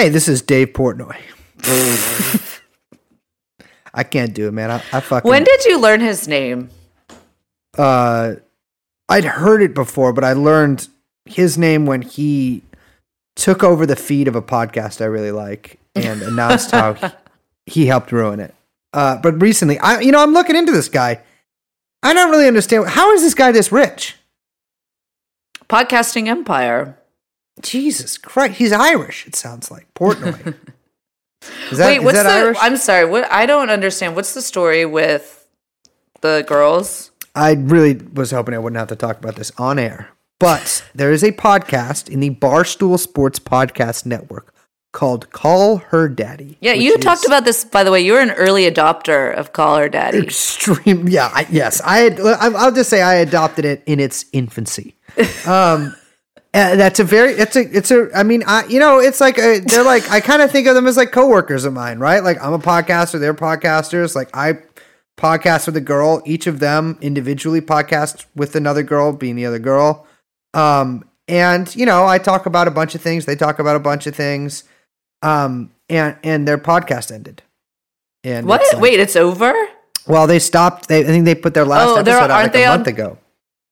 Hey, 0.00 0.08
this 0.08 0.28
is 0.28 0.40
Dave 0.40 0.68
Portnoy. 0.68 1.14
I 3.92 4.02
can't 4.02 4.32
do 4.32 4.48
it, 4.48 4.52
man. 4.52 4.70
I, 4.70 4.76
I 4.76 5.00
fucking. 5.00 5.28
When 5.28 5.44
did 5.44 5.66
you 5.66 5.78
learn 5.78 6.00
his 6.00 6.26
name? 6.26 6.70
uh, 7.76 8.36
I'd 9.10 9.26
heard 9.26 9.60
it 9.60 9.74
before, 9.74 10.14
but 10.14 10.24
I 10.24 10.32
learned 10.32 10.88
his 11.26 11.58
name 11.58 11.84
when 11.84 12.00
he 12.00 12.62
took 13.36 13.62
over 13.62 13.84
the 13.84 13.94
feed 13.94 14.26
of 14.26 14.34
a 14.34 14.40
podcast 14.40 15.02
I 15.02 15.04
really 15.04 15.32
like 15.32 15.78
and 15.94 16.22
announced 16.32 16.70
how 16.70 16.94
he, 16.94 17.10
he 17.66 17.86
helped 17.86 18.10
ruin 18.10 18.40
it. 18.40 18.54
Uh, 18.94 19.18
but 19.18 19.38
recently, 19.42 19.78
I 19.80 20.00
you 20.00 20.12
know 20.12 20.22
I'm 20.22 20.32
looking 20.32 20.56
into 20.56 20.72
this 20.72 20.88
guy. 20.88 21.20
I 22.02 22.14
don't 22.14 22.30
really 22.30 22.48
understand 22.48 22.88
how 22.88 23.12
is 23.12 23.20
this 23.20 23.34
guy 23.34 23.52
this 23.52 23.70
rich. 23.70 24.16
Podcasting 25.68 26.26
Empire. 26.26 26.96
Jesus 27.62 28.18
Christ, 28.18 28.54
he's 28.58 28.72
Irish. 28.72 29.26
It 29.26 29.34
sounds 29.36 29.70
like 29.70 29.92
Portnoy. 29.94 30.54
Is 31.70 31.78
that, 31.78 31.86
Wait, 31.86 31.98
is 31.98 32.04
what's 32.04 32.18
that 32.18 32.24
the? 32.24 32.28
Irish? 32.46 32.58
I'm 32.60 32.76
sorry. 32.76 33.06
What? 33.06 33.30
I 33.32 33.46
don't 33.46 33.70
understand. 33.70 34.14
What's 34.14 34.34
the 34.34 34.42
story 34.42 34.84
with 34.84 35.46
the 36.20 36.44
girls? 36.46 37.12
I 37.34 37.52
really 37.54 37.94
was 37.94 38.30
hoping 38.30 38.54
I 38.54 38.58
wouldn't 38.58 38.78
have 38.78 38.88
to 38.88 38.96
talk 38.96 39.16
about 39.18 39.36
this 39.36 39.50
on 39.56 39.78
air. 39.78 40.10
But 40.38 40.84
there 40.94 41.10
is 41.12 41.22
a 41.22 41.32
podcast 41.32 42.10
in 42.10 42.20
the 42.20 42.30
Barstool 42.30 42.98
Sports 42.98 43.38
Podcast 43.38 44.04
Network 44.04 44.52
called 44.92 45.30
Call 45.30 45.78
Her 45.78 46.08
Daddy. 46.10 46.58
Yeah, 46.60 46.72
you 46.74 46.98
talked 46.98 47.24
about 47.24 47.44
this. 47.46 47.64
By 47.64 47.84
the 47.84 47.90
way, 47.92 48.02
You 48.02 48.14
were 48.14 48.20
an 48.20 48.32
early 48.32 48.70
adopter 48.70 49.34
of 49.34 49.54
Call 49.54 49.78
Her 49.78 49.88
Daddy. 49.88 50.18
extreme. 50.18 51.08
Yeah, 51.08 51.30
I, 51.32 51.46
yes. 51.50 51.80
I 51.82 51.98
had, 52.00 52.20
I- 52.20 52.52
I'll 52.52 52.72
just 52.72 52.90
say 52.90 53.00
I 53.00 53.14
adopted 53.14 53.64
it 53.64 53.82
in 53.86 53.98
its 53.98 54.26
infancy. 54.32 54.94
Um, 55.46 55.94
uh, 56.52 56.76
that's 56.76 56.98
a 57.00 57.04
very 57.04 57.32
it's 57.34 57.54
a 57.56 57.76
it's 57.76 57.90
a 57.90 58.08
I 58.14 58.22
mean 58.22 58.42
I 58.46 58.64
you 58.66 58.78
know 58.80 58.98
it's 58.98 59.20
like 59.20 59.38
a, 59.38 59.60
they're 59.60 59.84
like 59.84 60.10
I 60.10 60.20
kind 60.20 60.42
of 60.42 60.50
think 60.50 60.66
of 60.66 60.74
them 60.74 60.86
as 60.86 60.96
like 60.96 61.12
coworkers 61.12 61.64
of 61.64 61.72
mine 61.72 61.98
right 61.98 62.22
like 62.24 62.42
I'm 62.42 62.52
a 62.52 62.58
podcaster 62.58 63.20
they're 63.20 63.34
podcasters 63.34 64.14
like 64.16 64.28
I 64.34 64.58
podcast 65.18 65.66
with 65.66 65.76
a 65.76 65.80
girl 65.80 66.22
each 66.24 66.46
of 66.46 66.58
them 66.60 66.98
individually 67.00 67.60
podcast 67.60 68.24
with 68.34 68.56
another 68.56 68.82
girl 68.82 69.12
being 69.12 69.36
the 69.36 69.46
other 69.46 69.58
girl 69.58 70.06
um 70.54 71.04
and 71.28 71.74
you 71.76 71.86
know 71.86 72.06
I 72.06 72.18
talk 72.18 72.46
about 72.46 72.66
a 72.66 72.70
bunch 72.72 72.94
of 72.94 73.00
things 73.00 73.26
they 73.26 73.36
talk 73.36 73.58
about 73.58 73.76
a 73.76 73.80
bunch 73.80 74.06
of 74.06 74.16
things 74.16 74.64
um 75.22 75.70
and 75.88 76.16
and 76.24 76.48
their 76.48 76.58
podcast 76.58 77.12
ended 77.12 77.42
and 78.24 78.46
What? 78.46 78.60
it's 78.62 78.72
like- 78.72 78.82
Wait, 78.82 78.98
it's 79.00 79.14
over. 79.16 79.52
well 80.06 80.26
they 80.26 80.38
stopped 80.38 80.88
they 80.88 81.00
I 81.00 81.04
think 81.04 81.26
they 81.26 81.34
put 81.34 81.54
their 81.54 81.64
last 81.66 81.86
Oh, 81.88 81.96
episode 81.96 82.12
out 82.12 82.30
like 82.30 82.54
a 82.54 82.64
on- 82.64 82.78
month 82.78 82.88
ago 82.88 83.18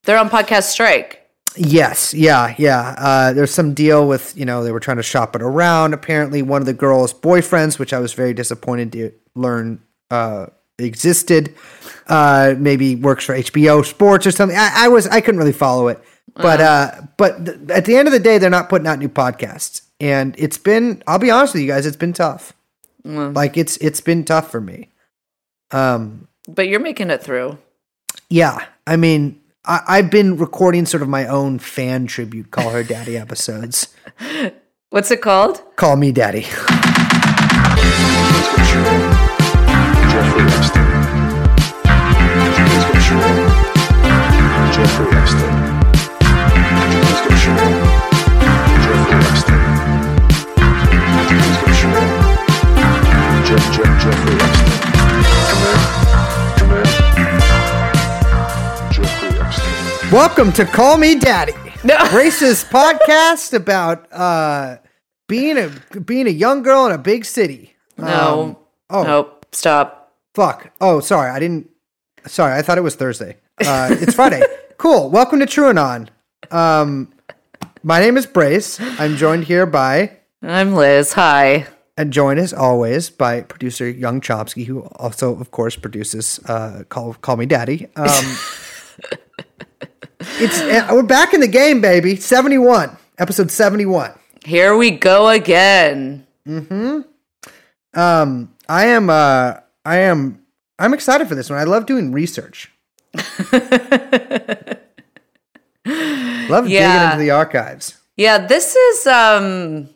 They're 0.04 0.18
on 0.18 0.30
podcast 0.30 0.64
strike. 0.64 1.17
Yes, 1.58 2.14
yeah, 2.14 2.54
yeah. 2.58 2.94
Uh, 2.98 3.32
there's 3.32 3.50
some 3.52 3.74
deal 3.74 4.06
with 4.06 4.36
you 4.36 4.44
know 4.44 4.62
they 4.64 4.72
were 4.72 4.80
trying 4.80 4.96
to 4.98 5.02
shop 5.02 5.34
it 5.36 5.42
around. 5.42 5.92
Apparently, 5.94 6.40
one 6.42 6.62
of 6.62 6.66
the 6.66 6.72
girls' 6.72 7.12
boyfriends, 7.12 7.78
which 7.78 7.92
I 7.92 7.98
was 7.98 8.12
very 8.12 8.32
disappointed 8.32 8.92
to 8.92 9.12
learn 9.34 9.80
uh, 10.10 10.46
existed, 10.78 11.54
uh, 12.06 12.54
maybe 12.56 12.94
works 12.94 13.24
for 13.24 13.34
HBO 13.34 13.84
Sports 13.84 14.26
or 14.26 14.30
something. 14.30 14.56
I, 14.56 14.70
I 14.84 14.88
was 14.88 15.06
I 15.08 15.20
couldn't 15.20 15.38
really 15.40 15.52
follow 15.52 15.88
it, 15.88 15.98
but 16.34 16.60
uh, 16.60 17.00
but 17.16 17.44
th- 17.44 17.58
at 17.70 17.84
the 17.84 17.96
end 17.96 18.06
of 18.08 18.12
the 18.12 18.20
day, 18.20 18.38
they're 18.38 18.50
not 18.50 18.68
putting 18.68 18.86
out 18.86 18.98
new 19.00 19.08
podcasts, 19.08 19.82
and 20.00 20.34
it's 20.38 20.58
been. 20.58 21.02
I'll 21.06 21.18
be 21.18 21.30
honest 21.30 21.54
with 21.54 21.62
you 21.62 21.68
guys, 21.68 21.86
it's 21.86 21.96
been 21.96 22.12
tough. 22.12 22.52
Like 23.04 23.56
it's 23.56 23.76
it's 23.78 24.00
been 24.00 24.24
tough 24.24 24.50
for 24.50 24.60
me. 24.60 24.90
Um, 25.70 26.28
But 26.46 26.68
you're 26.68 26.80
making 26.80 27.10
it 27.10 27.22
through. 27.22 27.58
yeah, 28.30 28.64
I 28.86 28.96
mean, 28.96 29.40
I, 29.68 29.82
I've 29.86 30.10
been 30.10 30.38
recording 30.38 30.86
sort 30.86 31.02
of 31.02 31.08
my 31.10 31.26
own 31.26 31.58
fan 31.58 32.06
tribute, 32.06 32.50
call 32.50 32.70
her 32.70 32.82
daddy 32.82 33.16
episodes. 33.24 33.94
What's 34.88 35.10
it 35.10 35.20
called? 35.20 35.62
Call 35.76 35.96
me 35.96 36.10
daddy. 36.10 36.46
Welcome 60.18 60.50
to 60.54 60.64
Call 60.64 60.96
Me 60.96 61.16
Daddy, 61.16 61.52
No. 61.84 61.94
racist 62.10 62.68
podcast 62.70 63.54
about 63.54 64.12
uh, 64.12 64.78
being 65.28 65.56
a 65.56 65.68
being 66.00 66.26
a 66.26 66.30
young 66.30 66.64
girl 66.64 66.86
in 66.86 66.92
a 66.92 66.98
big 66.98 67.24
city. 67.24 67.76
No. 67.96 68.42
Um, 68.42 68.56
oh 68.90 69.02
Nope. 69.04 69.46
Stop. 69.52 70.12
fuck. 70.34 70.72
Oh, 70.80 70.98
sorry. 70.98 71.30
I 71.30 71.38
didn't. 71.38 71.70
Sorry, 72.26 72.52
I 72.52 72.62
thought 72.62 72.78
it 72.78 72.80
was 72.80 72.96
Thursday. 72.96 73.36
Uh, 73.64 73.90
it's 73.92 74.14
Friday. 74.14 74.42
cool. 74.76 75.08
Welcome 75.08 75.38
to 75.38 75.46
TrueAnon. 75.46 76.08
Um, 76.50 77.12
my 77.84 78.00
name 78.00 78.16
is 78.16 78.26
Brace. 78.26 78.80
I'm 78.80 79.14
joined 79.16 79.44
here 79.44 79.66
by 79.66 80.16
I'm 80.42 80.74
Liz. 80.74 81.12
Hi. 81.12 81.68
and 81.96 82.12
joined 82.12 82.40
as 82.40 82.52
always 82.52 83.08
by 83.08 83.42
producer 83.42 83.88
Young 83.88 84.20
Chomsky, 84.20 84.66
who 84.66 84.80
also, 84.96 85.38
of 85.38 85.52
course, 85.52 85.76
produces 85.76 86.40
uh, 86.46 86.82
"Call 86.88 87.14
Call 87.14 87.36
Me 87.36 87.46
Daddy." 87.46 87.86
Um, 87.94 88.36
it's 90.20 90.60
uh, 90.60 90.88
we're 90.92 91.02
back 91.02 91.34
in 91.34 91.40
the 91.40 91.48
game, 91.48 91.80
baby. 91.80 92.16
Seventy-one, 92.16 92.96
episode 93.18 93.50
seventy-one. 93.50 94.12
Here 94.44 94.76
we 94.76 94.92
go 94.92 95.28
again. 95.28 96.26
Hmm. 96.46 97.00
Um, 97.94 98.54
I 98.68 98.86
am, 98.86 99.10
uh, 99.10 99.54
I 99.84 99.96
am, 99.98 100.42
I'm 100.78 100.94
excited 100.94 101.28
for 101.28 101.34
this 101.34 101.50
one. 101.50 101.58
I 101.58 101.64
love 101.64 101.86
doing 101.86 102.12
research. 102.12 102.70
love 103.14 103.24
digging 106.64 106.70
Yeah. 106.70 107.12
into 107.12 107.18
the 107.22 107.30
archives. 107.30 107.96
Yeah, 108.16 108.46
this 108.46 108.74
is 108.74 109.06
um 109.06 109.88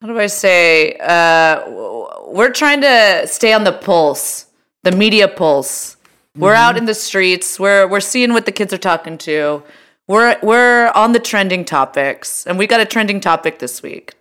how 0.00 0.08
do 0.08 0.18
I 0.18 0.26
say? 0.26 0.94
Uh 1.00 1.62
we're 2.28 2.50
trying 2.52 2.80
to 2.82 3.26
stay 3.26 3.52
on 3.52 3.64
the 3.64 3.72
pulse, 3.72 4.46
the 4.82 4.92
media 4.92 5.28
pulse. 5.28 5.96
We're 6.38 6.54
out 6.54 6.76
in 6.76 6.84
the 6.84 6.94
streets. 6.94 7.58
We're 7.58 7.86
we're 7.86 8.00
seeing 8.00 8.32
what 8.32 8.46
the 8.46 8.52
kids 8.52 8.72
are 8.72 8.78
talking 8.78 9.18
to. 9.18 9.62
We're 10.06 10.38
we're 10.42 10.90
on 10.94 11.12
the 11.12 11.18
trending 11.18 11.64
topics, 11.64 12.46
and 12.46 12.58
we 12.58 12.66
got 12.66 12.80
a 12.80 12.86
trending 12.86 13.20
topic 13.20 13.58
this 13.58 13.82
week. 13.82 14.14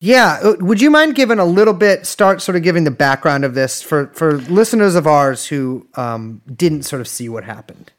Yeah, 0.00 0.38
uh, 0.42 0.54
would 0.60 0.80
you 0.80 0.90
mind 0.90 1.14
giving 1.14 1.38
a 1.38 1.44
little 1.44 1.74
bit? 1.74 2.06
Start 2.06 2.40
sort 2.40 2.56
of 2.56 2.62
giving 2.62 2.84
the 2.84 2.90
background 2.90 3.44
of 3.44 3.54
this 3.54 3.82
for 3.82 4.06
for 4.14 4.38
listeners 4.38 4.94
of 4.94 5.06
ours 5.06 5.46
who 5.46 5.86
um, 5.94 6.40
didn't 6.46 6.84
sort 6.84 7.00
of 7.00 7.08
see 7.08 7.28
what 7.28 7.44
happened. 7.44 7.92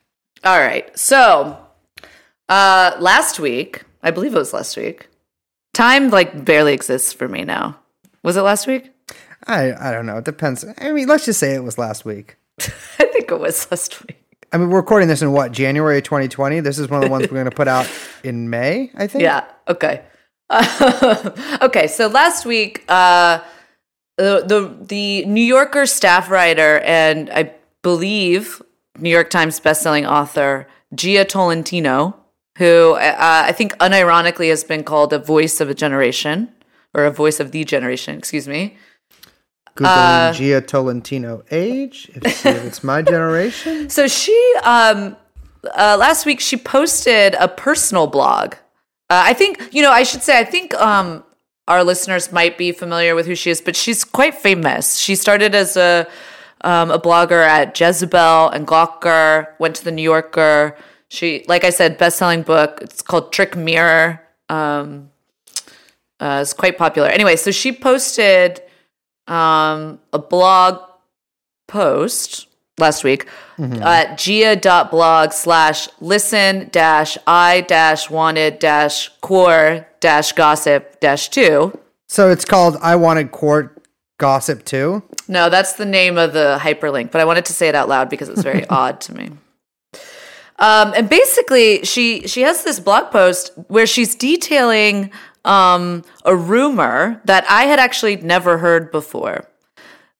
All 0.44 0.60
right. 0.60 0.98
So, 0.98 1.58
uh 2.50 2.96
last 3.00 3.40
week, 3.40 3.84
I 4.02 4.10
believe 4.10 4.34
it 4.34 4.40
was 4.40 4.54
last 4.54 4.76
week. 4.76 5.10
Time 5.74 6.10
like 6.10 6.44
barely 6.44 6.74
exists 6.74 7.14
for 7.14 7.28
me 7.28 7.44
now. 7.44 7.78
Was 8.24 8.38
it 8.38 8.42
last 8.42 8.66
week? 8.66 8.92
I 9.46 9.74
I 9.74 9.92
don't 9.92 10.08
know. 10.08 10.18
It 10.18 10.26
depends. 10.26 10.66
I 10.80 10.92
mean, 10.92 11.08
let's 11.08 11.26
just 11.26 11.40
say 11.40 11.54
it 11.54 11.64
was 11.64 11.78
last 11.78 12.06
week. 12.06 12.38
I 13.00 13.06
think 13.06 13.32
it 13.32 13.40
was 13.40 13.70
last 13.72 14.02
week. 14.06 14.18
I 14.52 14.58
mean, 14.58 14.70
we're 14.70 14.78
recording 14.78 15.08
this 15.08 15.22
in 15.22 15.32
what 15.32 15.52
January 15.52 16.02
2020. 16.02 16.60
This 16.60 16.78
is 16.78 16.90
one 16.90 17.02
of 17.02 17.06
the 17.06 17.12
ones 17.12 17.24
we're 17.24 17.36
going 17.36 17.50
to 17.50 17.56
put 17.56 17.70
out 17.70 17.90
in 18.24 18.50
May. 18.50 18.92
I 18.96 19.08
think. 19.08 19.24
Yeah. 19.24 19.46
Okay. 19.68 20.02
okay. 21.62 21.88
So 21.88 22.08
last 22.08 22.46
week, 22.46 22.84
uh, 22.90 23.40
the, 24.18 24.44
the 24.46 24.86
the 24.86 25.26
New 25.26 25.44
Yorker 25.44 25.86
staff 25.86 26.30
writer 26.30 26.80
and 26.80 27.30
I 27.30 27.54
believe 27.82 28.62
New 29.00 29.10
York 29.10 29.30
Times 29.30 29.60
bestselling 29.60 30.08
author 30.08 30.68
Gia 30.94 31.26
Tolentino, 31.26 32.16
who 32.58 32.94
uh, 32.94 33.16
I 33.48 33.54
think 33.54 33.76
unironically 33.78 34.50
has 34.50 34.64
been 34.64 34.84
called 34.84 35.14
a 35.14 35.20
voice 35.20 35.62
of 35.62 35.70
a 35.70 35.74
generation 35.74 36.54
or 36.94 37.06
a 37.06 37.12
voice 37.12 37.40
of 37.40 37.52
the 37.52 37.64
generation. 37.64 38.18
Excuse 38.18 38.47
me. 38.47 38.78
Googling 39.76 40.29
Uh, 40.29 40.34
Gia 40.34 40.62
Tolentino 40.62 41.44
age. 41.52 42.09
If, 42.14 42.35
see 42.35 42.50
if 42.50 42.66
it's 42.66 42.84
my 42.84 43.02
generation. 43.02 43.90
So 43.96 44.08
she 44.08 44.38
um 44.64 45.16
uh, 45.76 45.96
last 46.00 46.26
week 46.26 46.40
she 46.40 46.58
posted 46.58 47.35
a 47.35 47.47
personal 47.47 48.08
blog. 48.08 48.56
Uh, 49.09 49.23
I 49.26 49.34
think 49.34 49.70
you 49.72 49.82
know 49.82 49.91
I 49.91 50.03
should 50.03 50.23
say 50.23 50.40
I 50.40 50.44
think 50.44 50.73
um 50.76 51.23
our 51.68 51.84
listeners 51.84 52.32
might 52.32 52.58
be 52.58 52.72
familiar 52.72 53.16
with 53.16 53.26
who 53.28 53.35
she 53.35 53.50
is, 53.50 53.62
but 53.62 53.76
she's 53.76 54.03
quite 54.03 54.35
famous. 54.35 54.97
She 54.97 55.16
started 55.16 55.56
as 55.56 55.78
a 55.78 56.08
um, 56.64 56.91
a 56.91 57.00
blogger 57.00 57.44
at 57.46 57.79
Jezebel 57.79 58.50
and 58.50 58.68
Gawker. 58.68 59.47
Went 59.59 59.76
to 59.78 59.84
the 59.84 59.91
New 59.91 60.03
Yorker. 60.03 60.78
She, 61.09 61.44
like 61.47 61.64
I 61.64 61.70
said, 61.72 61.97
best 61.97 62.18
selling 62.18 62.41
book. 62.44 62.79
It's 62.82 63.02
called 63.02 63.32
Trick 63.34 63.56
Mirror. 63.56 64.22
Um, 64.50 65.09
uh, 66.20 66.40
it's 66.41 66.53
quite 66.53 66.78
popular. 66.78 67.08
Anyway, 67.09 67.35
so 67.35 67.52
she 67.52 67.72
posted 67.72 68.62
um, 69.28 70.00
a 70.14 70.20
blog 70.20 70.82
post 71.68 72.47
last 72.78 73.03
week 73.03 73.28
at 73.59 74.18
gia.blog 74.18 75.32
slash 75.32 75.88
listen 76.00 76.68
dash 76.72 77.16
i 77.28 77.62
dash 77.62 78.09
wanted 78.09 78.58
dash 78.58 79.09
quar 79.22 79.88
dash 80.02 80.34
gossip 80.34 81.00
dash 81.00 81.29
two. 81.29 81.78
So 82.09 82.29
it's 82.29 82.44
called 82.44 82.76
I 82.82 82.97
Wanted 82.97 83.32
Quar 83.32 83.73
Gossip 84.18 84.66
too. 84.66 85.02
No, 85.29 85.50
that's 85.50 85.73
the 85.73 85.85
name 85.85 86.18
of 86.18 86.34
the 86.34 86.58
hyperlink, 86.59 87.09
but 87.09 87.22
I 87.22 87.26
wanted 87.26 87.46
to 87.46 87.53
say 87.53 87.70
it 87.70 87.76
out 87.76 87.88
loud 87.88 88.09
because 88.09 88.28
it's 88.28 88.44
very 88.44 88.68
odd 88.70 89.00
to 89.02 89.16
me. 89.16 89.32
Um, 90.59 90.94
and 90.96 91.09
basically, 91.09 91.85
she 91.85 92.28
she 92.28 92.41
has 92.41 92.64
this 92.64 92.79
blog 92.79 93.12
post 93.12 93.52
where 93.68 93.88
she's 93.88 94.14
detailing 94.14 95.12
um, 95.46 96.03
a 96.26 96.35
rumor 96.35 97.22
that 97.26 97.46
I 97.49 97.64
had 97.64 97.79
actually 97.79 98.17
never 98.17 98.58
heard 98.58 98.91
before, 98.91 99.47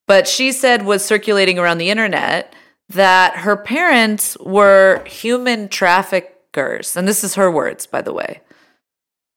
but 0.08 0.28
she 0.28 0.52
said 0.52 0.86
was 0.86 1.04
circulating 1.06 1.60
around 1.60 1.78
the 1.78 1.90
internet 1.90 2.54
that 2.90 3.38
her 3.38 3.56
parents 3.56 4.38
were 4.40 5.04
human 5.06 5.70
traffickers, 5.70 6.98
and 6.98 7.08
this 7.08 7.24
is 7.24 7.36
her 7.36 7.50
words, 7.50 7.86
by 7.86 8.02
the 8.02 8.14
way. 8.14 8.42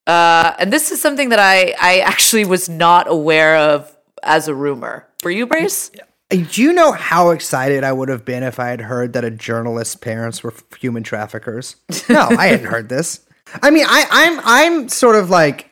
Uh, 0.07 0.53
and 0.59 0.73
this 0.73 0.91
is 0.91 1.01
something 1.01 1.31
that 1.31 1.39
I 1.39 1.75
I 1.81 2.01
actually 2.01 2.45
was 2.45 2.69
not 2.69 3.07
aware 3.09 3.57
of 3.57 3.97
as 4.23 4.49
a 4.49 4.55
rumor. 4.55 5.07
Were 5.23 5.31
you, 5.31 5.47
Brace? 5.47 5.91
Do 6.31 6.63
you 6.63 6.73
know 6.73 6.93
how 6.93 7.31
excited 7.31 7.85
I 7.85 7.93
would 7.93 8.09
have 8.09 8.25
been 8.25 8.43
if 8.43 8.59
I 8.59 8.69
had 8.69 8.81
heard 8.81 9.13
that 9.13 9.25
a 9.25 9.31
journalist's 9.31 9.95
parents 9.95 10.43
were 10.43 10.53
human 10.79 11.03
traffickers? 11.03 11.77
No, 12.09 12.27
I 12.31 12.49
hadn't 12.49 12.67
heard 12.67 12.89
this. 12.89 13.21
I 13.63 13.71
mean, 13.71 13.87
I, 13.87 14.07
I'm 14.11 14.41
I'm 14.45 14.89
sort 14.89 15.17
of 15.17 15.31
like 15.31 15.71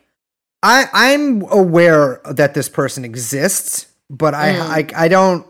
I 0.62 0.87
I'm 0.93 1.43
aware 1.50 2.20
that 2.25 2.55
this 2.55 2.69
person 2.69 3.05
exists, 3.05 3.87
but 4.11 4.35
I 4.35 4.53
mm. 4.53 4.61
I, 4.61 5.05
I 5.05 5.09
don't 5.09 5.47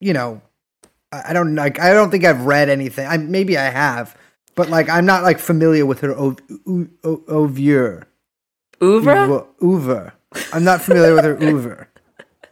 you 0.00 0.12
know 0.12 0.42
I 1.12 1.32
don't 1.32 1.54
like 1.54 1.80
I 1.80 1.92
don't 1.92 2.10
think 2.10 2.24
I've 2.24 2.44
read 2.46 2.68
anything. 2.68 3.06
I 3.06 3.16
maybe 3.16 3.58
I 3.58 3.64
have, 3.70 4.16
but 4.54 4.68
like 4.70 4.88
I'm 4.88 5.06
not 5.06 5.22
like 5.22 5.38
familiar 5.38 5.84
with 5.86 6.00
her 6.00 6.12
ov- 6.16 6.38
o- 6.66 6.88
o- 7.04 7.24
oeuvre. 7.28 8.06
Ouvre? 8.82 9.46
Uber. 9.60 10.14
I'm 10.52 10.64
not 10.64 10.80
familiar 10.80 11.14
with 11.14 11.24
her 11.24 11.36
Uber. 11.44 11.88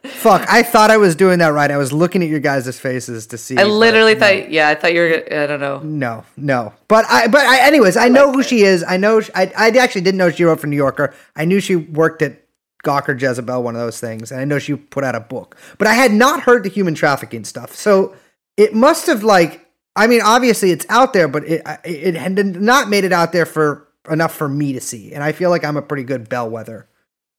Fuck, 0.04 0.46
I 0.48 0.62
thought 0.62 0.90
I 0.90 0.96
was 0.96 1.16
doing 1.16 1.40
that 1.40 1.48
right. 1.48 1.70
I 1.70 1.76
was 1.76 1.92
looking 1.92 2.22
at 2.22 2.28
your 2.28 2.40
guys' 2.40 2.78
faces 2.78 3.26
to 3.28 3.38
see. 3.38 3.56
I 3.56 3.64
literally 3.64 4.14
no. 4.14 4.20
thought, 4.20 4.50
yeah, 4.50 4.68
I 4.68 4.74
thought 4.74 4.94
you 4.94 5.00
were. 5.00 5.24
I 5.30 5.46
don't 5.46 5.60
know. 5.60 5.80
No, 5.80 6.24
no. 6.36 6.72
But 6.86 7.04
I, 7.08 7.26
but 7.26 7.40
I, 7.40 7.66
anyways, 7.66 7.96
I 7.96 8.08
know 8.08 8.32
who 8.32 8.42
she 8.42 8.64
uh, 8.64 8.68
is. 8.68 8.84
I 8.86 8.96
know. 8.96 9.20
She, 9.20 9.32
I, 9.34 9.52
I 9.56 9.68
actually 9.70 10.02
didn't 10.02 10.18
know 10.18 10.30
she 10.30 10.44
wrote 10.44 10.60
for 10.60 10.66
New 10.68 10.76
Yorker. 10.76 11.14
I 11.34 11.44
knew 11.44 11.60
she 11.60 11.76
worked 11.76 12.22
at 12.22 12.40
Gawker 12.84 13.20
Jezebel, 13.20 13.62
one 13.62 13.74
of 13.74 13.80
those 13.80 13.98
things, 14.00 14.30
and 14.30 14.40
I 14.40 14.44
know 14.44 14.58
she 14.58 14.76
put 14.76 15.02
out 15.04 15.14
a 15.14 15.20
book. 15.20 15.56
But 15.78 15.88
I 15.88 15.94
had 15.94 16.12
not 16.12 16.42
heard 16.42 16.62
the 16.62 16.70
human 16.70 16.94
trafficking 16.94 17.44
stuff. 17.44 17.74
So 17.74 18.14
it 18.56 18.74
must 18.74 19.06
have 19.06 19.24
like. 19.24 19.64
I 19.96 20.06
mean, 20.06 20.20
obviously 20.22 20.70
it's 20.70 20.86
out 20.88 21.12
there, 21.12 21.26
but 21.26 21.44
it 21.44 21.60
it 21.84 22.14
had 22.14 22.36
not 22.56 22.88
made 22.88 23.02
it 23.02 23.12
out 23.12 23.32
there 23.32 23.46
for 23.46 23.88
enough 24.08 24.32
for 24.34 24.48
me 24.48 24.72
to 24.74 24.80
see. 24.80 25.12
And 25.12 25.24
I 25.24 25.32
feel 25.32 25.50
like 25.50 25.64
I'm 25.64 25.76
a 25.76 25.82
pretty 25.82 26.04
good 26.04 26.28
bellwether. 26.28 26.88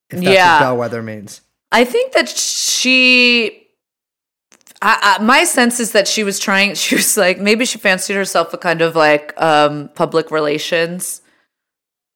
If 0.09 0.17
that's 0.19 0.33
Yeah. 0.33 0.55
what 0.55 0.65
bellwether 0.65 1.01
means. 1.01 1.41
I 1.71 1.85
think 1.85 2.13
that 2.13 2.29
she. 2.29 3.67
I, 4.81 5.17
I, 5.19 5.23
my 5.23 5.43
sense 5.43 5.79
is 5.79 5.91
that 5.91 6.07
she 6.07 6.23
was 6.23 6.39
trying. 6.39 6.75
She 6.75 6.95
was 6.95 7.17
like 7.17 7.39
maybe 7.39 7.65
she 7.65 7.77
fancied 7.77 8.15
herself 8.15 8.53
a 8.53 8.57
kind 8.57 8.81
of 8.81 8.95
like 8.95 9.39
um, 9.41 9.89
public 9.95 10.31
relations 10.31 11.21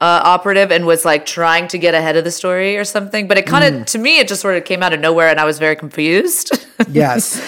uh, 0.03 0.19
operative 0.25 0.69
and 0.69 0.85
was 0.85 1.05
like 1.05 1.25
trying 1.25 1.65
to 1.65 1.77
get 1.77 1.93
ahead 1.93 2.17
of 2.17 2.25
the 2.25 2.31
story 2.31 2.75
or 2.75 2.83
something. 2.83 3.25
But 3.25 3.37
it 3.37 3.45
kind 3.45 3.63
of 3.63 3.85
to 3.85 3.97
me 3.97 4.19
it 4.19 4.27
just 4.27 4.41
sort 4.41 4.57
of 4.57 4.65
came 4.65 4.83
out 4.83 4.91
of 4.91 4.99
nowhere 4.99 5.29
and 5.29 5.39
I 5.39 5.45
was 5.45 5.59
very 5.59 5.75
confused. 5.75 6.51
Yes. 6.89 7.39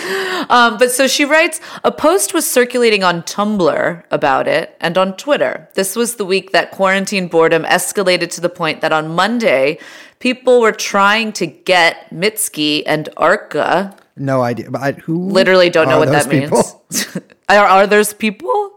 Um, 0.49 0.77
but 0.77 0.91
so 0.91 1.07
she 1.07 1.25
writes 1.25 1.59
a 1.83 1.91
post 1.91 2.33
was 2.33 2.49
circulating 2.49 3.03
on 3.03 3.23
Tumblr 3.23 4.03
about 4.11 4.47
it 4.47 4.77
and 4.79 4.97
on 4.97 5.17
Twitter. 5.17 5.67
This 5.73 5.95
was 5.95 6.15
the 6.15 6.25
week 6.25 6.51
that 6.51 6.71
quarantine 6.71 7.27
boredom 7.27 7.63
escalated 7.63 8.29
to 8.35 8.39
the 8.39 8.49
point 8.49 8.79
that 8.81 8.93
on 8.93 9.13
Monday, 9.13 9.79
people 10.25 10.59
were 10.59 10.71
trying 10.71 11.31
to 11.31 11.45
get 11.45 12.09
Mitski 12.09 12.81
and 12.87 13.07
Arca. 13.15 13.95
no 14.15 14.41
idea. 14.41 14.71
But 14.71 14.81
I, 14.81 14.91
who 14.93 15.29
Literally 15.29 15.69
don't 15.69 15.87
know 15.87 15.99
what 15.99 16.09
that 16.09 16.27
people? 16.31 16.63
means. 16.89 17.17
are, 17.49 17.67
are 17.67 17.85
those 17.85 18.11
people? 18.11 18.71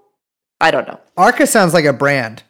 I 0.61 0.71
don't 0.71 0.87
know. 0.87 1.01
Arca 1.17 1.47
sounds 1.47 1.73
like 1.73 1.87
a 1.87 1.95
brand. 1.95 2.43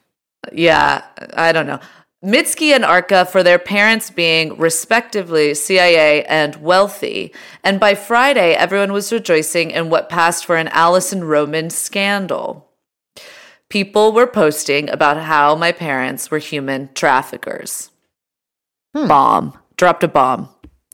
Yeah, 0.52 1.04
I 1.34 1.52
don't 1.52 1.68
know. 1.68 1.78
Mitski 2.24 2.74
and 2.74 2.84
Arca 2.84 3.24
for 3.24 3.44
their 3.44 3.60
parents 3.60 4.10
being 4.10 4.58
respectively 4.58 5.54
CIA 5.54 6.24
and 6.24 6.56
wealthy. 6.56 7.32
And 7.62 7.78
by 7.78 7.94
Friday, 7.94 8.54
everyone 8.54 8.92
was 8.92 9.12
rejoicing 9.12 9.70
in 9.70 9.90
what 9.90 10.08
passed 10.08 10.44
for 10.44 10.56
an 10.56 10.66
Alison 10.68 11.22
Roman 11.22 11.70
scandal. 11.70 12.68
People 13.68 14.10
were 14.10 14.26
posting 14.26 14.90
about 14.90 15.18
how 15.18 15.54
my 15.54 15.70
parents 15.70 16.32
were 16.32 16.38
human 16.38 16.92
traffickers. 16.94 17.92
Bomb. 19.06 19.52
Dropped 19.76 20.02
a 20.02 20.08
bomb. 20.08 20.48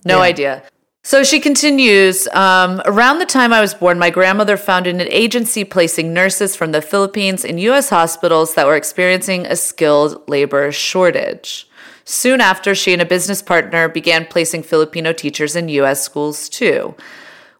No 0.04 0.18
Yeah. 0.18 0.24
idea. 0.24 0.62
So 1.06 1.22
she 1.22 1.38
continues 1.38 2.26
um, 2.28 2.80
Around 2.86 3.18
the 3.18 3.26
time 3.26 3.52
I 3.52 3.60
was 3.60 3.74
born, 3.74 3.98
my 3.98 4.08
grandmother 4.10 4.56
founded 4.56 4.94
an 4.94 5.08
agency 5.10 5.62
placing 5.62 6.14
nurses 6.14 6.56
from 6.56 6.72
the 6.72 6.80
Philippines 6.80 7.44
in 7.44 7.58
U.S. 7.58 7.90
hospitals 7.90 8.54
that 8.54 8.66
were 8.66 8.76
experiencing 8.76 9.44
a 9.46 9.54
skilled 9.56 10.26
labor 10.28 10.72
shortage. 10.72 11.68
Soon 12.06 12.40
after, 12.40 12.74
she 12.74 12.92
and 12.94 13.02
a 13.02 13.06
business 13.06 13.42
partner 13.42 13.88
began 13.88 14.24
placing 14.26 14.62
Filipino 14.62 15.12
teachers 15.12 15.54
in 15.56 15.68
U.S. 15.70 16.02
schools 16.02 16.48
too. 16.48 16.94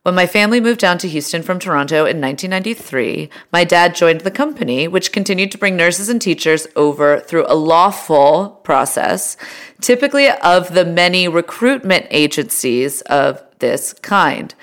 When 0.04 0.14
my 0.14 0.26
family 0.26 0.60
moved 0.60 0.80
down 0.80 0.98
to 0.98 1.08
Houston 1.08 1.42
from 1.42 1.58
Toronto 1.58 2.04
in 2.04 2.20
1993, 2.20 3.30
my 3.50 3.64
dad 3.64 3.94
joined 3.94 4.20
the 4.20 4.30
company, 4.30 4.86
which 4.86 5.12
continued 5.12 5.50
to 5.52 5.56
bring 5.56 5.76
nurses 5.76 6.10
and 6.10 6.20
teachers 6.20 6.66
over 6.76 7.20
through 7.20 7.46
a 7.48 7.54
lawful 7.54 8.60
process, 8.64 9.38
typically 9.80 10.28
of 10.28 10.74
the 10.74 10.84
many 10.84 11.26
recruitment 11.26 12.06
agencies 12.10 13.00
of 13.02 13.42
this 13.60 13.94
kind. 13.94 14.54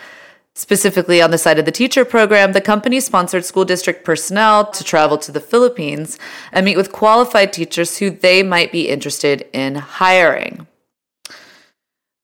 Specifically, 0.53 1.23
on 1.23 1.31
the 1.31 1.39
side 1.39 1.57
of 1.57 1.65
the 1.65 1.71
teacher 1.71 2.05
program, 2.05 2.51
the 2.51 2.61
company 2.61 2.99
sponsored 2.99 3.43
school 3.43 3.65
district 3.65 4.05
personnel 4.05 4.69
to 4.69 4.83
travel 4.83 5.17
to 5.17 5.31
the 5.31 5.39
Philippines 5.39 6.19
and 6.51 6.65
meet 6.65 6.77
with 6.77 6.91
qualified 6.91 7.51
teachers 7.51 7.97
who 7.97 8.11
they 8.11 8.43
might 8.43 8.71
be 8.71 8.89
interested 8.89 9.49
in 9.53 9.73
hiring. 9.73 10.67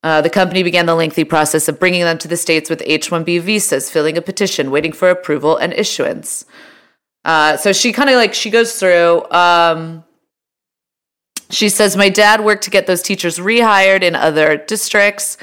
Uh, 0.08 0.22
the 0.22 0.30
company 0.30 0.64
began 0.64 0.86
the 0.86 0.96
lengthy 0.96 1.26
process 1.26 1.68
of 1.68 1.82
bringing 1.82 2.04
them 2.04 2.18
to 2.18 2.30
the 2.30 2.38
States 2.38 2.70
with 2.70 2.82
H 2.86 3.10
1B 3.10 3.42
visas, 3.42 3.92
filling 3.92 4.18
a 4.18 4.22
petition, 4.22 4.72
waiting 4.72 4.94
for 4.94 5.10
approval 5.10 5.58
and 5.58 5.74
issuance. 5.74 6.46
Uh, 7.26 7.58
so 7.58 7.74
she 7.74 7.92
kind 7.92 8.10
of 8.10 8.16
like, 8.16 8.34
she 8.34 8.50
goes 8.50 8.80
through. 8.80 9.30
Um, 9.32 10.06
she 11.50 11.68
says, 11.68 11.98
My 11.98 12.08
dad 12.08 12.40
worked 12.46 12.64
to 12.64 12.70
get 12.70 12.88
those 12.88 13.02
teachers 13.02 13.38
rehired 13.38 14.02
in 14.02 14.16
other 14.16 14.56
districts 14.56 15.38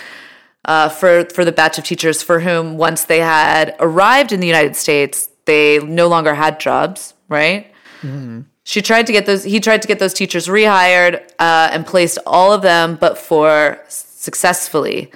uh, 0.64 0.88
for, 0.88 1.26
for 1.26 1.44
the 1.44 1.52
batch 1.52 1.76
of 1.76 1.84
teachers 1.84 2.22
for 2.22 2.40
whom, 2.40 2.78
once 2.78 3.04
they 3.04 3.18
had 3.18 3.76
arrived 3.80 4.32
in 4.32 4.40
the 4.40 4.46
United 4.46 4.76
States, 4.76 5.28
they 5.44 5.78
no 5.80 6.08
longer 6.08 6.34
had 6.34 6.58
jobs, 6.58 7.12
right? 7.28 7.70
She 8.62 8.80
tried 8.80 9.08
to 9.08 9.12
get 9.12 9.26
those. 9.26 9.44
He 9.44 9.60
tried 9.60 9.82
to 9.82 9.88
get 9.88 9.98
those 9.98 10.14
teachers 10.14 10.46
rehired 10.46 11.16
uh, 11.38 11.68
and 11.70 11.84
placed 11.84 12.16
all 12.26 12.50
of 12.50 12.62
them, 12.62 12.96
but 12.98 13.18
for 13.18 13.78
successfully. 14.24 15.12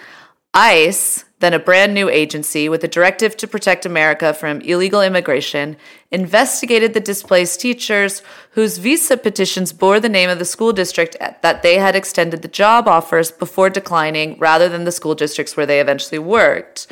ICE, 0.55 1.25
then 1.41 1.55
a 1.55 1.59
brand 1.59 1.95
new 1.95 2.09
agency 2.09 2.69
with 2.69 2.83
a 2.83 2.89
directive 2.89 3.37
to 3.37 3.47
protect 3.47 3.87
America 3.87 4.35
from 4.35 4.61
illegal 4.63 5.03
immigration, 5.03 5.77
investigated 6.11 6.95
the 6.95 7.01
displaced 7.01 7.61
teachers 7.61 8.23
whose 8.53 8.79
visa 8.79 9.17
petitions 9.17 9.73
bore 9.73 10.01
the 10.01 10.09
name 10.09 10.31
of 10.31 10.39
the 10.39 10.45
school 10.45 10.73
district 10.73 11.17
that 11.43 11.63
they 11.63 11.77
had 11.77 11.95
extended 11.95 12.43
the 12.43 12.49
job 12.49 12.89
offers 12.89 13.31
before 13.31 13.71
declining, 13.71 14.39
rather 14.39 14.69
than 14.69 14.85
the 14.85 14.93
school 14.93 15.15
districts 15.15 15.57
where 15.57 15.67
they 15.67 15.81
eventually 15.81 16.19
worked. 16.19 16.87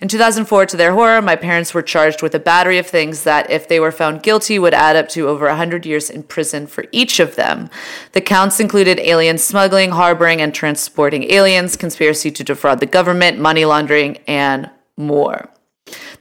In 0.00 0.08
2004, 0.08 0.64
to 0.64 0.78
their 0.78 0.94
horror, 0.94 1.20
my 1.20 1.36
parents 1.36 1.74
were 1.74 1.82
charged 1.82 2.22
with 2.22 2.34
a 2.34 2.38
battery 2.38 2.78
of 2.78 2.86
things 2.86 3.24
that, 3.24 3.50
if 3.50 3.68
they 3.68 3.78
were 3.78 3.92
found 3.92 4.22
guilty, 4.22 4.58
would 4.58 4.72
add 4.72 4.96
up 4.96 5.10
to 5.10 5.28
over 5.28 5.46
100 5.46 5.84
years 5.84 6.08
in 6.08 6.22
prison 6.22 6.66
for 6.66 6.86
each 6.90 7.20
of 7.20 7.36
them. 7.36 7.68
The 8.12 8.22
counts 8.22 8.60
included 8.60 8.98
alien 9.00 9.36
smuggling, 9.36 9.90
harboring, 9.90 10.40
and 10.40 10.54
transporting 10.54 11.30
aliens, 11.30 11.76
conspiracy 11.76 12.30
to 12.30 12.42
defraud 12.42 12.80
the 12.80 12.86
government, 12.86 13.38
money 13.38 13.66
laundering, 13.66 14.16
and 14.26 14.70
more. 14.96 15.50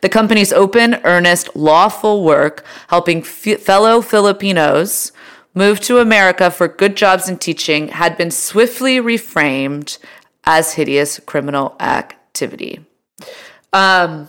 The 0.02 0.10
company's 0.10 0.52
open, 0.52 0.96
earnest, 1.06 1.56
lawful 1.56 2.26
work 2.26 2.66
helping 2.90 3.20
f- 3.20 3.62
fellow 3.62 4.02
Filipinos 4.02 5.14
move 5.54 5.80
to 5.82 6.00
America 6.00 6.52
for 6.52 6.68
good 6.68 6.98
jobs 6.98 7.30
and 7.30 7.40
teaching 7.40 7.90
had 7.90 8.18
been 8.18 8.32
swiftly 8.32 8.98
reframed 8.98 10.00
as 10.44 10.74
hideous 10.74 11.20
criminal 11.26 11.78
activity. 11.80 12.86
Um, 13.74 14.28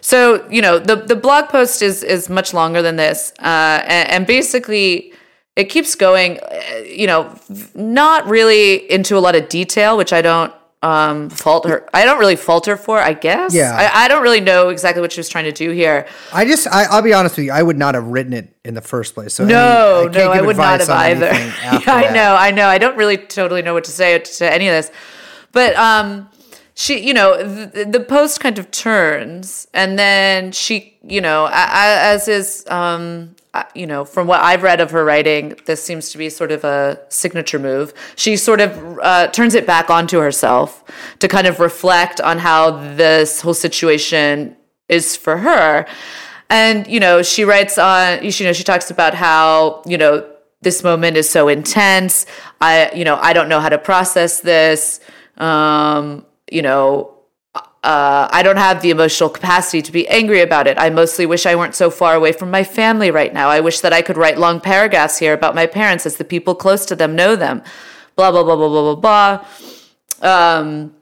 so 0.00 0.46
you 0.48 0.62
know 0.62 0.78
the 0.78 0.96
the 0.96 1.16
blog 1.16 1.48
post 1.48 1.82
is 1.82 2.02
is 2.02 2.28
much 2.28 2.54
longer 2.54 2.82
than 2.82 2.96
this, 2.96 3.32
uh, 3.38 3.82
and, 3.86 4.10
and 4.10 4.26
basically 4.26 5.12
it 5.56 5.64
keeps 5.64 5.94
going. 5.94 6.38
uh, 6.40 6.78
You 6.86 7.06
know, 7.06 7.34
not 7.74 8.26
really 8.26 8.90
into 8.90 9.16
a 9.16 9.20
lot 9.20 9.34
of 9.36 9.48
detail, 9.48 9.96
which 9.96 10.12
I 10.12 10.22
don't 10.22 10.52
um 10.82 11.28
fault 11.28 11.68
her. 11.68 11.86
I 11.92 12.06
don't 12.06 12.18
really 12.18 12.36
fault 12.36 12.64
her 12.64 12.76
for. 12.78 12.98
I 12.98 13.12
guess. 13.12 13.52
Yeah. 13.54 13.76
I, 13.76 14.04
I 14.04 14.08
don't 14.08 14.22
really 14.22 14.40
know 14.40 14.70
exactly 14.70 15.02
what 15.02 15.12
she 15.12 15.20
was 15.20 15.28
trying 15.28 15.44
to 15.44 15.52
do 15.52 15.70
here. 15.72 16.06
I 16.32 16.46
just, 16.46 16.66
I, 16.66 16.84
I'll 16.84 17.02
be 17.02 17.12
honest 17.12 17.36
with 17.36 17.44
you, 17.44 17.52
I 17.52 17.62
would 17.62 17.76
not 17.76 17.94
have 17.94 18.06
written 18.06 18.32
it 18.32 18.56
in 18.64 18.72
the 18.72 18.80
first 18.80 19.14
place. 19.14 19.34
So 19.34 19.44
No, 19.44 20.08
can't 20.10 20.14
no, 20.14 20.30
I 20.32 20.40
would 20.40 20.56
not 20.56 20.80
have 20.80 20.88
either. 20.88 21.26
Yeah, 21.26 21.82
I 21.86 22.10
know, 22.14 22.34
I 22.34 22.50
know. 22.50 22.66
I 22.66 22.78
don't 22.78 22.96
really 22.96 23.18
totally 23.18 23.60
know 23.60 23.74
what 23.74 23.84
to 23.84 23.90
say 23.90 24.18
to 24.18 24.50
any 24.50 24.68
of 24.68 24.72
this. 24.72 24.90
But 25.52 25.76
um, 25.76 26.30
she, 26.80 26.98
you 27.06 27.12
know, 27.12 27.36
the, 27.36 27.84
the 27.84 28.00
post 28.00 28.40
kind 28.40 28.58
of 28.58 28.70
turns, 28.70 29.68
and 29.74 29.98
then 29.98 30.50
she, 30.50 30.96
you 31.02 31.20
know, 31.20 31.46
as 31.52 32.26
is, 32.26 32.66
um, 32.68 33.36
uh, 33.52 33.64
you 33.74 33.86
know, 33.86 34.02
from 34.02 34.26
what 34.26 34.40
I've 34.40 34.62
read 34.62 34.80
of 34.80 34.90
her 34.92 35.04
writing, 35.04 35.58
this 35.66 35.82
seems 35.82 36.08
to 36.12 36.16
be 36.16 36.30
sort 36.30 36.50
of 36.50 36.64
a 36.64 36.98
signature 37.10 37.58
move. 37.58 37.92
She 38.16 38.34
sort 38.34 38.62
of 38.62 38.98
uh, 39.02 39.26
turns 39.26 39.54
it 39.54 39.66
back 39.66 39.90
onto 39.90 40.20
herself 40.20 40.82
to 41.18 41.28
kind 41.28 41.46
of 41.46 41.60
reflect 41.60 42.18
on 42.18 42.38
how 42.38 42.70
this 42.94 43.42
whole 43.42 43.52
situation 43.52 44.56
is 44.88 45.18
for 45.18 45.36
her. 45.36 45.86
And, 46.48 46.86
you 46.86 46.98
know, 46.98 47.22
she 47.22 47.44
writes 47.44 47.76
on, 47.76 48.24
you 48.24 48.32
know, 48.46 48.54
she 48.54 48.64
talks 48.64 48.90
about 48.90 49.12
how, 49.12 49.82
you 49.84 49.98
know, 49.98 50.26
this 50.62 50.82
moment 50.82 51.18
is 51.18 51.28
so 51.28 51.48
intense. 51.48 52.24
I, 52.62 52.90
you 52.94 53.04
know, 53.04 53.16
I 53.16 53.34
don't 53.34 53.50
know 53.50 53.60
how 53.60 53.68
to 53.68 53.76
process 53.76 54.40
this. 54.40 55.00
Um, 55.36 56.24
you 56.52 56.62
know, 56.62 57.14
uh, 57.82 58.28
I 58.30 58.42
don't 58.42 58.58
have 58.58 58.82
the 58.82 58.90
emotional 58.90 59.30
capacity 59.30 59.80
to 59.82 59.92
be 59.92 60.06
angry 60.08 60.42
about 60.42 60.66
it. 60.66 60.78
I 60.78 60.90
mostly 60.90 61.24
wish 61.24 61.46
I 61.46 61.54
weren't 61.54 61.74
so 61.74 61.90
far 61.90 62.14
away 62.14 62.32
from 62.32 62.50
my 62.50 62.62
family 62.62 63.10
right 63.10 63.32
now. 63.32 63.48
I 63.48 63.60
wish 63.60 63.80
that 63.80 63.92
I 63.92 64.02
could 64.02 64.18
write 64.18 64.38
long 64.38 64.60
paragraphs 64.60 65.18
here 65.18 65.32
about 65.32 65.54
my 65.54 65.66
parents 65.66 66.04
as 66.04 66.16
the 66.16 66.24
people 66.24 66.54
close 66.54 66.84
to 66.86 66.96
them 66.96 67.16
know 67.16 67.36
them. 67.36 67.62
Blah, 68.16 68.32
blah, 68.32 68.44
blah, 68.44 68.56
blah, 68.56 68.68
blah, 68.68 68.94
blah, 68.94 69.40
blah. 70.20 70.58
Um, 70.60 70.94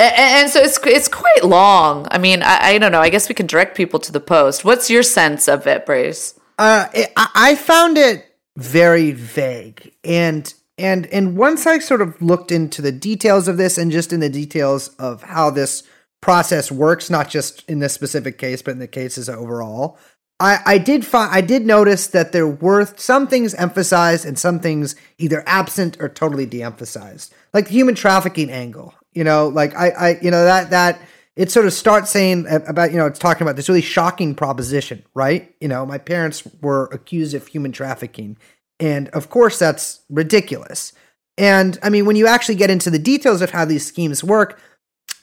and, 0.00 0.14
and 0.16 0.50
so 0.50 0.60
it's 0.60 0.78
it's 0.84 1.08
quite 1.08 1.44
long. 1.44 2.08
I 2.10 2.18
mean, 2.18 2.42
I, 2.42 2.58
I 2.60 2.78
don't 2.78 2.90
know. 2.90 3.00
I 3.00 3.10
guess 3.10 3.28
we 3.28 3.34
can 3.34 3.46
direct 3.46 3.76
people 3.76 4.00
to 4.00 4.10
the 4.10 4.20
post. 4.20 4.64
What's 4.64 4.90
your 4.90 5.04
sense 5.04 5.46
of 5.46 5.66
it, 5.66 5.86
Brace? 5.86 6.34
Uh, 6.58 6.88
it, 6.92 7.12
I 7.16 7.28
I 7.34 7.54
found 7.54 7.96
it 7.96 8.34
very 8.56 9.12
vague, 9.12 9.92
and 10.02 10.52
and 10.80 11.06
and 11.06 11.36
once 11.36 11.66
I 11.66 11.78
sort 11.78 12.00
of 12.00 12.20
looked 12.20 12.50
into 12.50 12.82
the 12.82 12.92
details 12.92 13.48
of 13.48 13.56
this, 13.56 13.78
and 13.78 13.92
just 13.92 14.12
in 14.12 14.20
the 14.20 14.28
details 14.28 14.88
of 14.98 15.22
how 15.22 15.50
this 15.50 15.82
process 16.20 16.72
works, 16.72 17.10
not 17.10 17.28
just 17.28 17.68
in 17.68 17.78
this 17.78 17.92
specific 17.92 18.38
case, 18.38 18.62
but 18.62 18.72
in 18.72 18.78
the 18.78 18.88
cases 18.88 19.28
overall, 19.28 19.98
I 20.40 20.60
I 20.64 20.78
did 20.78 21.04
find 21.04 21.30
I 21.32 21.40
did 21.42 21.66
notice 21.66 22.08
that 22.08 22.32
there 22.32 22.48
were 22.48 22.86
some 22.96 23.26
things 23.26 23.54
emphasized 23.54 24.24
and 24.24 24.38
some 24.38 24.58
things 24.58 24.96
either 25.18 25.44
absent 25.46 25.96
or 26.00 26.08
totally 26.08 26.46
de-emphasized, 26.46 27.34
like 27.52 27.66
the 27.66 27.72
human 27.72 27.94
trafficking 27.94 28.50
angle. 28.50 28.94
You 29.12 29.24
know, 29.24 29.48
like 29.48 29.74
I 29.76 29.88
I 29.90 30.18
you 30.22 30.30
know 30.30 30.44
that 30.44 30.70
that 30.70 31.00
it 31.36 31.50
sort 31.50 31.66
of 31.66 31.72
starts 31.72 32.10
saying 32.10 32.46
about 32.48 32.90
you 32.90 32.98
know 32.98 33.06
it's 33.06 33.18
talking 33.18 33.42
about 33.42 33.56
this 33.56 33.68
really 33.68 33.80
shocking 33.80 34.34
proposition 34.34 35.02
right 35.14 35.54
you 35.60 35.68
know 35.68 35.86
my 35.86 35.96
parents 35.96 36.46
were 36.60 36.84
accused 36.92 37.34
of 37.34 37.46
human 37.46 37.72
trafficking 37.72 38.36
and 38.80 39.08
of 39.10 39.30
course 39.30 39.58
that's 39.58 40.00
ridiculous 40.08 40.92
and 41.38 41.78
i 41.82 41.88
mean 41.88 42.06
when 42.06 42.16
you 42.16 42.26
actually 42.26 42.54
get 42.54 42.70
into 42.70 42.90
the 42.90 42.98
details 42.98 43.42
of 43.42 43.50
how 43.50 43.64
these 43.64 43.86
schemes 43.86 44.24
work 44.24 44.58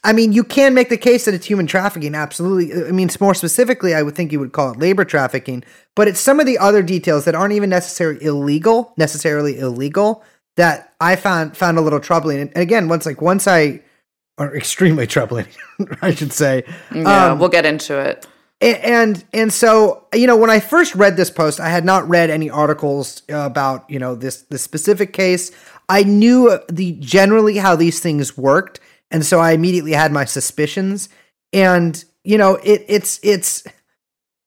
i 0.04 0.14
mean 0.14 0.32
you 0.32 0.44
can 0.44 0.74
make 0.74 0.90
the 0.90 0.98
case 0.98 1.26
that 1.26 1.34
it's 1.34 1.46
human 1.46 1.68
trafficking 1.68 2.16
absolutely 2.16 2.88
i 2.88 2.92
mean 2.92 3.10
more 3.20 3.34
specifically 3.34 3.94
i 3.94 4.02
would 4.02 4.16
think 4.16 4.32
you 4.32 4.40
would 4.40 4.54
call 4.54 4.72
it 4.72 4.80
labor 4.80 5.04
trafficking 5.04 5.64
but 5.96 6.08
it's 6.08 6.20
some 6.20 6.40
of 6.40 6.46
the 6.46 6.58
other 6.58 6.82
details 6.82 7.26
that 7.26 7.36
aren't 7.36 7.54
even 7.54 7.70
necessarily 7.70 8.24
illegal 8.24 8.94
necessarily 8.98 9.60
illegal 9.60 10.24
that 10.56 10.94
i 11.02 11.16
found 11.16 11.58
found 11.58 11.78
a 11.78 11.82
little 11.82 12.00
troubling 12.00 12.40
and 12.40 12.52
again 12.56 12.88
once 12.88 13.06
like 13.06 13.22
once 13.22 13.48
i 13.48 13.82
are 14.38 14.56
extremely 14.56 15.08
troubling, 15.16 15.48
I 16.02 16.14
should 16.14 16.34
say. 16.34 16.64
Yeah, 16.94 17.32
Um, 17.32 17.40
we'll 17.40 17.50
get 17.50 17.66
into 17.66 17.98
it. 17.98 18.26
And 18.62 19.24
and 19.34 19.54
so 19.54 20.06
you 20.14 20.26
know 20.26 20.36
when 20.36 20.50
I 20.50 20.60
first 20.60 20.96
read 20.96 21.16
this 21.16 21.30
post, 21.30 21.60
I 21.60 21.70
had 21.70 21.86
not 21.86 22.08
read 22.10 22.30
any 22.30 22.50
articles 22.50 23.22
uh, 23.30 23.38
about 23.38 23.90
you 23.90 24.00
know 24.00 24.16
this 24.16 24.42
this 24.44 24.62
specific 24.62 25.14
case. 25.14 25.52
I 25.90 26.04
knew 26.04 26.60
the 26.70 26.94
generally 26.94 27.58
how 27.58 27.76
these 27.76 28.00
things 28.00 28.38
worked, 28.38 28.80
and 29.12 29.26
so 29.26 29.40
I 29.40 29.52
immediately 29.52 29.94
had 29.94 30.12
my 30.12 30.26
suspicions. 30.26 31.10
And 31.54 32.04
you 32.24 32.38
know 32.38 32.56
it 32.56 32.86
it's 32.88 33.20
it's. 33.24 33.64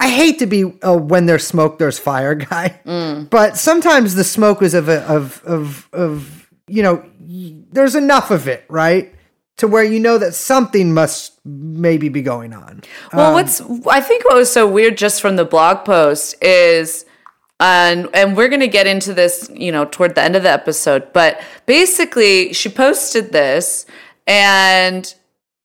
I 0.00 0.09
hate 0.09 0.38
to 0.38 0.47
be 0.47 0.79
a 0.83 0.97
when 0.97 1.26
there's 1.26 1.47
smoke, 1.47 1.79
there's 1.79 1.99
fire 1.99 2.35
guy, 2.50 2.81
mm. 2.85 3.29
but 3.31 3.57
sometimes 3.57 4.14
the 4.14 4.25
smoke 4.25 4.62
is 4.62 4.75
of 4.75 4.88
a, 4.88 5.02
of 5.02 5.43
of 5.45 5.88
of 5.93 6.50
you 6.67 6.83
know 6.83 7.05
y- 7.21 7.62
there's 7.71 7.95
enough 7.95 8.31
of 8.31 8.49
it, 8.49 8.64
right? 8.69 9.14
To 9.59 9.69
where 9.69 9.85
you 9.85 10.00
know 10.00 10.16
that 10.16 10.35
something 10.35 10.95
must 10.95 11.38
maybe 11.45 12.09
be 12.09 12.23
going 12.23 12.54
on. 12.54 12.83
Well, 13.12 13.26
Um, 13.28 13.35
what's 13.35 13.61
I 13.87 14.00
think 14.00 14.25
what 14.25 14.37
was 14.37 14.50
so 14.50 14.66
weird 14.66 14.97
just 14.97 15.21
from 15.21 15.37
the 15.37 15.45
blog 15.45 15.85
post 15.85 16.42
is 16.42 17.04
and 17.61 18.09
and 18.14 18.37
we're 18.37 18.49
going 18.49 18.61
to 18.61 18.69
get 18.69 18.87
into 18.87 19.12
this, 19.12 19.50
you 19.54 19.71
know, 19.71 19.85
toward 19.85 20.14
the 20.14 20.23
end 20.23 20.35
of 20.35 20.42
the 20.42 20.50
episode, 20.50 21.12
but 21.12 21.42
basically 21.66 22.54
she 22.54 22.71
posted 22.71 23.33
this 23.33 23.85
and 24.26 25.14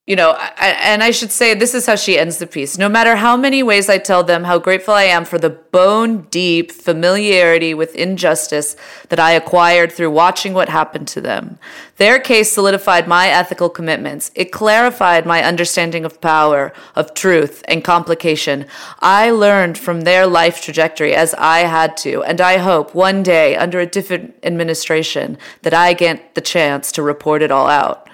you 0.07 0.15
know, 0.15 0.35
I, 0.37 0.67
and 0.83 1.01
I 1.01 1.09
should 1.09 1.31
say 1.31 1.55
this 1.55 1.73
is 1.73 1.87
how 1.87 1.95
she 1.95 2.19
ends 2.19 2.37
the 2.37 2.45
piece. 2.45 2.77
No 2.77 2.87
matter 2.87 3.15
how 3.15 3.35
many 3.35 3.63
ways 3.63 3.89
I 3.89 3.97
tell 3.97 4.23
them 4.23 4.43
how 4.43 4.59
grateful 4.59 4.93
I 4.93 5.05
am 5.05 5.25
for 5.25 5.39
the 5.39 5.49
bone 5.49 6.27
deep 6.29 6.71
familiarity 6.71 7.73
with 7.73 7.95
injustice 7.95 8.75
that 9.09 9.19
I 9.19 9.31
acquired 9.31 9.91
through 9.91 10.11
watching 10.11 10.53
what 10.53 10.69
happened 10.69 11.07
to 11.07 11.21
them, 11.21 11.57
their 11.97 12.19
case 12.19 12.51
solidified 12.51 13.07
my 13.07 13.29
ethical 13.29 13.67
commitments. 13.67 14.29
It 14.35 14.51
clarified 14.51 15.25
my 15.25 15.43
understanding 15.43 16.05
of 16.05 16.21
power, 16.21 16.71
of 16.93 17.15
truth, 17.15 17.63
and 17.67 17.83
complication. 17.83 18.67
I 18.99 19.31
learned 19.31 19.75
from 19.75 20.01
their 20.01 20.27
life 20.27 20.61
trajectory 20.61 21.15
as 21.15 21.33
I 21.33 21.61
had 21.61 21.97
to, 21.97 22.21
and 22.21 22.39
I 22.41 22.57
hope 22.57 22.93
one 22.93 23.23
day, 23.23 23.55
under 23.55 23.79
a 23.79 23.87
different 23.87 24.35
administration, 24.43 25.39
that 25.63 25.73
I 25.73 25.93
get 25.93 26.35
the 26.35 26.41
chance 26.41 26.91
to 26.91 27.01
report 27.01 27.41
it 27.41 27.49
all 27.49 27.67
out 27.67 28.07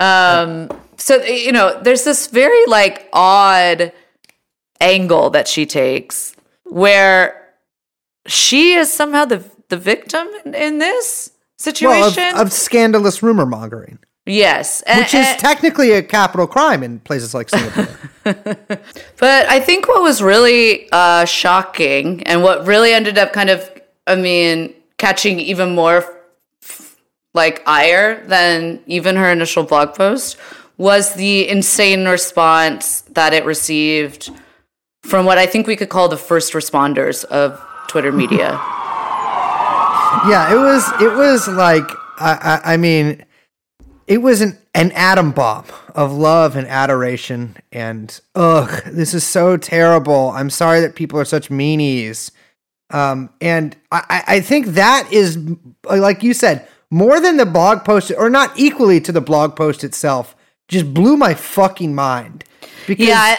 um 0.00 0.68
so 0.96 1.16
you 1.24 1.52
know 1.52 1.80
there's 1.82 2.04
this 2.04 2.28
very 2.28 2.64
like 2.66 3.08
odd 3.12 3.92
angle 4.80 5.30
that 5.30 5.48
she 5.48 5.66
takes 5.66 6.34
where 6.64 7.52
she 8.26 8.74
is 8.74 8.92
somehow 8.92 9.24
the 9.24 9.42
the 9.68 9.76
victim 9.76 10.26
in, 10.44 10.54
in 10.54 10.78
this 10.78 11.30
well, 11.32 11.40
situation 11.58 12.34
of, 12.34 12.46
of 12.46 12.52
scandalous 12.52 13.22
rumor 13.22 13.44
mongering, 13.46 13.98
yes 14.26 14.82
and- 14.82 15.00
which 15.00 15.14
is 15.14 15.26
and- 15.26 15.38
technically 15.38 15.92
a 15.92 16.02
capital 16.02 16.46
crime 16.46 16.82
in 16.82 17.00
places 17.00 17.34
like 17.34 17.48
Singapore. 17.48 17.88
But 19.18 19.48
I 19.48 19.58
think 19.58 19.88
what 19.88 20.02
was 20.02 20.22
really 20.22 20.88
uh, 20.92 21.24
shocking 21.24 22.22
and 22.24 22.42
what 22.42 22.66
really 22.66 22.92
ended 22.92 23.16
up 23.16 23.32
kind 23.32 23.48
of, 23.48 23.68
I 24.06 24.16
mean, 24.16 24.74
catching 24.98 25.40
even 25.40 25.74
more 25.74 26.02
like 27.38 27.62
ire 27.66 28.22
than 28.26 28.82
even 28.86 29.14
her 29.14 29.30
initial 29.30 29.62
blog 29.62 29.94
post 29.94 30.36
was 30.76 31.14
the 31.14 31.48
insane 31.48 32.06
response 32.06 33.02
that 33.12 33.32
it 33.32 33.44
received 33.44 34.30
from 35.02 35.24
what 35.24 35.38
I 35.38 35.46
think 35.46 35.66
we 35.66 35.76
could 35.76 35.88
call 35.88 36.08
the 36.08 36.16
first 36.16 36.52
responders 36.52 37.24
of 37.26 37.64
Twitter 37.86 38.12
media. 38.12 38.50
yeah, 40.28 40.52
it 40.52 40.58
was. 40.58 40.82
It 41.00 41.16
was 41.16 41.48
like 41.48 41.88
I, 42.18 42.60
I, 42.64 42.74
I 42.74 42.76
mean, 42.76 43.24
it 44.06 44.18
was 44.18 44.40
an 44.40 44.58
an 44.74 44.90
atom 44.92 45.30
bomb 45.30 45.64
of 45.94 46.12
love 46.12 46.56
and 46.56 46.66
adoration. 46.66 47.56
And 47.72 48.20
ugh, 48.34 48.82
this 48.84 49.14
is 49.14 49.24
so 49.24 49.56
terrible. 49.56 50.30
I'm 50.30 50.50
sorry 50.50 50.80
that 50.80 50.96
people 50.96 51.20
are 51.20 51.24
such 51.24 51.50
meanies. 51.50 52.32
Um, 52.90 53.30
and 53.40 53.76
I, 53.92 54.02
I 54.08 54.34
I 54.36 54.40
think 54.40 54.66
that 54.68 55.12
is 55.12 55.38
like 55.84 56.22
you 56.22 56.34
said, 56.34 56.66
more 56.90 57.20
than 57.20 57.36
the 57.36 57.46
blog 57.46 57.84
post, 57.84 58.12
or 58.16 58.30
not 58.30 58.52
equally 58.58 59.00
to 59.02 59.12
the 59.12 59.20
blog 59.20 59.56
post 59.56 59.84
itself. 59.84 60.34
Just 60.68 60.92
blew 60.94 61.16
my 61.16 61.34
fucking 61.34 61.94
mind. 61.94 62.44
Because 62.86 63.06
Yeah. 63.08 63.20
I- 63.20 63.38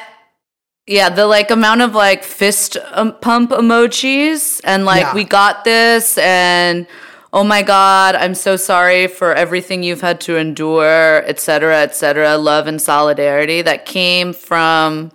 Yeah, 0.88 1.10
the 1.10 1.28
like 1.28 1.52
amount 1.52 1.82
of 1.84 1.94
like 1.94 2.24
fist 2.24 2.76
um, 2.94 3.14
pump 3.22 3.52
emojis 3.52 4.60
and 4.64 4.86
like 4.86 5.02
Yeah. 5.02 5.14
we 5.14 5.24
got 5.24 5.64
this 5.64 6.18
and 6.18 6.88
oh 7.32 7.44
my 7.44 7.62
god, 7.62 8.16
I'm 8.16 8.34
so 8.34 8.56
sorry 8.56 9.06
for 9.06 9.36
everything 9.36 9.84
you've 9.84 10.02
had 10.02 10.20
to 10.22 10.36
endure, 10.38 11.24
etc., 11.28 11.40
cetera, 11.40 11.78
et 11.84 11.96
cetera. 11.96 12.38
Love 12.40 12.66
and 12.66 12.82
solidarity 12.82 13.62
that 13.62 13.86
came 13.86 14.34
from 14.34 15.12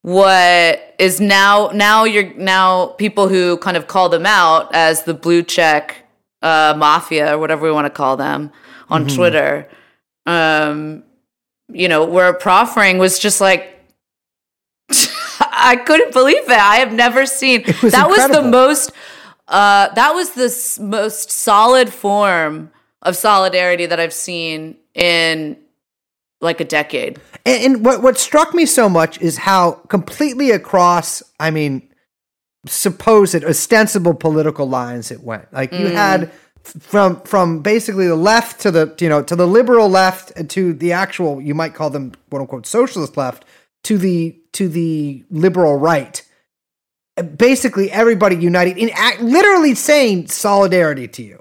what 0.00 0.94
is 0.98 1.20
now 1.20 1.70
now 1.74 2.04
you're 2.04 2.32
now 2.34 2.86
people 2.98 3.28
who 3.28 3.56
kind 3.58 3.76
of 3.76 3.86
call 3.86 4.08
them 4.08 4.26
out 4.26 4.74
as 4.74 5.02
the 5.04 5.14
blue 5.14 5.42
check 5.42 5.96
uh, 6.42 6.74
mafia 6.76 7.34
or 7.34 7.38
whatever 7.38 7.62
we 7.64 7.72
want 7.72 7.86
to 7.86 7.90
call 7.90 8.16
them 8.16 8.50
on 8.88 9.06
Twitter. 9.06 9.68
Um, 10.26 11.04
you 11.68 11.88
know, 11.88 12.04
where 12.04 12.32
proffering 12.34 12.98
was 12.98 13.18
just 13.18 13.40
like 13.40 13.68
I 15.40 15.76
couldn't 15.76 16.12
believe 16.12 16.42
it. 16.44 16.50
I 16.50 16.76
have 16.76 16.92
never 16.92 17.26
seen 17.26 17.64
was 17.82 17.92
that 17.92 18.08
was 18.08 18.28
the 18.30 18.42
most 18.42 18.92
uh, 19.48 19.88
that 19.94 20.12
was 20.12 20.32
the 20.32 20.44
s- 20.44 20.78
most 20.78 21.30
solid 21.30 21.92
form 21.92 22.70
of 23.02 23.16
solidarity 23.16 23.86
that 23.86 23.98
I've 23.98 24.12
seen 24.12 24.76
in 24.94 25.56
like 26.40 26.60
a 26.60 26.64
decade. 26.64 27.20
And, 27.46 27.74
and 27.76 27.84
what 27.84 28.02
what 28.02 28.18
struck 28.18 28.54
me 28.54 28.66
so 28.66 28.88
much 28.88 29.20
is 29.20 29.38
how 29.38 29.72
completely 29.88 30.50
across, 30.50 31.22
I 31.40 31.50
mean, 31.50 31.88
supposed 32.66 33.44
ostensible 33.44 34.14
political 34.14 34.68
lines 34.68 35.10
it 35.10 35.22
went. 35.22 35.52
Like 35.52 35.72
you 35.72 35.86
had 35.88 36.30
from 36.62 37.20
from 37.22 37.60
basically 37.60 38.06
the 38.06 38.16
left 38.16 38.60
to 38.60 38.70
the 38.70 38.94
you 39.00 39.08
know 39.08 39.22
to 39.22 39.34
the 39.34 39.46
liberal 39.46 39.88
left 39.88 40.30
and 40.36 40.48
to 40.50 40.72
the 40.72 40.92
actual 40.92 41.40
you 41.40 41.54
might 41.54 41.74
call 41.74 41.90
them 41.90 42.12
quote 42.30 42.42
unquote 42.42 42.66
socialist 42.66 43.16
left 43.16 43.44
to 43.82 43.98
the 43.98 44.38
to 44.52 44.68
the 44.68 45.24
liberal 45.30 45.76
right 45.76 46.22
basically 47.36 47.90
everybody 47.90 48.36
united 48.36 48.78
in 48.78 48.90
act, 48.94 49.20
literally 49.20 49.74
saying 49.74 50.28
solidarity 50.28 51.08
to 51.08 51.22
you 51.22 51.40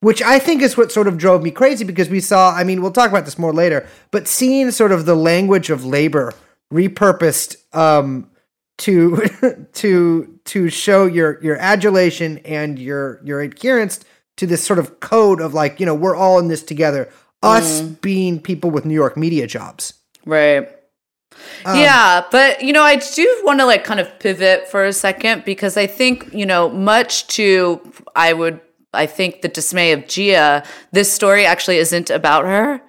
which 0.00 0.20
i 0.22 0.38
think 0.38 0.60
is 0.60 0.76
what 0.76 0.92
sort 0.92 1.08
of 1.08 1.16
drove 1.16 1.42
me 1.42 1.50
crazy 1.50 1.84
because 1.84 2.10
we 2.10 2.20
saw 2.20 2.54
i 2.54 2.62
mean 2.62 2.82
we'll 2.82 2.92
talk 2.92 3.08
about 3.08 3.24
this 3.24 3.38
more 3.38 3.54
later 3.54 3.88
but 4.10 4.28
seeing 4.28 4.70
sort 4.70 4.92
of 4.92 5.06
the 5.06 5.16
language 5.16 5.70
of 5.70 5.84
labor 5.84 6.32
repurposed 6.72 7.56
um 7.74 8.30
to 8.78 9.66
to 9.72 10.38
to 10.44 10.68
show 10.70 11.06
your 11.06 11.42
your 11.42 11.56
adulation 11.58 12.38
and 12.38 12.78
your 12.78 13.20
your 13.24 13.40
adherence 13.40 14.00
to 14.36 14.46
this 14.46 14.64
sort 14.64 14.78
of 14.78 15.00
code 15.00 15.40
of 15.40 15.54
like 15.54 15.78
you 15.78 15.86
know 15.86 15.94
we're 15.94 16.16
all 16.16 16.38
in 16.38 16.48
this 16.48 16.62
together 16.62 17.10
us 17.42 17.80
mm. 17.80 18.00
being 18.00 18.40
people 18.40 18.70
with 18.70 18.84
new 18.84 18.94
york 18.94 19.16
media 19.16 19.46
jobs 19.46 19.94
Right. 20.28 20.68
Um, 21.64 21.78
yeah, 21.78 22.24
but 22.30 22.62
you 22.62 22.72
know, 22.72 22.82
I 22.82 22.96
do 22.96 23.42
want 23.44 23.60
to 23.60 23.66
like 23.66 23.84
kind 23.84 23.98
of 23.98 24.18
pivot 24.18 24.68
for 24.68 24.84
a 24.84 24.92
second 24.92 25.44
because 25.44 25.76
I 25.76 25.86
think, 25.86 26.32
you 26.34 26.44
know, 26.44 26.68
much 26.68 27.26
to 27.28 27.80
I 28.14 28.34
would 28.34 28.60
I 28.92 29.06
think 29.06 29.40
the 29.40 29.48
dismay 29.48 29.92
of 29.92 30.06
Gia, 30.06 30.64
this 30.92 31.12
story 31.12 31.46
actually 31.46 31.78
isn't 31.78 32.10
about 32.10 32.44
her. 32.44 32.82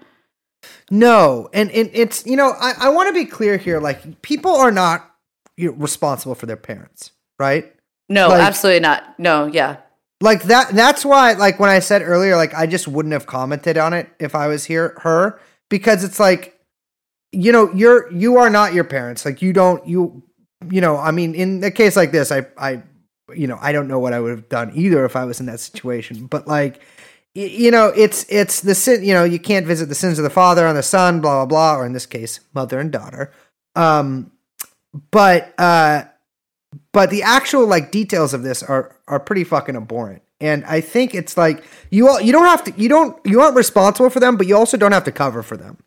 No, 0.91 1.49
and, 1.53 1.71
and 1.71 1.89
it's 1.93 2.25
you 2.25 2.35
know 2.35 2.53
I, 2.59 2.73
I 2.79 2.89
want 2.89 3.07
to 3.07 3.13
be 3.13 3.25
clear 3.25 3.55
here. 3.57 3.79
Like 3.79 4.21
people 4.21 4.51
are 4.51 4.71
not 4.71 5.08
you 5.59 5.69
know, 5.69 5.77
responsible 5.77 6.35
for 6.35 6.45
their 6.45 6.55
parents, 6.57 7.11
right? 7.37 7.73
No, 8.07 8.29
Like- 8.29 8.41
absolutely 8.41 8.79
not. 8.79 9.19
No, 9.19 9.45
yeah. 9.47 9.77
Like 10.21 10.43
that. 10.43 10.71
That's 10.73 11.05
why 11.05 11.33
like 11.33 11.59
when 11.59 11.69
I 11.69 11.79
said 11.79 12.01
earlier, 12.01 12.35
like 12.35 12.53
I 12.53 12.65
just 12.65 12.87
wouldn't 12.87 13.13
have 13.13 13.25
commented 13.25 13.77
on 13.77 13.93
it 13.93 14.09
if 14.19 14.35
I 14.35 14.47
was 14.47 14.65
here 14.65 14.97
her 15.03 15.39
because 15.69 16.03
it's 16.03 16.19
like 16.19 16.59
you 17.31 17.53
know 17.53 17.71
you're 17.73 18.11
you 18.11 18.35
are 18.37 18.49
not 18.49 18.73
your 18.73 18.83
parents. 18.83 19.23
Like 19.23 19.41
you 19.41 19.53
don't 19.53 19.85
you 19.87 20.21
you 20.69 20.81
know 20.81 20.97
I 20.97 21.11
mean 21.11 21.35
in 21.35 21.63
a 21.63 21.71
case 21.71 21.95
like 21.95 22.11
this, 22.11 22.33
I 22.33 22.47
I 22.57 22.83
you 23.33 23.47
know 23.47 23.57
I 23.61 23.71
don't 23.71 23.87
know 23.87 23.99
what 23.99 24.11
I 24.11 24.19
would 24.19 24.31
have 24.31 24.49
done 24.49 24.71
either 24.75 25.05
if 25.05 25.15
I 25.15 25.23
was 25.23 25.39
in 25.39 25.45
that 25.45 25.59
situation, 25.59 26.25
but 26.25 26.47
like. 26.47 26.81
You 27.35 27.69
know, 27.69 27.93
it's 27.95 28.25
it's 28.27 28.61
the 28.61 28.73
sin. 28.73 29.03
You 29.05 29.13
know, 29.13 29.23
you 29.23 29.39
can't 29.39 29.65
visit 29.65 29.87
the 29.87 29.95
sins 29.95 30.17
of 30.17 30.23
the 30.23 30.31
father 30.31 30.65
on 30.67 30.73
the 30.75 30.81
son, 30.83 31.21
blah 31.21 31.35
blah 31.35 31.45
blah, 31.45 31.75
or 31.79 31.85
in 31.85 31.93
this 31.93 32.07
case, 32.07 32.39
mother 32.55 32.79
and 32.79 32.91
daughter. 32.91 33.31
Um, 33.75 34.31
but 35.11 35.53
uh, 35.57 36.03
but 36.91 37.09
the 37.09 37.23
actual 37.23 37.67
like 37.67 37.91
details 37.91 38.33
of 38.33 38.43
this 38.43 38.63
are 38.63 38.95
are 39.07 39.19
pretty 39.19 39.43
fucking 39.43 39.75
abhorrent 39.75 40.21
and 40.41 40.63
i 40.65 40.79
think 40.79 41.13
it's 41.13 41.35
like 41.35 41.63
you 41.89 42.07
all 42.07 42.21
you 42.21 42.31
don't 42.31 42.45
have 42.45 42.63
to 42.63 42.71
you 42.77 42.87
don't 42.87 43.19
you 43.25 43.41
aren't 43.41 43.55
responsible 43.55 44.09
for 44.09 44.19
them 44.19 44.37
but 44.37 44.47
you 44.47 44.55
also 44.55 44.77
don't 44.77 44.91
have 44.91 45.03
to 45.03 45.11
cover 45.11 45.43
for 45.43 45.57
them 45.57 45.77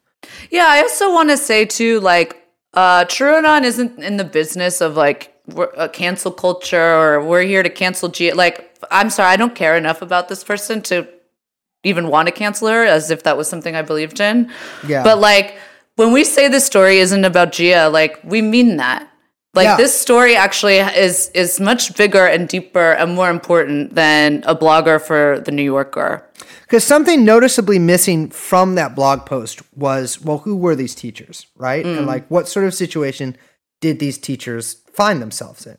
Yeah, 0.50 0.66
I 0.68 0.80
also 0.80 1.12
want 1.12 1.30
to 1.30 1.36
say 1.36 1.64
too, 1.64 2.00
like, 2.00 2.36
uh, 2.74 3.04
TrueAnon 3.04 3.64
isn't 3.64 3.98
in 3.98 4.16
the 4.16 4.24
business 4.24 4.80
of 4.80 4.96
like 4.96 5.34
we're, 5.46 5.88
cancel 5.88 6.30
culture 6.30 6.94
or 6.94 7.24
we're 7.24 7.42
here 7.42 7.62
to 7.62 7.70
cancel 7.70 8.08
G. 8.08 8.32
Like, 8.32 8.76
I'm 8.90 9.10
sorry, 9.10 9.30
I 9.30 9.36
don't 9.36 9.54
care 9.54 9.76
enough 9.76 10.02
about 10.02 10.28
this 10.28 10.44
person 10.44 10.80
to 10.82 11.06
even 11.84 12.08
want 12.08 12.28
to 12.28 12.32
cancel 12.32 12.68
her, 12.68 12.84
as 12.84 13.10
if 13.10 13.24
that 13.24 13.36
was 13.36 13.48
something 13.48 13.74
I 13.74 13.82
believed 13.82 14.20
in. 14.20 14.50
Yeah. 14.86 15.02
But 15.02 15.18
like, 15.18 15.56
when 15.96 16.12
we 16.12 16.24
say 16.24 16.48
this 16.48 16.64
story 16.66 16.98
isn't 16.98 17.24
about 17.24 17.52
Gia, 17.52 17.88
like 17.88 18.18
we 18.24 18.42
mean 18.42 18.76
that. 18.78 19.08
Like 19.54 19.66
Yeah. 19.66 19.76
this 19.76 19.92
story 19.98 20.34
actually 20.34 20.78
is 20.78 21.30
is 21.34 21.60
much 21.60 21.94
bigger 21.96 22.26
and 22.26 22.48
deeper 22.48 22.92
and 22.92 23.14
more 23.14 23.28
important 23.30 23.94
than 23.94 24.42
a 24.46 24.54
blogger 24.56 24.98
for 25.00 25.40
the 25.44 25.52
New 25.52 25.62
Yorker. 25.74 26.24
because 26.62 26.84
something 26.84 27.22
noticeably 27.24 27.78
missing 27.78 28.30
from 28.30 28.76
that 28.76 28.94
blog 28.94 29.26
post 29.26 29.60
was 29.76 30.20
well 30.24 30.38
who 30.38 30.56
were 30.56 30.74
these 30.74 30.94
teachers 30.94 31.46
right 31.56 31.84
and 31.84 32.06
like 32.06 32.24
what 32.30 32.48
sort 32.48 32.64
of 32.66 32.72
situation 32.72 33.36
did 33.82 33.98
these 33.98 34.16
teachers 34.28 34.76
find 34.98 35.20
themselves 35.20 35.66
in 35.66 35.76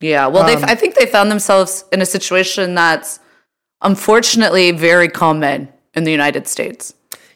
Yeah, 0.00 0.26
well, 0.32 0.44
they 0.44 0.56
Um, 0.56 0.64
I 0.72 0.74
think 0.80 0.94
they 0.94 1.06
found 1.06 1.30
themselves 1.30 1.84
in 1.94 2.02
a 2.02 2.06
situation 2.16 2.74
that's 2.74 3.18
unfortunately 3.80 4.70
very 4.72 5.08
common 5.08 5.68
in 5.94 6.04
the 6.04 6.10
United 6.10 6.46
States. 6.46 6.92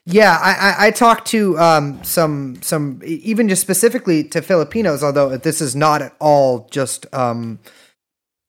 Yeah, 0.07 0.37
I, 0.41 0.53
I, 0.53 0.87
I 0.87 0.91
talked 0.91 1.27
to 1.29 1.59
um, 1.59 2.03
some 2.03 2.61
some 2.63 3.01
even 3.05 3.49
just 3.49 3.61
specifically 3.61 4.25
to 4.25 4.41
Filipinos, 4.41 5.05
although 5.05 5.37
this 5.37 5.61
is 5.61 5.77
not 5.77 6.03
at 6.03 6.15
all 6.19 6.69
just 6.71 7.07
um, 7.15 7.59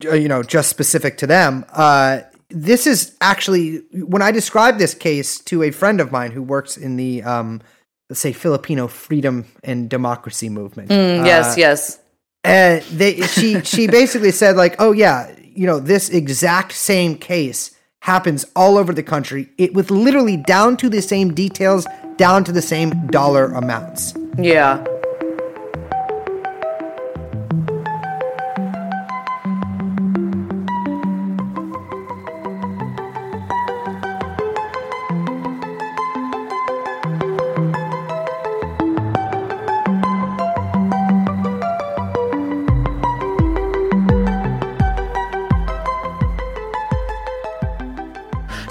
you 0.01 0.27
know 0.27 0.43
just 0.43 0.69
specific 0.69 1.17
to 1.17 1.27
them. 1.27 1.65
Uh, 1.71 2.21
this 2.49 2.87
is 2.87 3.15
actually 3.21 3.77
when 3.91 4.21
I 4.21 4.31
described 4.31 4.79
this 4.79 4.93
case 4.93 5.39
to 5.41 5.63
a 5.63 5.71
friend 5.71 5.99
of 5.99 6.11
mine 6.11 6.31
who 6.31 6.41
works 6.41 6.77
in 6.77 6.95
the 6.95 7.21
um, 7.23 7.61
let's 8.09 8.19
say 8.21 8.31
Filipino 8.31 8.87
freedom 8.87 9.45
and 9.63 9.89
democracy 9.89 10.49
movement. 10.49 10.89
Mm, 10.89 11.25
yes, 11.25 11.57
yes. 11.57 11.99
And 12.43 12.81
they 12.83 13.21
she 13.21 13.61
she 13.61 13.87
basically 13.87 14.31
said 14.31 14.55
like, 14.55 14.75
"Oh 14.79 14.93
yeah, 14.93 15.35
you 15.43 15.67
know, 15.67 15.79
this 15.79 16.09
exact 16.09 16.71
same 16.71 17.17
case 17.17 17.75
happens 18.01 18.45
all 18.55 18.77
over 18.77 18.93
the 18.93 19.03
country. 19.03 19.49
It 19.57 19.73
with 19.73 19.89
literally 19.89 20.37
down 20.37 20.77
to 20.77 20.89
the 20.89 21.01
same 21.01 21.33
details, 21.33 21.87
down 22.17 22.43
to 22.43 22.51
the 22.51 22.61
same 22.61 23.07
dollar 23.07 23.45
amounts." 23.45 24.13
Yeah. 24.37 24.83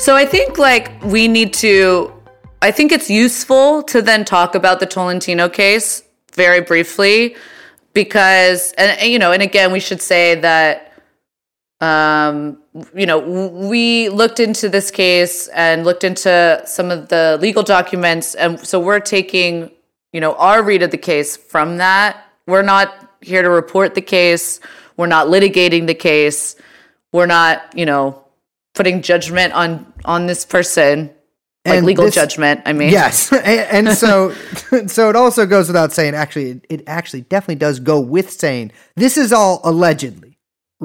So 0.00 0.16
I 0.16 0.24
think 0.24 0.56
like 0.56 0.90
we 1.04 1.28
need 1.28 1.52
to 1.54 2.10
I 2.62 2.70
think 2.70 2.90
it's 2.90 3.10
useful 3.10 3.82
to 3.82 4.00
then 4.00 4.24
talk 4.24 4.54
about 4.54 4.80
the 4.80 4.86
Tolentino 4.86 5.50
case 5.50 6.02
very 6.32 6.62
briefly 6.62 7.36
because 7.92 8.72
and, 8.78 8.98
you 9.12 9.18
know 9.18 9.32
and 9.32 9.42
again 9.42 9.72
we 9.72 9.78
should 9.78 10.00
say 10.00 10.36
that 10.36 10.94
um 11.82 12.56
you 12.94 13.04
know 13.04 13.18
we 13.18 14.08
looked 14.08 14.40
into 14.40 14.70
this 14.70 14.90
case 14.90 15.48
and 15.48 15.84
looked 15.84 16.02
into 16.02 16.62
some 16.64 16.90
of 16.90 17.10
the 17.10 17.36
legal 17.42 17.62
documents. 17.62 18.34
And 18.34 18.58
so 18.58 18.80
we're 18.80 19.00
taking 19.00 19.70
you 20.14 20.20
know 20.22 20.32
our 20.36 20.62
read 20.62 20.82
of 20.82 20.92
the 20.92 20.98
case 21.12 21.36
from 21.36 21.76
that. 21.76 22.24
We're 22.46 22.62
not 22.62 23.10
here 23.20 23.42
to 23.42 23.50
report 23.50 23.94
the 23.94 24.00
case. 24.00 24.60
We're 24.96 25.08
not 25.08 25.26
litigating 25.26 25.86
the 25.86 25.94
case. 25.94 26.56
We're 27.12 27.26
not 27.26 27.76
you 27.76 27.84
know 27.84 28.19
putting 28.80 29.02
judgment 29.02 29.52
on 29.52 29.70
on 30.04 30.26
this 30.26 30.42
person 30.56 31.10
like 31.66 31.76
And 31.76 31.86
legal 31.86 32.06
this- 32.06 32.14
judgment 32.20 32.56
i 32.64 32.72
mean 32.72 32.90
Yes, 33.00 33.30
and, 33.52 33.88
and 33.88 33.96
so 34.02 34.32
so 34.96 35.02
it 35.10 35.16
also 35.16 35.44
goes 35.54 35.66
without 35.68 35.92
saying. 35.92 36.14
Actually, 36.14 36.48
it, 36.54 36.60
it 36.74 36.80
actually 36.86 37.22
definitely 37.34 37.60
does 37.66 37.76
go 37.92 37.96
with 38.14 38.28
saying 38.44 38.72
this 39.02 39.14
is 39.24 39.30
all 39.40 39.60
allegedly, 39.72 40.32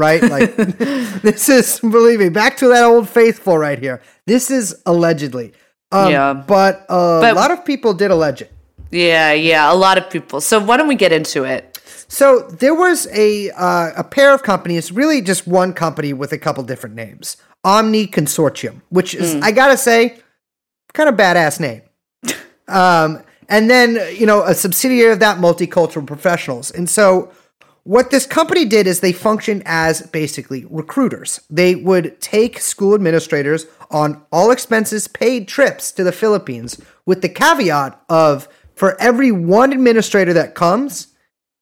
right? 0.06 0.22
Like 0.36 0.50
this 1.28 1.48
is 1.58 1.80
believe 1.80 2.20
me, 2.20 2.30
back 2.30 2.58
to 2.58 2.68
that 2.74 2.84
old 2.84 3.08
faithful 3.08 3.56
right 3.68 3.80
here. 3.80 3.98
This 4.28 4.52
is 4.52 4.76
allegedly. 4.86 5.54
Um, 5.94 6.12
Yeah. 6.12 6.34
but 6.56 6.74
a 6.90 7.20
But- 7.24 7.36
lot 7.36 7.52
of 7.56 7.64
people 7.72 7.94
did 7.94 8.12
allege 8.12 8.42
it. 8.46 8.52
yeah 8.92 9.32
yeah 9.52 9.72
a 9.76 9.78
lot 9.86 9.96
of 10.02 10.06
people 10.16 10.38
so 10.50 10.56
why 10.68 10.76
don't 10.78 10.88
we 10.96 11.00
get 11.08 11.12
into 11.20 11.40
it 11.56 11.64
So 12.08 12.28
there 12.62 12.76
was 12.86 13.08
a 13.28 13.50
uh, 13.68 14.04
a 14.04 14.06
pair 14.16 14.30
of 14.36 14.40
companies, 14.54 14.92
really 15.02 15.20
just 15.32 15.42
one 15.62 15.72
company 15.74 16.12
with 16.22 16.32
a 16.34 16.38
couple 16.46 16.62
different 16.64 16.96
names. 16.96 17.26
Omni 17.66 18.08
Consortium, 18.08 18.82
which 18.90 19.14
is 19.14 19.36
I 19.42 19.52
gotta 19.52 19.76
say, 19.76 20.20
kind 20.94 21.10
of 21.10 21.16
badass 21.16 21.60
name. 21.60 21.82
um, 22.70 23.24
and 23.50 23.70
then 23.70 24.00
you 24.16 24.26
know 24.26 24.44
a 24.44 24.54
subsidiary 24.54 25.12
of 25.12 25.20
that, 25.20 25.40
Multicultural 25.40 26.08
Professionals. 26.08 26.72
And 26.72 26.90
so 26.90 27.34
what 27.84 28.10
this 28.10 28.26
company 28.26 28.66
did 28.66 28.88
is 28.88 29.00
they 29.00 29.14
functioned 29.14 29.62
as 29.66 30.02
basically 30.08 30.66
recruiters. 30.70 31.42
They 31.52 31.76
would 31.76 32.20
take 32.20 32.60
school 32.60 32.96
administrators 32.96 33.68
on 33.92 34.24
all 34.32 34.50
expenses 34.50 35.08
paid 35.08 35.48
trips 35.48 35.92
to 35.92 36.04
the 36.04 36.12
Philippines 36.12 36.82
with 37.06 37.22
the 37.22 37.30
caveat 37.30 38.02
of 38.10 38.48
for 38.76 39.00
every 39.00 39.32
one 39.32 39.72
administrator 39.72 40.34
that 40.34 40.56
comes, 40.56 41.14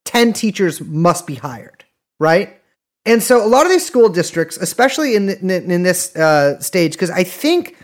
10 0.05 0.33
teachers 0.33 0.79
must 0.79 1.27
be 1.27 1.35
hired, 1.35 1.83
right? 2.19 2.59
And 3.05 3.21
so 3.21 3.45
a 3.45 3.47
lot 3.47 3.65
of 3.65 3.71
these 3.71 3.85
school 3.85 4.09
districts, 4.09 4.57
especially 4.57 5.15
in, 5.15 5.29
in, 5.29 5.71
in 5.71 5.83
this 5.83 6.15
uh, 6.15 6.59
stage, 6.59 6.93
because 6.93 7.09
I 7.09 7.23
think 7.23 7.75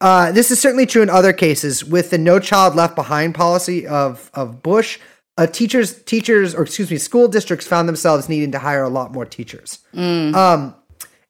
uh, 0.00 0.32
this 0.32 0.50
is 0.50 0.60
certainly 0.60 0.84
true 0.86 1.02
in 1.02 1.08
other 1.08 1.32
cases 1.32 1.84
with 1.84 2.10
the 2.10 2.18
No 2.18 2.38
Child 2.38 2.74
Left 2.74 2.94
Behind 2.94 3.34
policy 3.34 3.86
of, 3.86 4.30
of 4.34 4.62
Bush, 4.62 4.98
uh, 5.38 5.46
teachers, 5.46 6.02
teachers, 6.02 6.54
or 6.54 6.62
excuse 6.62 6.90
me, 6.90 6.98
school 6.98 7.28
districts 7.28 7.66
found 7.66 7.88
themselves 7.88 8.28
needing 8.28 8.52
to 8.52 8.58
hire 8.58 8.82
a 8.82 8.88
lot 8.90 9.12
more 9.12 9.24
teachers. 9.24 9.78
Um, 9.94 10.74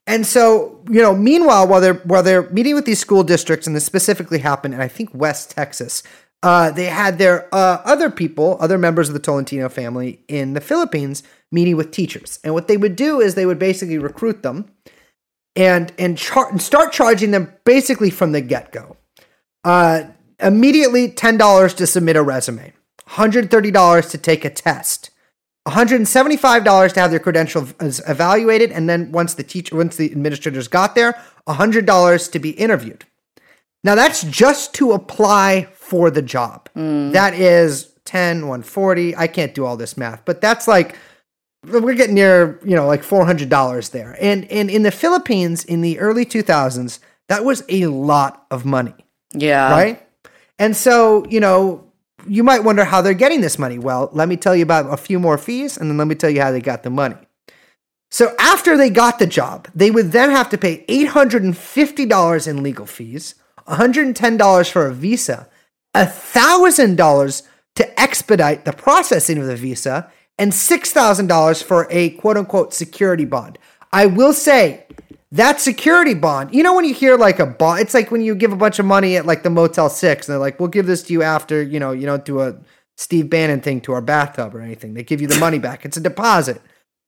And 0.09 0.25
so, 0.25 0.81
you 0.89 1.01
know, 1.01 1.13
meanwhile, 1.13 1.67
while 1.67 1.81
they're 1.81 2.01
while 2.05 2.23
they're 2.23 2.49
meeting 2.49 2.75
with 2.75 2.85
these 2.85 2.99
school 2.99 3.23
districts, 3.23 3.67
and 3.67 3.75
this 3.75 3.83
specifically 3.83 4.39
happened 4.39 4.73
in 4.73 4.79
I 4.79 4.87
think 4.87 5.09
West 5.13 5.51
Texas, 5.51 6.01
uh, 6.43 6.71
they 6.71 6.85
had 6.85 7.17
their 7.17 7.53
uh, 7.53 7.81
other 7.83 8.09
people, 8.09 8.55
other 8.61 8.77
members 8.77 9.09
of 9.09 9.13
the 9.13 9.19
Tolentino 9.19 9.67
family 9.67 10.21
in 10.29 10.53
the 10.53 10.61
Philippines, 10.61 11.23
meeting 11.51 11.75
with 11.75 11.91
teachers. 11.91 12.39
And 12.43 12.53
what 12.53 12.67
they 12.67 12.77
would 12.77 12.95
do 12.95 13.19
is 13.19 13.35
they 13.35 13.45
would 13.45 13.59
basically 13.59 13.97
recruit 13.97 14.43
them 14.43 14.71
and 15.55 15.91
and, 15.97 16.17
char- 16.17 16.49
and 16.49 16.61
start 16.61 16.91
charging 16.91 17.31
them 17.31 17.53
basically 17.65 18.09
from 18.09 18.31
the 18.31 18.41
get 18.41 18.71
go. 18.71 18.97
Uh, 19.63 20.03
immediately, 20.39 21.09
ten 21.09 21.37
dollars 21.37 21.73
to 21.75 21.87
submit 21.87 22.15
a 22.15 22.23
resume, 22.23 22.73
hundred 23.05 23.49
thirty 23.49 23.71
dollars 23.71 24.09
to 24.09 24.17
take 24.17 24.45
a 24.45 24.49
test. 24.49 25.09
$175 25.67 26.93
to 26.93 26.99
have 27.01 27.11
their 27.11 27.19
credentials 27.19 27.73
evaluated 28.07 28.71
and 28.71 28.89
then 28.89 29.11
once 29.11 29.33
the 29.33 29.43
teacher 29.43 29.75
once 29.75 29.97
the 29.97 30.09
administrators 30.11 30.67
got 30.69 30.95
there 30.95 31.21
$100 31.47 32.31
to 32.31 32.39
be 32.39 32.51
interviewed 32.51 33.03
now 33.83 33.93
that's 33.93 34.23
just 34.23 34.73
to 34.75 34.93
apply 34.93 35.67
for 35.73 36.09
the 36.09 36.21
job 36.21 36.69
that 37.11 37.33
is 37.33 37.91
10 38.05 38.41
140 38.47 39.15
i 39.17 39.27
can't 39.27 39.53
do 39.53 39.65
all 39.65 39.75
this 39.75 39.97
math 39.97 40.23
but 40.23 40.39
that's 40.39 40.69
like 40.69 40.95
we're 41.65 41.93
getting 41.95 42.15
near 42.15 42.59
you 42.63 42.75
know 42.75 42.87
like 42.87 43.03
$400 43.03 43.91
there 43.91 44.15
and 44.21 44.49
and 44.51 44.69
in 44.69 44.83
the 44.83 44.91
philippines 44.91 45.65
in 45.65 45.81
the 45.81 45.99
early 45.99 46.25
2000s 46.25 46.99
that 47.27 47.43
was 47.43 47.63
a 47.69 47.87
lot 47.87 48.45
of 48.51 48.63
money 48.65 48.93
Yeah. 49.33 49.69
right? 49.71 50.03
And 50.59 50.75
so, 50.75 51.25
you 51.29 51.39
know, 51.39 51.83
you 52.25 52.43
might 52.43 52.63
wonder 52.63 52.83
how 52.83 53.01
they're 53.01 53.13
getting 53.13 53.41
this 53.41 53.59
money. 53.59 53.77
Well, 53.77 54.09
let 54.11 54.27
me 54.27 54.37
tell 54.37 54.55
you 54.55 54.63
about 54.63 54.91
a 54.91 54.97
few 54.97 55.19
more 55.19 55.37
fees, 55.37 55.77
and 55.77 55.87
then 55.89 55.97
let 55.97 56.07
me 56.07 56.15
tell 56.15 56.31
you 56.31 56.41
how 56.41 56.51
they 56.51 56.61
got 56.61 56.81
the 56.81 56.89
money. 56.89 57.15
So, 58.09 58.33
after 58.39 58.75
they 58.75 58.89
got 58.89 59.19
the 59.19 59.27
job, 59.27 59.67
they 59.75 59.91
would 59.91 60.13
then 60.13 60.31
have 60.31 60.49
to 60.49 60.57
pay 60.57 60.83
$850 60.87 62.47
in 62.47 62.63
legal 62.63 62.85
fees, 62.87 63.35
$110 63.67 64.71
for 64.71 64.87
a 64.87 64.93
visa, 64.93 65.47
$1,000 65.95 67.43
to 67.75 67.99
expedite 67.99 68.65
the 68.65 68.73
processing 68.73 69.37
of 69.37 69.45
the 69.45 69.55
visa, 69.55 70.09
and 70.37 70.51
$6,000 70.51 71.63
for 71.63 71.87
a 71.89 72.11
quote 72.11 72.37
unquote 72.37 72.73
security 72.73 73.25
bond. 73.25 73.57
I 73.91 74.05
will 74.05 74.33
say, 74.33 74.85
that 75.31 75.59
security 75.59 76.13
bond, 76.13 76.53
you 76.53 76.63
know, 76.63 76.73
when 76.73 76.85
you 76.85 76.93
hear 76.93 77.17
like 77.17 77.39
a 77.39 77.45
bond, 77.45 77.81
it's 77.81 77.93
like 77.93 78.11
when 78.11 78.21
you 78.21 78.33
give 78.33 78.53
a 78.53 78.57
bunch 78.57 78.79
of 78.79 78.85
money 78.85 79.17
at 79.17 79.25
like 79.25 79.43
the 79.43 79.49
Motel 79.49 79.89
6, 79.89 80.27
and 80.27 80.33
they're 80.33 80.39
like, 80.39 80.59
we'll 80.59 80.69
give 80.69 80.85
this 80.85 81.03
to 81.03 81.13
you 81.13 81.21
after, 81.21 81.61
you 81.61 81.79
know, 81.79 81.91
you 81.91 82.05
don't 82.05 82.23
do 82.23 82.39
a 82.39 82.55
Steve 82.95 83.29
Bannon 83.29 83.59
thing 83.59 83.81
to 83.81 83.93
our 83.93 84.01
bathtub 84.01 84.55
or 84.55 84.61
anything. 84.61 84.93
They 84.93 85.03
give 85.03 85.19
you 85.21 85.27
the 85.27 85.39
money 85.39 85.59
back. 85.59 85.85
It's 85.85 85.97
a 85.97 86.01
deposit. 86.01 86.61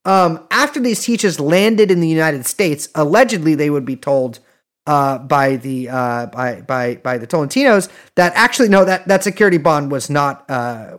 Um, 0.06 0.46
after 0.52 0.80
these 0.80 1.04
teachers 1.04 1.40
landed 1.40 1.92
in 1.92 2.02
the 2.02 2.08
United 2.08 2.46
States, 2.46 2.90
allegedly 2.94 3.56
they 3.56 3.70
would 3.70 3.86
be 3.86 3.96
told 3.96 4.40
uh, 4.86 5.20
by 5.20 5.56
the 5.56 5.90
uh, 5.90 6.26
by 6.28 6.62
by 6.62 6.96
by 6.96 7.18
the 7.18 7.28
Tolentinos 7.28 7.90
that 8.16 8.32
actually 8.36 8.70
no 8.70 8.86
that 8.86 9.08
that 9.08 9.24
security 9.24 9.58
bond 9.58 9.92
was 9.92 10.10
not 10.10 10.50
uh, 10.50 10.98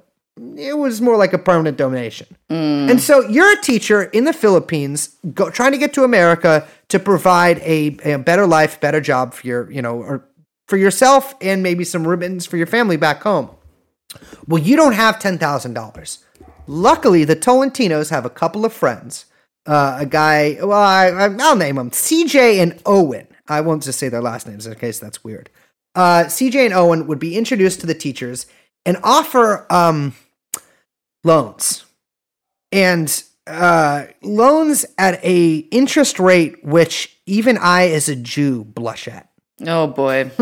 it 0.56 0.76
was 0.78 1.00
more 1.00 1.16
like 1.16 1.32
a 1.32 1.38
permanent 1.38 1.76
donation. 1.76 2.26
And 2.48 3.00
so 3.00 3.20
you're 3.28 3.52
a 3.52 3.60
teacher 3.60 4.04
in 4.04 4.24
the 4.24 4.32
Philippines, 4.32 5.16
go, 5.34 5.50
trying 5.50 5.72
to 5.72 5.78
get 5.78 5.92
to 5.94 6.04
America 6.04 6.66
to 6.88 6.98
provide 6.98 7.58
a, 7.58 7.96
a 8.04 8.18
better 8.18 8.46
life, 8.46 8.80
better 8.80 9.00
job 9.00 9.34
for 9.34 9.46
your, 9.46 9.70
you 9.70 9.82
know, 9.82 9.96
or 10.02 10.24
for 10.66 10.76
yourself 10.76 11.34
and 11.40 11.62
maybe 11.62 11.84
some 11.84 12.06
ribbons 12.06 12.46
for 12.46 12.56
your 12.56 12.66
family 12.66 12.96
back 12.96 13.22
home. 13.22 13.50
Well, 14.46 14.62
you 14.62 14.76
don't 14.76 14.94
have 14.94 15.18
ten 15.20 15.38
thousand 15.38 15.74
dollars. 15.74 16.24
Luckily, 16.66 17.24
the 17.24 17.36
Tolentinos 17.36 18.10
have 18.10 18.24
a 18.24 18.30
couple 18.30 18.64
of 18.64 18.72
friends. 18.72 19.26
Uh, 19.66 19.98
a 20.00 20.06
guy, 20.06 20.56
well, 20.60 20.72
I, 20.72 21.08
I- 21.10 21.36
I'll 21.38 21.56
name 21.56 21.76
them 21.76 21.90
CJ 21.90 22.60
and 22.62 22.80
Owen. 22.86 23.26
I 23.48 23.60
won't 23.60 23.82
just 23.82 23.98
say 23.98 24.08
their 24.08 24.22
last 24.22 24.46
names 24.48 24.66
in 24.66 24.74
case 24.76 24.98
that's 24.98 25.22
weird. 25.22 25.50
Uh, 25.94 26.24
CJ 26.26 26.66
and 26.66 26.74
Owen 26.74 27.06
would 27.08 27.18
be 27.18 27.36
introduced 27.36 27.80
to 27.80 27.86
the 27.86 27.94
teachers 27.94 28.46
and 28.86 28.96
offer 29.02 29.66
um, 29.72 30.14
loans 31.24 31.84
and 32.72 33.22
uh, 33.46 34.06
loans 34.22 34.86
at 34.98 35.22
a 35.24 35.56
interest 35.70 36.18
rate 36.18 36.64
which 36.64 37.18
even 37.26 37.58
I, 37.58 37.88
as 37.88 38.08
a 38.08 38.16
Jew, 38.16 38.64
blush 38.64 39.08
at. 39.08 39.28
Oh 39.66 39.86
boy. 39.86 40.30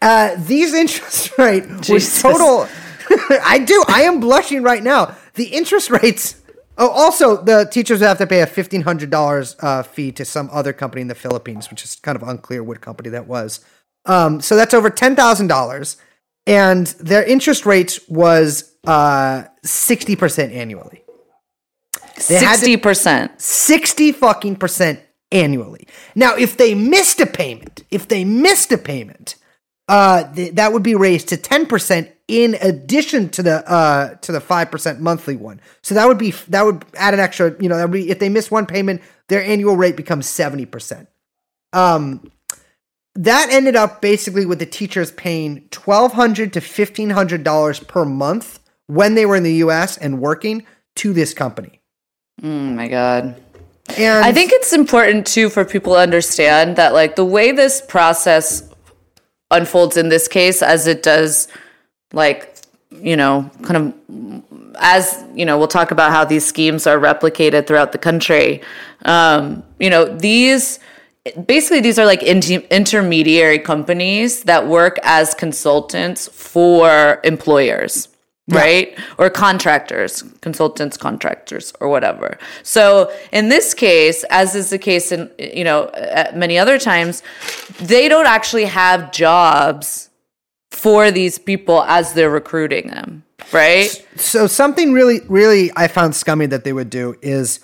Uh, 0.00 0.36
these 0.38 0.74
interest 0.74 1.36
rate 1.38 1.68
was 1.68 1.86
Jesus. 1.86 2.22
total. 2.22 2.68
I 3.42 3.58
do. 3.58 3.82
I 3.88 4.02
am 4.02 4.20
blushing 4.20 4.62
right 4.62 4.82
now. 4.82 5.16
The 5.34 5.46
interest 5.46 5.90
rates. 5.90 6.40
Oh, 6.76 6.88
also, 6.88 7.42
the 7.42 7.64
teachers 7.64 8.00
have 8.00 8.18
to 8.18 8.26
pay 8.26 8.40
a 8.40 8.46
fifteen 8.46 8.82
hundred 8.82 9.10
dollars 9.10 9.56
uh, 9.60 9.82
fee 9.82 10.12
to 10.12 10.24
some 10.24 10.48
other 10.52 10.72
company 10.72 11.02
in 11.02 11.08
the 11.08 11.14
Philippines, 11.14 11.70
which 11.70 11.84
is 11.84 11.96
kind 11.96 12.14
of 12.14 12.22
unclear 12.22 12.62
what 12.62 12.80
company 12.80 13.08
that 13.10 13.26
was. 13.26 13.60
Um, 14.04 14.40
so 14.40 14.54
that's 14.54 14.74
over 14.74 14.88
ten 14.88 15.16
thousand 15.16 15.48
dollars, 15.48 15.96
and 16.48 16.86
their 16.98 17.22
interest 17.24 17.66
rate 17.66 17.98
was 18.08 18.74
uh, 18.86 19.44
sixty 19.62 20.16
percent 20.16 20.52
annually. 20.52 21.02
They 22.28 22.34
had 22.34 22.40
to- 22.40 22.46
Sixty 22.58 22.76
percent. 22.76 23.40
60 23.40 24.12
fucking 24.12 24.56
percent 24.56 25.00
annually. 25.30 25.86
Now, 26.14 26.34
if 26.36 26.56
they 26.56 26.74
missed 26.74 27.20
a 27.20 27.26
payment, 27.26 27.84
if 27.90 28.08
they 28.08 28.24
missed 28.24 28.72
a 28.72 28.78
payment, 28.78 29.36
uh, 29.88 30.32
th- 30.34 30.54
that 30.54 30.72
would 30.72 30.82
be 30.82 30.94
raised 30.94 31.28
to 31.28 31.36
10% 31.36 32.10
in 32.26 32.56
addition 32.60 33.28
to 33.30 33.42
the 33.42 33.66
uh 33.70 34.14
to 34.16 34.32
the 34.32 34.38
5% 34.40 34.98
monthly 35.00 35.34
one. 35.36 35.60
So 35.82 35.94
that 35.94 36.06
would 36.08 36.18
be 36.18 36.32
that 36.48 36.62
would 36.64 36.84
add 36.94 37.14
an 37.14 37.20
extra, 37.20 37.54
you 37.60 37.68
know, 37.70 37.76
that 37.76 37.84
would 37.88 37.92
be 37.92 38.10
if 38.10 38.18
they 38.18 38.28
miss 38.28 38.50
one 38.50 38.66
payment, 38.66 39.00
their 39.28 39.42
annual 39.42 39.76
rate 39.76 39.96
becomes 39.96 40.26
70%. 40.26 41.06
Um 41.72 42.30
that 43.18 43.48
ended 43.50 43.74
up 43.74 44.00
basically 44.00 44.46
with 44.46 44.60
the 44.60 44.66
teachers 44.66 45.10
paying 45.10 45.62
$1200 45.70 46.52
to 46.52 46.60
$1500 46.60 47.88
per 47.88 48.04
month 48.04 48.60
when 48.86 49.16
they 49.16 49.26
were 49.26 49.34
in 49.34 49.42
the 49.42 49.54
US 49.54 49.98
and 49.98 50.20
working 50.20 50.64
to 50.96 51.12
this 51.12 51.34
company. 51.34 51.80
Oh 52.42 52.46
my 52.46 52.86
god. 52.86 53.40
And 53.96 54.24
I 54.24 54.32
think 54.32 54.52
it's 54.52 54.72
important 54.72 55.26
too 55.26 55.50
for 55.50 55.64
people 55.64 55.94
to 55.94 55.98
understand 55.98 56.76
that 56.76 56.92
like 56.94 57.16
the 57.16 57.24
way 57.24 57.50
this 57.50 57.80
process 57.80 58.62
unfolds 59.50 59.96
in 59.96 60.10
this 60.10 60.28
case 60.28 60.62
as 60.62 60.86
it 60.86 61.02
does 61.02 61.48
like 62.12 62.54
you 62.90 63.16
know 63.16 63.50
kind 63.62 63.76
of 63.76 64.74
as 64.78 65.24
you 65.34 65.44
know 65.44 65.58
we'll 65.58 65.66
talk 65.66 65.90
about 65.90 66.12
how 66.12 66.24
these 66.24 66.44
schemes 66.44 66.86
are 66.86 66.98
replicated 66.98 67.66
throughout 67.66 67.92
the 67.92 67.98
country 67.98 68.60
um 69.06 69.62
you 69.80 69.88
know 69.88 70.04
these 70.18 70.78
basically 71.46 71.80
these 71.80 71.98
are 71.98 72.06
like 72.06 72.22
inter- 72.22 72.66
intermediary 72.70 73.58
companies 73.58 74.44
that 74.44 74.66
work 74.66 74.98
as 75.02 75.34
consultants 75.34 76.28
for 76.28 77.20
employers 77.24 78.08
right? 78.50 78.98
Or 79.18 79.30
contractors 79.30 80.22
consultants 80.40 80.96
contractors 80.96 81.72
or 81.80 81.88
whatever. 81.88 82.38
So 82.62 83.12
in 83.32 83.48
this 83.48 83.74
case 83.74 84.24
as 84.30 84.54
is 84.54 84.70
the 84.70 84.78
case 84.78 85.12
in 85.12 85.30
you 85.38 85.64
know 85.64 85.90
at 85.90 86.36
many 86.36 86.58
other 86.58 86.78
times 86.78 87.22
they 87.80 88.08
don't 88.08 88.26
actually 88.26 88.64
have 88.64 89.12
jobs 89.12 90.10
for 90.70 91.10
these 91.10 91.38
people 91.38 91.82
as 91.84 92.12
they're 92.14 92.30
recruiting 92.30 92.88
them 92.88 93.24
right? 93.52 94.06
So 94.16 94.46
something 94.46 94.92
really 94.92 95.20
really 95.28 95.70
i 95.76 95.88
found 95.88 96.14
scummy 96.14 96.46
that 96.46 96.64
they 96.64 96.72
would 96.72 96.90
do 96.90 97.16
is 97.22 97.60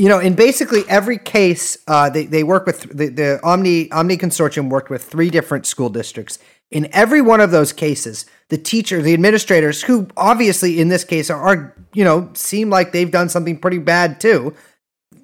you 0.00 0.08
know 0.08 0.18
in 0.18 0.34
basically 0.34 0.82
every 0.88 1.18
case 1.18 1.76
uh, 1.86 2.08
they, 2.08 2.24
they 2.24 2.42
work 2.42 2.64
with 2.64 2.96
the, 2.96 3.08
the 3.08 3.40
omni 3.42 3.90
omni 3.92 4.16
consortium 4.16 4.70
worked 4.70 4.88
with 4.88 5.04
three 5.04 5.28
different 5.28 5.66
school 5.66 5.90
districts. 5.90 6.38
In 6.70 6.88
every 6.92 7.20
one 7.20 7.40
of 7.40 7.50
those 7.50 7.72
cases 7.72 8.24
the 8.48 8.56
teacher 8.56 9.02
the 9.02 9.12
administrators 9.12 9.82
who 9.82 10.08
obviously 10.16 10.80
in 10.80 10.88
this 10.88 11.04
case 11.04 11.28
are, 11.28 11.40
are 11.40 11.76
you 11.92 12.02
know 12.02 12.30
seem 12.32 12.70
like 12.70 12.92
they've 12.92 13.10
done 13.10 13.28
something 13.28 13.58
pretty 13.58 13.78
bad 13.78 14.20
too 14.20 14.54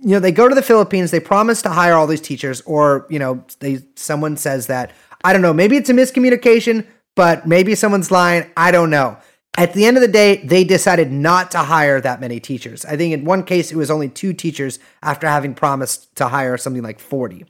you 0.03 0.11
know 0.11 0.21
they 0.21 0.33
go 0.33 0.49
to 0.49 0.55
the 0.55 0.63
philippines 0.63 1.11
they 1.11 1.21
promise 1.21 1.63
to 1.63 1.71
hire 1.71 1.95
all 1.95 2.07
these 2.07 2.21
teachers 2.21 2.61
or 2.63 3.07
you 3.09 3.19
know 3.19 3.43
they 3.61 3.79
someone 3.95 4.37
says 4.37 4.67
that 4.67 4.93
i 5.25 5.33
don't 5.33 5.43
know 5.43 5.53
maybe 5.53 5.77
it's 5.77 5.91
a 5.91 5.93
miscommunication 5.93 6.87
but 7.15 7.47
maybe 7.47 7.75
someone's 7.75 8.11
lying 8.11 8.49
i 8.57 8.71
don't 8.71 8.91
know 8.91 9.17
at 9.57 9.73
the 9.73 9.85
end 9.85 9.97
of 9.97 10.01
the 10.01 10.09
day 10.09 10.37
they 10.45 10.65
decided 10.65 11.11
not 11.11 11.51
to 11.51 11.59
hire 11.59 12.01
that 12.01 12.21
many 12.21 12.41
teachers 12.41 12.85
i 12.85 12.97
think 12.97 13.13
in 13.13 13.25
one 13.25 13.43
case 13.43 13.71
it 13.71 13.77
was 13.77 13.91
only 13.91 14.09
two 14.09 14.33
teachers 14.33 14.79
after 15.03 15.27
having 15.27 15.55
promised 15.55 16.15
to 16.17 16.29
hire 16.29 16.57
something 16.57 16.83
like 16.83 16.99
40 16.99 17.45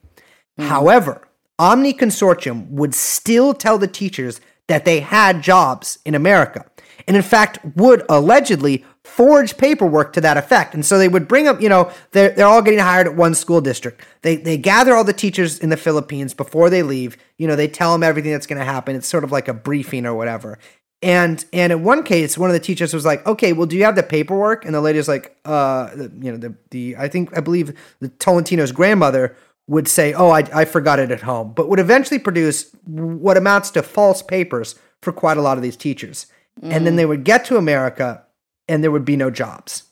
hmm. 0.57 0.65
however 0.65 1.27
omni 1.59 1.93
consortium 1.93 2.69
would 2.71 2.95
still 2.95 3.55
tell 3.55 3.79
the 3.79 3.89
teachers 3.89 4.41
that 4.69 4.85
they 4.85 5.01
had 5.01 5.43
jobs 5.43 5.99
in 6.05 6.15
america 6.15 6.65
and 7.07 7.17
in 7.17 7.23
fact 7.23 7.59
would 7.77 8.05
allegedly 8.09 8.85
forge 9.07 9.57
paperwork 9.57 10.13
to 10.13 10.21
that 10.21 10.37
effect. 10.37 10.75
And 10.75 10.85
so 10.85 10.99
they 10.99 11.09
would 11.09 11.29
bring 11.29 11.47
up, 11.47 11.63
you 11.63 11.69
know, 11.69 11.91
they're, 12.11 12.31
they're 12.31 12.47
all 12.47 12.61
getting 12.61 12.81
hired 12.81 13.07
at 13.07 13.15
one 13.15 13.35
school 13.35 13.61
district. 13.61 14.03
They, 14.23 14.37
they 14.37 14.59
gather 14.59 14.95
all 14.95 15.05
the 15.05 15.13
teachers 15.13 15.61
in 15.61 15.71
the 15.71 15.77
Philippines 15.77 16.35
before 16.35 16.69
they 16.69 16.83
leave. 16.83 17.17
You 17.39 17.47
know, 17.47 17.57
they 17.57 17.69
tell 17.69 17.93
them 17.93 18.03
everything 18.03 18.33
that's 18.33 18.47
going 18.47 18.59
to 18.59 18.65
happen. 18.65 18.97
It's 18.97 19.07
sort 19.07 19.25
of 19.25 19.31
like 19.31 19.47
a 19.49 19.55
briefing 19.55 20.07
or 20.07 20.15
whatever. 20.15 20.59
And 21.03 21.45
and 21.53 21.73
in 21.73 21.85
one 21.85 22.03
case, 22.03 22.39
one 22.39 22.49
of 22.49 22.55
the 22.55 22.61
teachers 22.61 22.95
was 22.95 23.05
like, 23.05 23.27
"Okay, 23.27 23.53
well, 23.53 23.67
do 23.67 23.77
you 23.77 23.85
have 23.85 23.97
the 23.97 24.03
paperwork?" 24.03 24.65
And 24.65 24.75
the 24.75 24.81
lady 24.81 24.99
was 24.99 25.09
like, 25.09 25.37
"Uh, 25.45 25.91
you 25.95 26.33
know, 26.33 26.39
the 26.39 26.55
the 26.71 26.97
I 26.99 27.09
think 27.09 27.37
I 27.37 27.41
believe 27.41 27.77
the 28.01 28.09
Tolentino's 28.09 28.73
grandmother 28.73 29.37
would 29.69 29.89
say, 29.89 30.15
"Oh, 30.15 30.31
I 30.31 30.45
I 30.55 30.65
forgot 30.65 30.99
it 30.99 31.11
at 31.11 31.21
home," 31.21 31.53
but 31.55 31.69
would 31.69 31.79
eventually 31.79 32.19
produce 32.19 32.71
what 32.87 33.37
amounts 33.37 33.71
to 33.73 33.83
false 33.83 34.23
papers 34.23 34.75
for 35.03 35.13
quite 35.13 35.37
a 35.37 35.43
lot 35.43 35.59
of 35.59 35.63
these 35.63 35.77
teachers. 35.77 36.27
And 36.63 36.87
then 36.87 36.97
they 36.97 37.05
would 37.05 37.23
get 37.25 37.45
to 37.47 37.59
America, 37.59 38.25
and 38.67 38.83
there 38.83 38.91
would 38.91 39.05
be 39.05 39.17
no 39.17 39.31
jobs. 39.31 39.83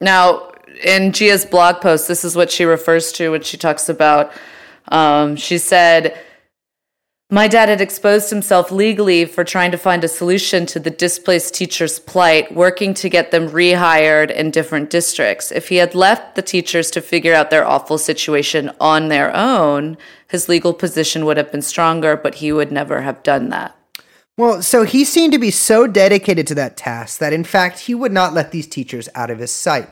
Now, 0.00 0.50
in 0.82 1.12
Gia's 1.12 1.44
blog 1.44 1.82
post, 1.82 2.08
this 2.08 2.24
is 2.24 2.34
what 2.34 2.50
she 2.50 2.64
refers 2.64 3.12
to 3.12 3.32
when 3.32 3.42
she 3.42 3.58
talks 3.58 3.90
about. 3.90 4.32
Um, 4.88 5.36
she 5.36 5.58
said, 5.58 6.18
My 7.30 7.48
dad 7.48 7.70
had 7.70 7.80
exposed 7.80 8.28
himself 8.28 8.70
legally 8.70 9.24
for 9.24 9.44
trying 9.44 9.70
to 9.70 9.78
find 9.78 10.04
a 10.04 10.08
solution 10.08 10.66
to 10.66 10.78
the 10.78 10.90
displaced 10.90 11.54
teachers' 11.54 11.98
plight, 11.98 12.54
working 12.54 12.92
to 12.94 13.08
get 13.08 13.30
them 13.30 13.48
rehired 13.48 14.30
in 14.30 14.50
different 14.50 14.90
districts. 14.90 15.50
If 15.50 15.68
he 15.68 15.76
had 15.76 15.94
left 15.94 16.34
the 16.34 16.42
teachers 16.42 16.90
to 16.90 17.00
figure 17.00 17.32
out 17.32 17.50
their 17.50 17.66
awful 17.66 17.96
situation 17.96 18.70
on 18.78 19.08
their 19.08 19.34
own, 19.34 19.96
his 20.28 20.50
legal 20.50 20.74
position 20.74 21.24
would 21.24 21.38
have 21.38 21.50
been 21.50 21.62
stronger, 21.62 22.14
but 22.14 22.36
he 22.36 22.52
would 22.52 22.70
never 22.70 23.00
have 23.00 23.22
done 23.22 23.48
that. 23.48 23.74
Well, 24.36 24.60
so 24.62 24.82
he 24.82 25.04
seemed 25.04 25.32
to 25.32 25.38
be 25.38 25.50
so 25.50 25.86
dedicated 25.86 26.46
to 26.48 26.54
that 26.56 26.76
task 26.76 27.20
that, 27.20 27.32
in 27.32 27.44
fact, 27.44 27.80
he 27.80 27.94
would 27.94 28.12
not 28.12 28.34
let 28.34 28.50
these 28.50 28.66
teachers 28.66 29.08
out 29.14 29.30
of 29.30 29.38
his 29.38 29.50
sight. 29.50 29.88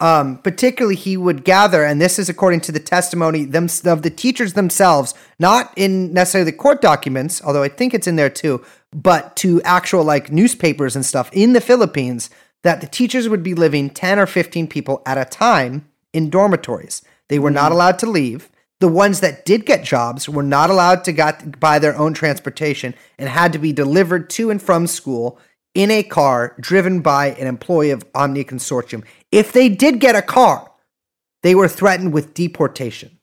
Um, 0.00 0.38
particularly, 0.38 0.96
he 0.96 1.18
would 1.18 1.44
gather, 1.44 1.84
and 1.84 2.00
this 2.00 2.18
is 2.18 2.30
according 2.30 2.62
to 2.62 2.72
the 2.72 2.80
testimony 2.80 3.44
them, 3.44 3.68
of 3.84 4.02
the 4.02 4.10
teachers 4.10 4.54
themselves, 4.54 5.12
not 5.38 5.72
in 5.76 6.14
necessarily 6.14 6.50
the 6.50 6.56
court 6.56 6.80
documents, 6.80 7.42
although 7.44 7.62
I 7.62 7.68
think 7.68 7.92
it's 7.92 8.06
in 8.06 8.16
there 8.16 8.30
too, 8.30 8.64
but 8.92 9.36
to 9.36 9.60
actual 9.62 10.02
like 10.02 10.32
newspapers 10.32 10.96
and 10.96 11.04
stuff 11.04 11.28
in 11.32 11.52
the 11.52 11.60
Philippines, 11.60 12.30
that 12.62 12.80
the 12.80 12.86
teachers 12.86 13.28
would 13.28 13.42
be 13.42 13.54
living 13.54 13.90
10 13.90 14.18
or 14.18 14.26
15 14.26 14.66
people 14.68 15.02
at 15.04 15.18
a 15.18 15.24
time 15.24 15.86
in 16.12 16.30
dormitories. 16.30 17.02
They 17.28 17.38
were 17.38 17.50
not 17.50 17.72
allowed 17.72 17.98
to 18.00 18.10
leave. 18.10 18.48
The 18.80 18.88
ones 18.88 19.20
that 19.20 19.44
did 19.44 19.66
get 19.66 19.84
jobs 19.84 20.28
were 20.28 20.42
not 20.42 20.70
allowed 20.70 21.04
to 21.04 21.12
got, 21.12 21.60
buy 21.60 21.78
their 21.78 21.96
own 21.96 22.14
transportation 22.14 22.94
and 23.18 23.28
had 23.28 23.52
to 23.52 23.58
be 23.58 23.72
delivered 23.72 24.30
to 24.30 24.50
and 24.50 24.60
from 24.60 24.86
school 24.86 25.38
in 25.74 25.90
a 25.90 26.02
car 26.02 26.56
driven 26.58 27.00
by 27.00 27.28
an 27.32 27.46
employee 27.46 27.90
of 27.90 28.04
Omni 28.14 28.44
Consortium. 28.44 29.04
If 29.32 29.52
they 29.52 29.68
did 29.68 30.00
get 30.00 30.16
a 30.16 30.22
car, 30.22 30.70
they 31.42 31.54
were 31.54 31.68
threatened 31.68 32.12
with 32.12 32.34
deportation. 32.34 33.18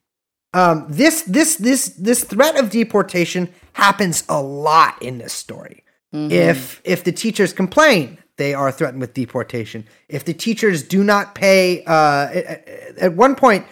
Um, 0.54 0.86
this 0.90 1.24
this 1.24 1.58
this 1.58 1.90
this 1.90 2.24
threat 2.24 2.58
of 2.58 2.70
deportation 2.70 3.50
happens 3.74 4.24
a 4.30 4.42
lot 4.42 5.02
in 5.02 5.18
this 5.18 5.34
story. 5.34 5.84
If 6.32 6.82
if 6.84 7.04
the 7.04 7.12
teachers 7.12 7.54
complain, 7.54 8.18
they 8.38 8.54
are 8.54 8.72
threatened 8.72 9.02
with 9.02 9.14
deportation. 9.14 9.86
If 10.08 10.24
the 10.26 10.34
teachers 10.34 10.84
do 10.84 11.04
not 11.04 11.36
pay, 11.36 11.84
uh, 11.84 12.30
at, 12.34 12.68
at 12.98 13.14
one 13.14 13.36
point, 13.36 13.66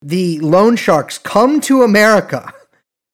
the 0.00 0.40
loan 0.40 0.76
sharks 0.76 1.18
come 1.18 1.60
to 1.62 1.82
America 1.82 2.52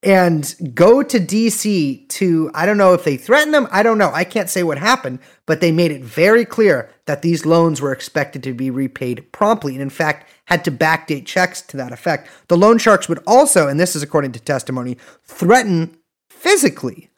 and 0.02 0.54
go 0.74 1.02
to 1.02 1.20
DC 1.20 2.08
to, 2.08 2.50
I 2.54 2.64
don't 2.64 2.78
know 2.78 2.94
if 2.94 3.04
they 3.04 3.16
threatened 3.16 3.52
them, 3.52 3.68
I 3.70 3.82
don't 3.82 3.98
know. 3.98 4.10
I 4.12 4.24
can't 4.24 4.48
say 4.48 4.62
what 4.62 4.78
happened, 4.78 5.18
but 5.44 5.60
they 5.60 5.72
made 5.72 5.90
it 5.90 6.02
very 6.02 6.44
clear 6.44 6.90
that 7.04 7.22
these 7.22 7.44
loans 7.44 7.80
were 7.80 7.92
expected 7.92 8.42
to 8.44 8.54
be 8.54 8.70
repaid 8.70 9.30
promptly 9.32 9.74
and, 9.74 9.82
in 9.82 9.90
fact, 9.90 10.30
had 10.46 10.64
to 10.64 10.72
backdate 10.72 11.26
checks 11.26 11.60
to 11.62 11.76
that 11.76 11.92
effect. 11.92 12.28
The 12.48 12.56
loan 12.56 12.78
sharks 12.78 13.08
would 13.08 13.22
also, 13.26 13.68
and 13.68 13.78
this 13.78 13.94
is 13.94 14.02
according 14.02 14.32
to 14.32 14.40
testimony, 14.40 14.96
threaten 15.24 15.98
physically 16.30 17.10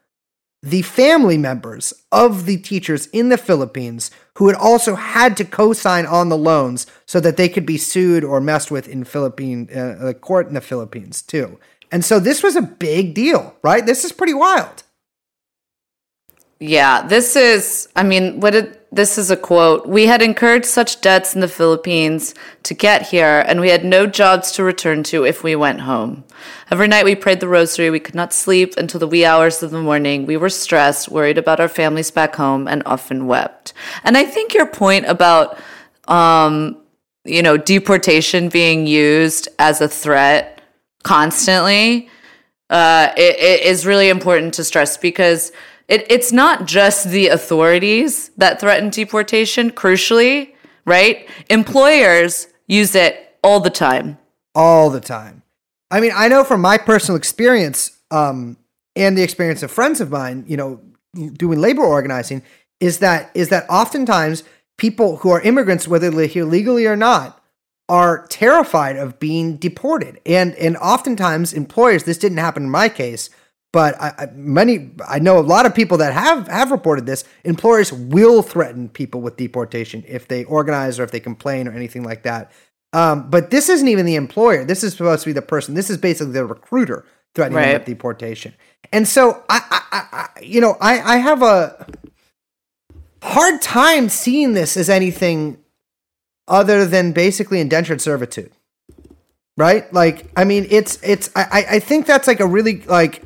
the 0.62 0.82
family 0.82 1.36
members 1.36 1.92
of 2.12 2.46
the 2.46 2.56
teachers 2.56 3.06
in 3.06 3.28
the 3.30 3.36
Philippines 3.36 4.12
who 4.38 4.46
had 4.46 4.56
also 4.56 4.94
had 4.94 5.36
to 5.36 5.44
co-sign 5.44 6.06
on 6.06 6.28
the 6.28 6.36
loans 6.36 6.86
so 7.04 7.18
that 7.18 7.36
they 7.36 7.48
could 7.48 7.66
be 7.66 7.76
sued 7.76 8.22
or 8.22 8.40
messed 8.40 8.70
with 8.70 8.86
in 8.88 9.02
Philippine 9.02 9.68
uh, 9.76 10.12
court 10.14 10.46
in 10.46 10.54
the 10.54 10.60
Philippines 10.60 11.20
too. 11.20 11.58
And 11.92 12.02
so 12.02 12.18
this 12.18 12.42
was 12.42 12.56
a 12.56 12.62
big 12.62 13.14
deal, 13.14 13.54
right? 13.62 13.84
This 13.84 14.04
is 14.04 14.12
pretty 14.12 14.34
wild. 14.34 14.82
Yeah, 16.58 17.06
this 17.06 17.36
is, 17.36 17.88
I 17.96 18.02
mean, 18.02 18.40
what 18.40 18.52
did, 18.52 18.78
this 18.92 19.18
is 19.18 19.30
a 19.30 19.36
quote. 19.36 19.86
We 19.86 20.06
had 20.06 20.22
incurred 20.22 20.64
such 20.64 21.00
debts 21.00 21.34
in 21.34 21.40
the 21.40 21.48
Philippines 21.48 22.34
to 22.62 22.72
get 22.72 23.02
here, 23.02 23.44
and 23.46 23.60
we 23.60 23.68
had 23.68 23.84
no 23.84 24.06
jobs 24.06 24.52
to 24.52 24.62
return 24.62 25.02
to 25.04 25.24
if 25.24 25.42
we 25.42 25.56
went 25.56 25.80
home. 25.80 26.24
Every 26.70 26.88
night 26.88 27.04
we 27.04 27.14
prayed 27.14 27.40
the 27.40 27.48
rosary. 27.48 27.90
We 27.90 28.00
could 28.00 28.14
not 28.14 28.32
sleep 28.32 28.74
until 28.78 29.00
the 29.00 29.08
wee 29.08 29.24
hours 29.24 29.62
of 29.62 29.70
the 29.70 29.82
morning. 29.82 30.24
We 30.24 30.36
were 30.36 30.48
stressed, 30.48 31.10
worried 31.10 31.36
about 31.36 31.60
our 31.60 31.68
families 31.68 32.10
back 32.10 32.36
home, 32.36 32.68
and 32.68 32.82
often 32.86 33.26
wept. 33.26 33.74
And 34.04 34.16
I 34.16 34.24
think 34.24 34.54
your 34.54 34.66
point 34.66 35.06
about, 35.06 35.58
um, 36.06 36.78
you 37.24 37.42
know, 37.42 37.56
deportation 37.56 38.48
being 38.48 38.86
used 38.86 39.48
as 39.58 39.80
a 39.80 39.88
threat 39.88 40.61
constantly 41.02 42.08
uh, 42.72 43.12
it, 43.18 43.36
it 43.38 43.62
is 43.64 43.84
really 43.84 44.08
important 44.08 44.54
to 44.54 44.64
stress 44.64 44.96
because 44.96 45.52
it, 45.88 46.10
it's 46.10 46.32
not 46.32 46.66
just 46.66 47.10
the 47.10 47.28
authorities 47.28 48.30
that 48.38 48.58
threaten 48.58 48.88
deportation, 48.88 49.70
crucially, 49.70 50.54
right? 50.86 51.28
Employers 51.50 52.48
use 52.66 52.94
it 52.94 53.36
all 53.44 53.60
the 53.60 53.70
time. 53.70 54.18
all 54.54 54.88
the 54.88 55.00
time. 55.00 55.42
I 55.90 56.00
mean, 56.00 56.12
I 56.14 56.28
know 56.28 56.44
from 56.44 56.62
my 56.62 56.78
personal 56.78 57.16
experience 57.16 57.98
um, 58.10 58.56
and 58.96 59.18
the 59.18 59.22
experience 59.22 59.62
of 59.62 59.70
friends 59.70 60.00
of 60.00 60.10
mine, 60.10 60.44
you 60.48 60.56
know, 60.56 60.80
doing 61.14 61.60
labor 61.60 61.82
organizing, 61.82 62.42
is 62.80 63.00
that 63.00 63.30
is 63.34 63.50
that 63.50 63.68
oftentimes 63.68 64.44
people 64.78 65.18
who 65.18 65.30
are 65.30 65.42
immigrants, 65.42 65.86
whether 65.86 66.10
they're 66.10 66.26
here 66.26 66.46
legally 66.46 66.86
or 66.86 66.96
not, 66.96 67.41
are 67.92 68.26
terrified 68.28 68.96
of 68.96 69.18
being 69.18 69.56
deported, 69.58 70.18
and 70.24 70.54
and 70.56 70.76
oftentimes 70.78 71.52
employers. 71.52 72.04
This 72.04 72.18
didn't 72.18 72.38
happen 72.38 72.62
in 72.64 72.70
my 72.70 72.88
case, 72.88 73.28
but 73.72 74.00
I, 74.00 74.08
I, 74.18 74.26
many 74.34 74.90
I 75.06 75.18
know 75.18 75.38
a 75.38 75.40
lot 75.54 75.66
of 75.66 75.74
people 75.74 75.98
that 75.98 76.12
have 76.14 76.48
have 76.48 76.70
reported 76.70 77.04
this. 77.06 77.24
Employers 77.44 77.92
will 77.92 78.40
threaten 78.42 78.88
people 78.88 79.20
with 79.20 79.36
deportation 79.36 80.02
if 80.08 80.26
they 80.28 80.44
organize 80.44 80.98
or 80.98 81.04
if 81.04 81.10
they 81.10 81.20
complain 81.20 81.68
or 81.68 81.72
anything 81.72 82.02
like 82.02 82.22
that. 82.22 82.50
Um, 82.94 83.30
but 83.30 83.50
this 83.50 83.68
isn't 83.68 83.88
even 83.88 84.06
the 84.06 84.16
employer. 84.16 84.64
This 84.64 84.82
is 84.84 84.92
supposed 84.92 85.22
to 85.24 85.28
be 85.28 85.32
the 85.32 85.42
person. 85.42 85.74
This 85.74 85.90
is 85.90 85.96
basically 85.98 86.32
the 86.34 86.44
recruiter 86.46 87.04
threatening 87.34 87.60
them 87.62 87.68
Right. 87.70 87.78
with 87.78 87.86
deportation. 87.86 88.54
And 88.92 89.06
so 89.08 89.42
I, 89.48 89.60
I, 89.70 89.80
I 89.92 90.02
I- 90.36 90.40
you 90.42 90.60
know, 90.60 90.76
I, 90.80 91.00
I 91.14 91.16
have 91.18 91.42
a 91.42 91.86
hard 93.22 93.62
time 93.62 94.08
seeing 94.08 94.52
this 94.54 94.76
as 94.76 94.90
anything 94.90 95.58
other 96.52 96.84
than 96.84 97.10
basically 97.12 97.58
indentured 97.60 98.00
servitude. 98.00 98.52
Right? 99.56 99.92
Like, 99.92 100.30
I 100.36 100.44
mean, 100.44 100.66
it's 100.70 100.98
it's 101.02 101.30
I, 101.34 101.64
I- 101.68 101.78
think 101.80 102.06
that's 102.06 102.26
like 102.26 102.40
a 102.40 102.46
really 102.46 102.82
like 102.82 103.22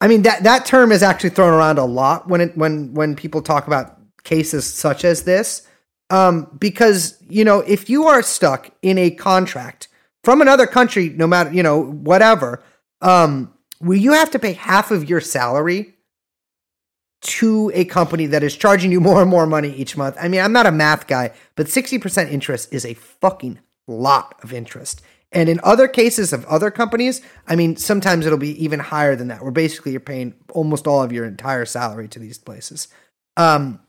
I 0.00 0.06
mean 0.08 0.22
that 0.22 0.42
that 0.44 0.66
term 0.66 0.92
is 0.92 1.02
actually 1.02 1.30
thrown 1.30 1.52
around 1.54 1.78
a 1.78 1.84
lot 1.84 2.28
when 2.28 2.40
it 2.40 2.56
when 2.56 2.94
when 2.94 3.16
people 3.16 3.42
talk 3.42 3.66
about 3.66 3.98
cases 4.24 4.66
such 4.72 5.04
as 5.04 5.22
this. 5.24 5.66
Um, 6.10 6.48
because 6.58 7.16
you 7.28 7.44
know, 7.44 7.60
if 7.60 7.88
you 7.90 8.06
are 8.06 8.22
stuck 8.22 8.70
in 8.82 8.98
a 8.98 9.10
contract 9.10 9.88
from 10.22 10.40
another 10.42 10.66
country, 10.66 11.08
no 11.08 11.26
matter 11.26 11.52
you 11.52 11.62
know 11.62 11.82
whatever, 11.82 12.62
um, 13.00 13.52
where 13.78 13.96
you 13.96 14.12
have 14.12 14.30
to 14.30 14.38
pay 14.38 14.52
half 14.52 14.90
of 14.92 15.08
your 15.08 15.20
salary 15.20 15.93
to 17.24 17.70
a 17.74 17.84
company 17.84 18.26
that 18.26 18.42
is 18.42 18.56
charging 18.56 18.92
you 18.92 19.00
more 19.00 19.20
and 19.20 19.30
more 19.30 19.46
money 19.46 19.70
each 19.70 19.96
month. 19.96 20.16
I 20.20 20.28
mean, 20.28 20.40
I'm 20.40 20.52
not 20.52 20.66
a 20.66 20.72
math 20.72 21.06
guy, 21.06 21.32
but 21.56 21.66
60% 21.66 22.30
interest 22.30 22.72
is 22.72 22.84
a 22.84 22.94
fucking 22.94 23.58
lot 23.86 24.36
of 24.42 24.52
interest. 24.52 25.02
And 25.32 25.48
in 25.48 25.58
other 25.64 25.88
cases 25.88 26.32
of 26.32 26.44
other 26.46 26.70
companies, 26.70 27.20
I 27.48 27.56
mean, 27.56 27.76
sometimes 27.76 28.24
it'll 28.24 28.38
be 28.38 28.62
even 28.62 28.78
higher 28.78 29.16
than 29.16 29.28
that, 29.28 29.42
where 29.42 29.50
basically 29.50 29.90
you're 29.90 30.00
paying 30.00 30.34
almost 30.52 30.86
all 30.86 31.02
of 31.02 31.12
your 31.12 31.24
entire 31.24 31.64
salary 31.64 32.06
to 32.08 32.18
these 32.18 32.38
places. 32.38 32.88
Um, 33.36 33.80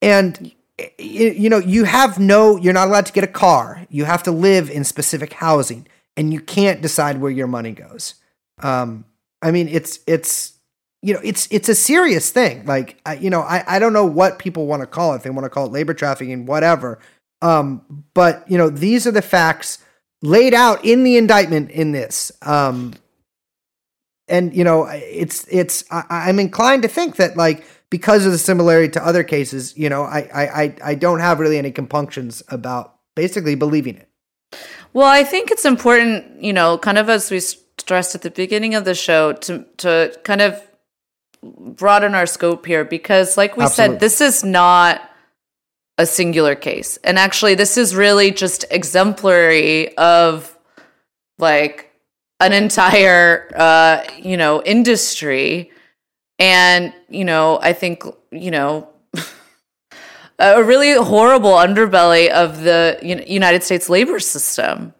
and 0.00 0.52
you 0.98 1.50
know, 1.50 1.58
you 1.58 1.84
have 1.84 2.20
no, 2.20 2.56
you're 2.56 2.72
not 2.72 2.86
allowed 2.86 3.06
to 3.06 3.12
get 3.12 3.24
a 3.24 3.28
car. 3.28 3.86
You 3.90 4.04
have 4.04 4.22
to 4.24 4.30
live 4.30 4.70
in 4.70 4.84
specific 4.84 5.32
housing, 5.32 5.88
and 6.16 6.32
you 6.32 6.40
can't 6.40 6.80
decide 6.80 7.20
where 7.20 7.32
your 7.32 7.48
money 7.48 7.72
goes. 7.72 8.14
Um, 8.60 9.04
I 9.42 9.50
mean, 9.50 9.68
it's 9.68 9.98
it's 10.06 10.57
you 11.02 11.14
know, 11.14 11.20
it's 11.22 11.46
it's 11.50 11.68
a 11.68 11.74
serious 11.74 12.30
thing. 12.30 12.64
Like, 12.66 13.00
I, 13.06 13.14
you 13.14 13.30
know, 13.30 13.40
I 13.40 13.64
I 13.66 13.78
don't 13.78 13.92
know 13.92 14.06
what 14.06 14.38
people 14.38 14.66
want 14.66 14.80
to 14.82 14.86
call 14.86 15.14
it. 15.14 15.22
They 15.22 15.30
want 15.30 15.44
to 15.44 15.50
call 15.50 15.66
it 15.66 15.72
labor 15.72 15.94
trafficking, 15.94 16.46
whatever. 16.46 16.98
Um, 17.40 18.04
but 18.14 18.50
you 18.50 18.58
know, 18.58 18.68
these 18.68 19.06
are 19.06 19.12
the 19.12 19.22
facts 19.22 19.78
laid 20.22 20.54
out 20.54 20.84
in 20.84 21.04
the 21.04 21.16
indictment 21.16 21.70
in 21.70 21.92
this. 21.92 22.32
Um, 22.42 22.94
and 24.28 24.54
you 24.54 24.64
know, 24.64 24.86
it's 24.86 25.46
it's 25.50 25.84
I, 25.90 26.04
I'm 26.10 26.38
inclined 26.38 26.82
to 26.82 26.88
think 26.88 27.16
that 27.16 27.36
like 27.36 27.64
because 27.90 28.26
of 28.26 28.32
the 28.32 28.38
similarity 28.38 28.92
to 28.92 29.06
other 29.06 29.22
cases, 29.22 29.76
you 29.76 29.88
know, 29.88 30.02
I 30.02 30.28
I 30.34 30.62
I, 30.62 30.76
I 30.84 30.94
don't 30.94 31.20
have 31.20 31.40
really 31.40 31.58
any 31.58 31.70
compunctions 31.70 32.42
about 32.48 32.96
basically 33.14 33.54
believing 33.54 33.96
it. 33.96 34.08
Well, 34.92 35.08
I 35.08 35.22
think 35.22 35.50
it's 35.50 35.64
important, 35.64 36.42
you 36.42 36.52
know, 36.52 36.78
kind 36.78 36.98
of 36.98 37.08
as 37.08 37.30
we 37.30 37.40
stressed 37.40 38.14
at 38.14 38.22
the 38.22 38.30
beginning 38.30 38.74
of 38.74 38.84
the 38.84 38.94
show, 38.94 39.32
to 39.32 39.64
to 39.78 40.18
kind 40.24 40.40
of 40.40 40.60
broaden 41.42 42.14
our 42.14 42.26
scope 42.26 42.66
here 42.66 42.84
because, 42.84 43.36
like 43.36 43.56
we 43.56 43.64
Absolutely. 43.64 43.94
said, 43.94 44.00
this 44.00 44.20
is 44.20 44.44
not 44.44 45.02
a 45.98 46.06
singular 46.06 46.54
case. 46.54 46.96
And 47.04 47.18
actually, 47.18 47.54
this 47.54 47.76
is 47.76 47.94
really 47.94 48.30
just 48.30 48.64
exemplary 48.70 49.96
of 49.96 50.56
like 51.38 51.92
an 52.40 52.52
entire, 52.52 53.50
uh, 53.56 54.04
you 54.16 54.36
know, 54.36 54.62
industry. 54.62 55.70
And, 56.38 56.92
you 57.08 57.24
know, 57.24 57.58
I 57.60 57.72
think, 57.72 58.04
you 58.30 58.52
know, 58.52 58.88
a 60.38 60.62
really 60.62 60.92
horrible 60.92 61.50
underbelly 61.50 62.28
of 62.30 62.62
the 62.62 62.98
United 63.26 63.64
States 63.64 63.88
labor 63.88 64.20
system. 64.20 64.94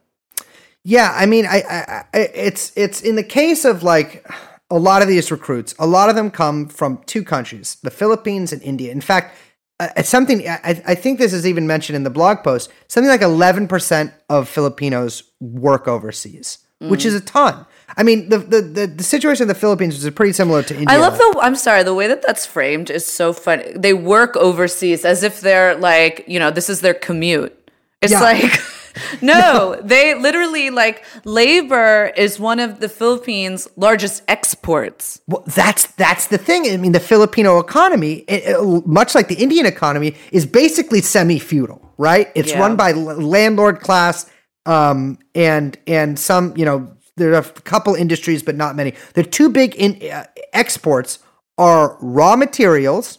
Yeah, 0.84 1.12
I 1.14 1.26
mean, 1.26 1.44
I, 1.44 1.62
I, 1.68 2.04
I, 2.14 2.18
it's 2.18 2.72
it's 2.74 3.02
in 3.02 3.16
the 3.16 3.22
case 3.22 3.66
of 3.66 3.82
like 3.82 4.26
a 4.70 4.78
lot 4.78 5.02
of 5.02 5.08
these 5.08 5.30
recruits, 5.30 5.74
a 5.78 5.86
lot 5.86 6.08
of 6.10 6.14
them 6.16 6.30
come 6.30 6.66
from 6.68 7.00
two 7.06 7.22
countries, 7.24 7.76
the 7.82 7.90
Philippines 7.90 8.52
and 8.52 8.62
India. 8.62 8.92
In 8.92 9.00
fact, 9.00 9.34
uh, 9.80 10.02
something 10.02 10.46
I, 10.48 10.82
I 10.86 10.94
think 10.94 11.18
this 11.18 11.32
is 11.32 11.46
even 11.46 11.66
mentioned 11.66 11.96
in 11.96 12.02
the 12.04 12.10
blog 12.10 12.42
post. 12.42 12.70
Something 12.88 13.08
like 13.08 13.22
eleven 13.22 13.68
percent 13.68 14.12
of 14.28 14.48
Filipinos 14.48 15.22
work 15.40 15.86
overseas, 15.88 16.58
which 16.80 17.04
is 17.06 17.14
a 17.14 17.20
ton. 17.20 17.64
I 17.96 18.02
mean, 18.02 18.28
the, 18.28 18.38
the 18.38 18.60
the 18.60 18.86
the 18.88 19.02
situation 19.04 19.42
in 19.44 19.48
the 19.48 19.54
Philippines 19.54 20.02
is 20.02 20.10
pretty 20.10 20.32
similar 20.32 20.62
to 20.64 20.74
India. 20.74 20.88
I 20.90 20.98
love 20.98 21.16
the. 21.16 21.38
I'm 21.40 21.54
sorry. 21.56 21.82
The 21.84 21.94
way 21.94 22.08
that 22.08 22.22
that's 22.22 22.44
framed 22.44 22.90
is 22.90 23.06
so 23.06 23.32
funny. 23.32 23.72
They 23.74 23.94
work 23.94 24.36
overseas 24.36 25.04
as 25.04 25.22
if 25.22 25.40
they're 25.40 25.76
like, 25.76 26.24
you 26.26 26.38
know, 26.40 26.50
this 26.50 26.68
is 26.68 26.80
their 26.80 26.94
commute. 26.94 27.54
It's 28.02 28.12
Yeah. 28.12 28.20
like, 28.20 28.60
no, 29.22 29.78
they 29.82 30.14
literally 30.14 30.70
like 30.70 31.04
labor 31.24 32.12
is 32.16 32.38
one 32.40 32.60
of 32.60 32.80
the 32.80 32.88
Philippines' 32.88 33.68
largest 33.76 34.22
exports. 34.28 35.20
Well, 35.26 35.44
that's 35.46 35.86
that's 35.96 36.26
the 36.28 36.38
thing. 36.38 36.68
I 36.70 36.76
mean, 36.76 36.92
the 36.92 37.00
Filipino 37.00 37.58
economy, 37.58 38.24
it- 38.28 38.44
it- 38.46 38.86
much 38.86 39.14
like 39.14 39.28
the 39.28 39.36
Indian 39.36 39.66
economy, 39.66 40.16
is 40.32 40.46
basically 40.46 41.00
semi-feudal, 41.00 41.80
right? 41.98 42.28
It's 42.34 42.50
Yeah. 42.50 42.60
run 42.60 42.76
by 42.76 42.92
landlord 42.92 43.80
class, 43.80 44.26
um, 44.66 45.18
and 45.34 45.76
and 45.86 46.18
some, 46.18 46.54
you 46.56 46.64
know, 46.64 46.88
there 47.16 47.32
are 47.34 47.38
a 47.38 47.44
couple 47.62 47.94
industries, 47.94 48.42
but 48.42 48.54
not 48.56 48.76
many. 48.76 48.94
The 49.14 49.22
two 49.24 49.48
big 49.48 49.74
in, 49.74 50.00
uh, 50.10 50.24
exports 50.52 51.18
are 51.56 51.96
raw 52.00 52.36
materials 52.36 53.18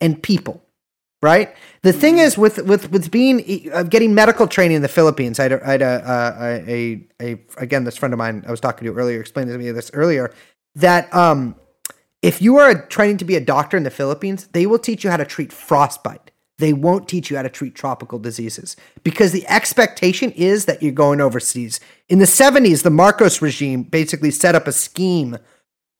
and 0.00 0.22
people, 0.22 0.61
right? 1.22 1.54
The 1.82 1.92
thing 1.92 2.18
is, 2.18 2.36
with 2.36 2.58
with 2.64 2.90
with 2.90 3.10
being 3.10 3.70
uh, 3.72 3.84
getting 3.84 4.14
medical 4.14 4.46
training 4.46 4.76
in 4.76 4.82
the 4.82 4.88
Philippines, 4.88 5.40
I 5.40 5.44
had, 5.44 5.52
a, 5.52 5.66
I 5.66 5.70
had 5.70 5.82
a, 5.82 5.86
uh, 5.86 6.36
a, 6.40 7.06
a, 7.20 7.34
a 7.34 7.40
again 7.56 7.84
this 7.84 7.96
friend 7.96 8.12
of 8.12 8.18
mine 8.18 8.44
I 8.46 8.50
was 8.50 8.60
talking 8.60 8.86
to 8.86 8.94
earlier 8.94 9.20
explained 9.20 9.50
to 9.50 9.58
me 9.58 9.70
this 9.70 9.90
earlier 9.94 10.32
that 10.74 11.12
um, 11.14 11.54
if 12.20 12.42
you 12.42 12.56
are 12.58 12.86
training 12.86 13.18
to 13.18 13.24
be 13.24 13.36
a 13.36 13.40
doctor 13.40 13.76
in 13.76 13.82
the 13.82 13.90
Philippines, 13.90 14.48
they 14.48 14.66
will 14.66 14.78
teach 14.78 15.04
you 15.04 15.10
how 15.10 15.16
to 15.16 15.24
treat 15.24 15.52
frostbite. 15.52 16.30
They 16.58 16.72
won't 16.72 17.08
teach 17.08 17.30
you 17.30 17.36
how 17.36 17.42
to 17.42 17.48
treat 17.48 17.74
tropical 17.74 18.20
diseases 18.20 18.76
because 19.02 19.32
the 19.32 19.48
expectation 19.48 20.30
is 20.32 20.66
that 20.66 20.82
you're 20.82 20.92
going 20.92 21.20
overseas. 21.20 21.80
In 22.08 22.20
the 22.20 22.24
70s, 22.24 22.84
the 22.84 22.90
Marcos 22.90 23.42
regime 23.42 23.82
basically 23.82 24.30
set 24.30 24.54
up 24.54 24.68
a 24.68 24.72
scheme 24.72 25.38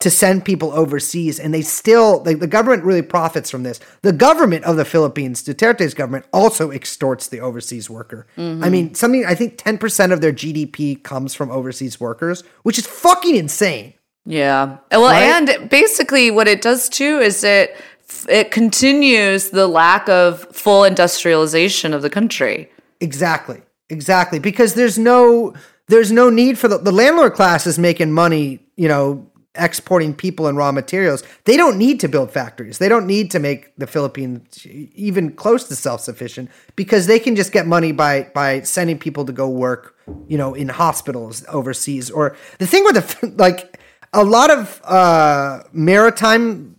to 0.03 0.09
send 0.09 0.45
people 0.45 0.71
overseas, 0.71 1.39
and 1.39 1.53
they 1.53 1.61
still, 1.61 2.19
the 2.19 2.35
government 2.47 2.83
really 2.83 3.01
profits 3.01 3.49
from 3.49 3.63
this. 3.63 3.79
The 4.01 4.13
government 4.13 4.65
of 4.65 4.75
the 4.75 4.85
Philippines, 4.85 5.43
Duterte's 5.43 5.93
government, 5.93 6.25
also 6.31 6.71
extorts 6.71 7.27
the 7.29 7.39
overseas 7.39 7.89
worker. 7.89 8.27
I 8.37 8.69
mean, 8.69 8.93
something, 8.93 9.25
I 9.25 9.33
think 9.33 9.57
10% 9.57 10.11
of 10.11 10.21
their 10.21 10.33
GDP 10.33 11.01
comes 11.01 11.33
from 11.33 11.49
overseas 11.51 11.99
workers, 11.99 12.43
which 12.63 12.77
is 12.77 12.85
fucking 12.85 13.35
insane. 13.35 13.93
Yeah. 14.25 14.77
Well, 14.91 15.03
Right? 15.03 15.23
and 15.23 15.69
basically 15.69 16.31
what 16.31 16.47
it 16.47 16.61
does 16.61 16.87
too 16.87 17.19
is 17.19 17.43
it 17.43 17.75
it 18.29 18.51
continues 18.51 19.49
the 19.49 19.67
lack 19.67 20.07
of 20.07 20.43
full 20.55 20.83
industrialization 20.83 21.93
of 21.93 22.01
the 22.01 22.09
country. 22.09 22.69
Exactly. 23.01 23.61
Exactly. 23.89 24.39
Because 24.39 24.75
there's 24.75 24.97
no 24.97 25.53
there's 25.87 26.11
no 26.11 26.29
need 26.29 26.57
for 26.57 26.69
the, 26.69 26.77
the 26.77 26.91
landlord 26.91 27.33
class 27.33 27.67
is 27.67 27.77
making 27.77 28.13
money, 28.13 28.59
you 28.77 28.87
know, 28.87 29.29
exporting 29.55 30.13
people 30.13 30.47
and 30.47 30.57
raw 30.57 30.71
materials. 30.71 31.23
They 31.45 31.57
don't 31.57 31.77
need 31.77 31.99
to 31.99 32.07
build 32.07 32.31
factories. 32.31 32.79
They 32.79 32.89
don't 32.89 33.05
need 33.05 33.29
to 33.31 33.39
make 33.39 33.75
the 33.77 33.87
Philippines 33.87 34.65
even 34.65 35.33
close 35.33 35.65
to 35.65 35.75
self-sufficient 35.75 36.49
because 36.75 37.07
they 37.07 37.19
can 37.19 37.35
just 37.35 37.51
get 37.51 37.67
money 37.67 37.91
by 37.91 38.31
by 38.33 38.61
sending 38.61 38.97
people 38.97 39.25
to 39.25 39.33
go 39.33 39.47
work, 39.47 39.95
you 40.27 40.37
know, 40.37 40.53
in 40.53 40.69
hospitals 40.69 41.45
overseas. 41.49 42.09
Or 42.09 42.35
the 42.57 42.67
thing 42.67 42.83
with 42.83 42.95
the 42.95 43.27
like 43.37 43.79
a 44.11 44.23
lot 44.23 44.49
of 44.49 44.81
uh 44.85 45.63
maritime 45.71 46.77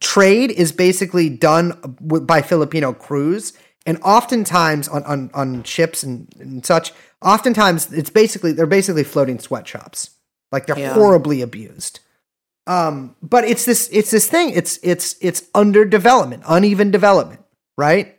trade 0.00 0.50
is 0.50 0.72
basically 0.72 1.28
done 1.28 1.78
by 2.00 2.42
Filipino 2.42 2.92
crews, 2.92 3.52
and 3.86 3.98
oftentimes 4.02 4.88
on 4.88 5.04
on, 5.04 5.30
on 5.34 5.62
ships 5.62 6.02
and, 6.02 6.28
and 6.40 6.64
such. 6.64 6.92
Oftentimes, 7.20 7.92
it's 7.92 8.10
basically 8.10 8.52
they're 8.52 8.66
basically 8.66 9.02
floating 9.02 9.40
sweatshops, 9.40 10.10
like 10.52 10.66
they're 10.66 10.78
Yeah. 10.78 10.94
horribly 10.94 11.42
abused. 11.42 12.00
Um, 12.66 13.16
but 13.22 13.44
it's 13.44 13.64
this 13.64 13.88
it's 13.92 14.10
this 14.10 14.28
thing. 14.28 14.50
It's 14.50 14.78
it's 14.82 15.16
it's 15.20 15.42
underdevelopment, 15.54 16.42
uneven 16.46 16.90
development, 16.90 17.40
right? 17.78 18.18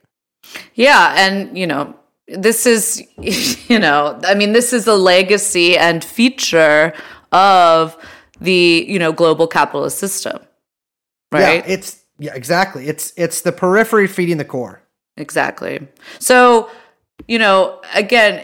Yeah, 0.73 1.13
and 1.17 1.55
you 1.57 1.67
know, 1.67 1.93
this 2.27 2.65
is 2.65 3.03
you 3.69 3.77
know, 3.79 4.19
I 4.23 4.33
mean, 4.33 4.53
this 4.53 4.73
is 4.73 4.87
a 4.87 4.95
legacy 4.95 5.77
and 5.77 6.03
feature 6.03 6.93
of 7.31 7.95
the, 8.41 8.85
you 8.87 8.97
know, 8.97 9.11
global 9.11 9.45
capitalist 9.47 9.99
system. 9.99 10.39
Right? 11.31 11.63
Yeah, 11.63 11.73
it's 11.73 12.03
yeah, 12.17 12.33
exactly. 12.33 12.87
It's 12.87 13.13
it's 13.15 13.41
the 13.41 13.51
periphery 13.51 14.07
feeding 14.07 14.37
the 14.37 14.45
core. 14.45 14.81
Exactly. 15.15 15.87
So, 16.19 16.71
you 17.27 17.37
know, 17.37 17.81
again, 17.93 18.43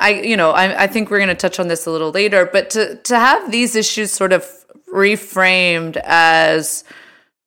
I, 0.00 0.08
you 0.10 0.36
know, 0.36 0.50
I, 0.50 0.84
I 0.84 0.86
think 0.86 1.10
we're 1.10 1.18
going 1.18 1.28
to 1.28 1.34
touch 1.34 1.58
on 1.60 1.68
this 1.68 1.86
a 1.86 1.90
little 1.90 2.10
later, 2.10 2.48
but 2.52 2.70
to 2.70 2.96
to 2.96 3.18
have 3.18 3.50
these 3.50 3.76
issues 3.76 4.10
sort 4.10 4.32
of 4.32 4.46
reframed 4.92 5.96
as 6.04 6.84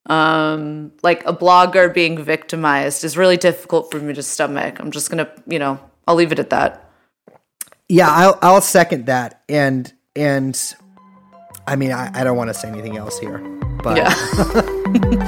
um 0.07 0.91
like 1.01 1.25
a 1.25 1.33
blogger 1.33 1.91
being 1.91 2.23
victimized 2.23 3.03
is 3.03 3.17
really 3.17 3.37
difficult 3.37 3.91
for 3.91 3.99
me 3.99 4.13
to 4.13 4.23
stomach. 4.23 4.79
I'm 4.79 4.91
just 4.91 5.09
going 5.09 5.25
to, 5.25 5.31
you 5.47 5.59
know, 5.59 5.79
I'll 6.07 6.15
leave 6.15 6.31
it 6.31 6.39
at 6.39 6.49
that. 6.51 6.89
Yeah, 7.89 8.09
I'll 8.09 8.37
I'll 8.41 8.61
second 8.61 9.05
that. 9.07 9.41
And 9.49 9.91
and 10.15 10.75
I 11.67 11.75
mean, 11.75 11.91
I, 11.91 12.11
I 12.13 12.23
don't 12.23 12.37
want 12.37 12.49
to 12.49 12.53
say 12.53 12.67
anything 12.67 12.97
else 12.97 13.17
here, 13.19 13.39
but 13.83 13.97
Yeah. 13.97 15.21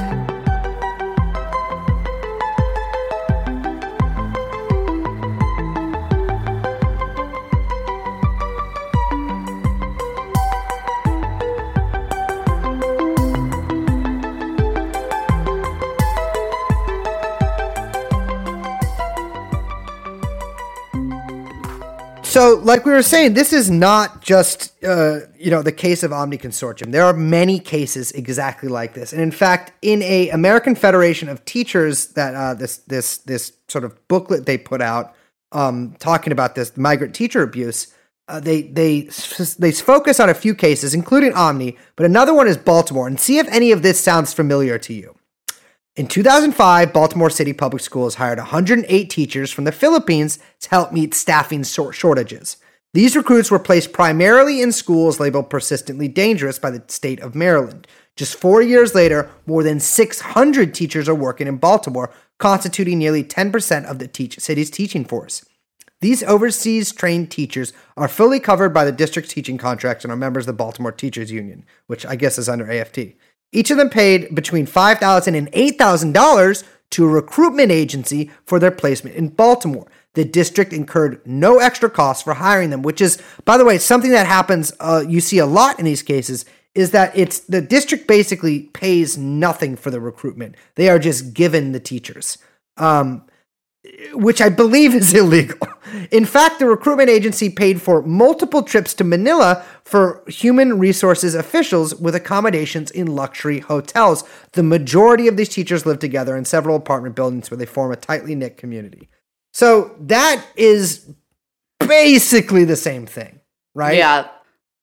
So, 22.48 22.54
like 22.54 22.86
we 22.86 22.92
were 22.92 23.02
saying, 23.02 23.34
this 23.34 23.52
is 23.52 23.70
not 23.70 24.22
just 24.22 24.72
uh, 24.82 25.20
you 25.38 25.50
know 25.50 25.60
the 25.60 25.70
case 25.70 26.02
of 26.02 26.14
Omni 26.14 26.38
Consortium. 26.38 26.92
There 26.92 27.04
are 27.04 27.12
many 27.12 27.58
cases 27.58 28.10
exactly 28.12 28.70
like 28.70 28.94
this, 28.94 29.12
and 29.12 29.20
in 29.20 29.30
fact, 29.30 29.72
in 29.82 30.00
a 30.00 30.30
American 30.30 30.74
Federation 30.74 31.28
of 31.28 31.44
Teachers 31.44 32.06
that 32.14 32.34
uh, 32.34 32.54
this 32.54 32.78
this 32.78 33.18
this 33.18 33.52
sort 33.68 33.84
of 33.84 34.08
booklet 34.08 34.46
they 34.46 34.56
put 34.56 34.80
out 34.80 35.14
um, 35.52 35.94
talking 35.98 36.32
about 36.32 36.54
this 36.54 36.74
migrant 36.74 37.14
teacher 37.14 37.42
abuse, 37.42 37.92
uh, 38.28 38.40
they 38.40 38.62
they 38.62 39.10
they 39.58 39.70
focus 39.72 40.18
on 40.18 40.30
a 40.30 40.34
few 40.34 40.54
cases, 40.54 40.94
including 40.94 41.34
Omni, 41.34 41.76
but 41.96 42.06
another 42.06 42.32
one 42.32 42.48
is 42.48 42.56
Baltimore, 42.56 43.06
and 43.06 43.20
see 43.20 43.36
if 43.36 43.46
any 43.48 43.72
of 43.72 43.82
this 43.82 44.00
sounds 44.00 44.32
familiar 44.32 44.78
to 44.78 44.94
you. 44.94 45.17
In 45.98 46.06
2005, 46.06 46.92
Baltimore 46.92 47.28
City 47.28 47.52
Public 47.52 47.82
Schools 47.82 48.14
hired 48.14 48.38
108 48.38 49.10
teachers 49.10 49.50
from 49.50 49.64
the 49.64 49.72
Philippines 49.72 50.38
to 50.60 50.70
help 50.70 50.92
meet 50.92 51.12
staffing 51.12 51.64
shor- 51.64 51.92
shortages. 51.92 52.58
These 52.94 53.16
recruits 53.16 53.50
were 53.50 53.58
placed 53.58 53.92
primarily 53.92 54.62
in 54.62 54.70
schools 54.70 55.18
labeled 55.18 55.50
persistently 55.50 56.06
dangerous 56.06 56.56
by 56.56 56.70
the 56.70 56.84
state 56.86 57.18
of 57.18 57.34
Maryland. 57.34 57.88
Just 58.14 58.36
four 58.36 58.62
years 58.62 58.94
later, 58.94 59.28
more 59.44 59.64
than 59.64 59.80
600 59.80 60.72
teachers 60.72 61.08
are 61.08 61.16
working 61.16 61.48
in 61.48 61.56
Baltimore, 61.56 62.12
constituting 62.38 62.98
nearly 62.98 63.24
10% 63.24 63.84
of 63.84 63.98
the 63.98 64.06
teach- 64.06 64.38
city's 64.38 64.70
teaching 64.70 65.04
force. 65.04 65.44
These 66.00 66.22
overseas 66.22 66.92
trained 66.92 67.32
teachers 67.32 67.72
are 67.96 68.06
fully 68.06 68.38
covered 68.38 68.72
by 68.72 68.84
the 68.84 68.92
district's 68.92 69.34
teaching 69.34 69.58
contracts 69.58 70.04
and 70.04 70.12
are 70.12 70.16
members 70.16 70.42
of 70.42 70.46
the 70.46 70.52
Baltimore 70.52 70.92
Teachers 70.92 71.32
Union, 71.32 71.64
which 71.88 72.06
I 72.06 72.14
guess 72.14 72.38
is 72.38 72.48
under 72.48 72.70
AFT. 72.70 73.16
Each 73.52 73.70
of 73.70 73.78
them 73.78 73.90
paid 73.90 74.34
between 74.34 74.66
$5,000 74.66 75.36
and 75.36 75.50
$8,000 75.52 76.64
to 76.90 77.04
a 77.04 77.08
recruitment 77.08 77.70
agency 77.70 78.30
for 78.46 78.58
their 78.58 78.70
placement 78.70 79.16
in 79.16 79.28
Baltimore. 79.28 79.86
The 80.14 80.24
district 80.24 80.72
incurred 80.72 81.20
no 81.26 81.58
extra 81.58 81.90
costs 81.90 82.22
for 82.22 82.34
hiring 82.34 82.70
them, 82.70 82.82
which 82.82 83.00
is, 83.00 83.20
by 83.44 83.56
the 83.58 83.64
way, 83.64 83.78
something 83.78 84.10
that 84.10 84.26
happens, 84.26 84.72
uh, 84.80 85.04
you 85.06 85.20
see 85.20 85.38
a 85.38 85.46
lot 85.46 85.78
in 85.78 85.84
these 85.84 86.02
cases, 86.02 86.44
is 86.74 86.90
that 86.92 87.16
it's 87.16 87.40
the 87.40 87.60
district 87.60 88.06
basically 88.06 88.64
pays 88.72 89.18
nothing 89.18 89.76
for 89.76 89.90
the 89.90 90.00
recruitment. 90.00 90.54
They 90.76 90.88
are 90.88 90.98
just 90.98 91.34
given 91.34 91.72
the 91.72 91.80
teachers. 91.80 92.38
Um, 92.76 93.24
which 94.12 94.40
I 94.40 94.48
believe 94.48 94.94
is 94.94 95.14
illegal. 95.22 95.68
In 96.10 96.24
fact, 96.24 96.58
the 96.58 96.66
recruitment 96.66 97.08
agency 97.08 97.48
paid 97.48 97.80
for 97.80 98.02
multiple 98.02 98.62
trips 98.62 98.94
to 98.94 99.04
Manila 99.04 99.64
for 99.84 100.22
human 100.28 100.78
resources 100.78 101.34
officials 101.34 101.94
with 101.94 102.14
accommodations 102.14 102.90
in 102.90 103.06
luxury 103.06 103.60
hotels. 103.60 104.24
The 104.52 104.62
majority 104.62 105.28
of 105.28 105.36
these 105.36 105.48
teachers 105.48 105.86
live 105.86 105.98
together 105.98 106.36
in 106.36 106.44
several 106.44 106.76
apartment 106.76 107.16
buildings 107.16 107.50
where 107.50 107.58
they 107.58 107.66
form 107.66 107.92
a 107.92 107.96
tightly 107.96 108.34
knit 108.34 108.56
community. 108.56 109.08
So 109.52 109.96
that 110.00 110.44
is 110.56 111.10
basically 111.80 112.64
the 112.64 112.76
same 112.76 113.06
thing, 113.06 113.40
right? 113.74 113.96
Yeah. 113.96 114.28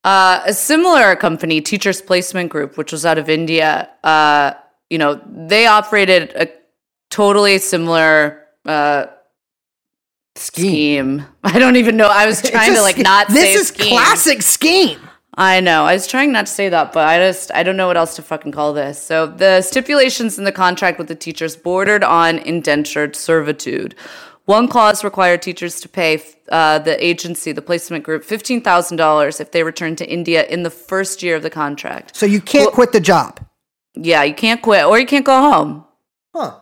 Uh, 0.04 0.42
a 0.46 0.54
similar 0.54 1.16
company, 1.16 1.62
Teachers 1.62 2.02
Placement 2.02 2.50
Group, 2.50 2.78
which 2.78 2.92
was 2.92 3.06
out 3.06 3.18
of 3.18 3.30
India, 3.30 3.90
uh, 4.04 4.54
you 4.90 4.98
know, 4.98 5.20
they 5.28 5.66
operated 5.66 6.32
a 6.36 6.48
totally 7.10 7.58
similar 7.58 8.45
uh, 8.66 9.06
scheme. 10.36 11.26
I 11.44 11.60
don't 11.60 11.76
even 11.76 11.98
know. 11.98 12.08
I 12.08 12.26
was 12.26 12.42
trying 12.42 12.74
to 12.76 12.82
like 12.82 12.98
not 12.98 13.28
This 13.30 13.56
is 13.56 13.68
scheme. 13.70 13.90
classic 13.90 14.42
scheme. 14.42 15.00
I 15.38 15.60
know. 15.60 15.84
I 15.84 15.94
was 15.94 16.08
trying 16.08 16.32
not 16.32 16.46
to 16.46 16.52
say 16.52 16.70
that, 16.70 16.94
but 16.94 17.08
I 17.08 17.18
just 17.20 17.52
I 17.54 17.64
don't 17.64 17.76
know 17.76 17.88
what 17.88 17.98
else 17.98 18.16
to 18.16 18.22
fucking 18.22 18.54
call 18.54 18.74
this. 18.74 19.02
So 19.02 19.28
the 19.28 19.62
stipulations 19.62 20.38
in 20.38 20.46
the 20.46 20.52
contract 20.52 20.98
with 20.98 21.08
the 21.10 21.16
teachers 21.16 21.56
bordered 21.58 22.04
on 22.04 22.38
indentured 22.40 23.16
servitude. 23.16 23.96
One 24.46 24.68
clause 24.68 25.04
required 25.04 25.42
teachers 25.42 25.82
to 25.82 25.90
pay 25.90 26.22
uh, 26.50 26.80
the 26.80 27.04
agency, 27.04 27.52
the 27.52 27.62
placement 27.64 28.04
group, 28.06 28.24
fifteen 28.24 28.62
thousand 28.62 28.96
dollars 28.98 29.40
if 29.42 29.52
they 29.52 29.64
returned 29.64 29.98
to 29.98 30.10
India 30.10 30.46
in 30.46 30.64
the 30.64 30.70
first 30.70 31.22
year 31.24 31.36
of 31.36 31.44
the 31.44 31.50
contract. 31.50 32.16
So 32.16 32.26
you 32.26 32.40
can't 32.40 32.72
quit 32.72 32.92
the 32.94 33.00
job. 33.02 33.46
Yeah, 33.96 34.24
you 34.24 34.36
can't 34.36 34.62
quit 34.62 34.86
or 34.86 35.00
you 35.00 35.06
can't 35.06 35.26
go 35.26 35.42
home. 35.52 35.86
Huh. 36.34 36.60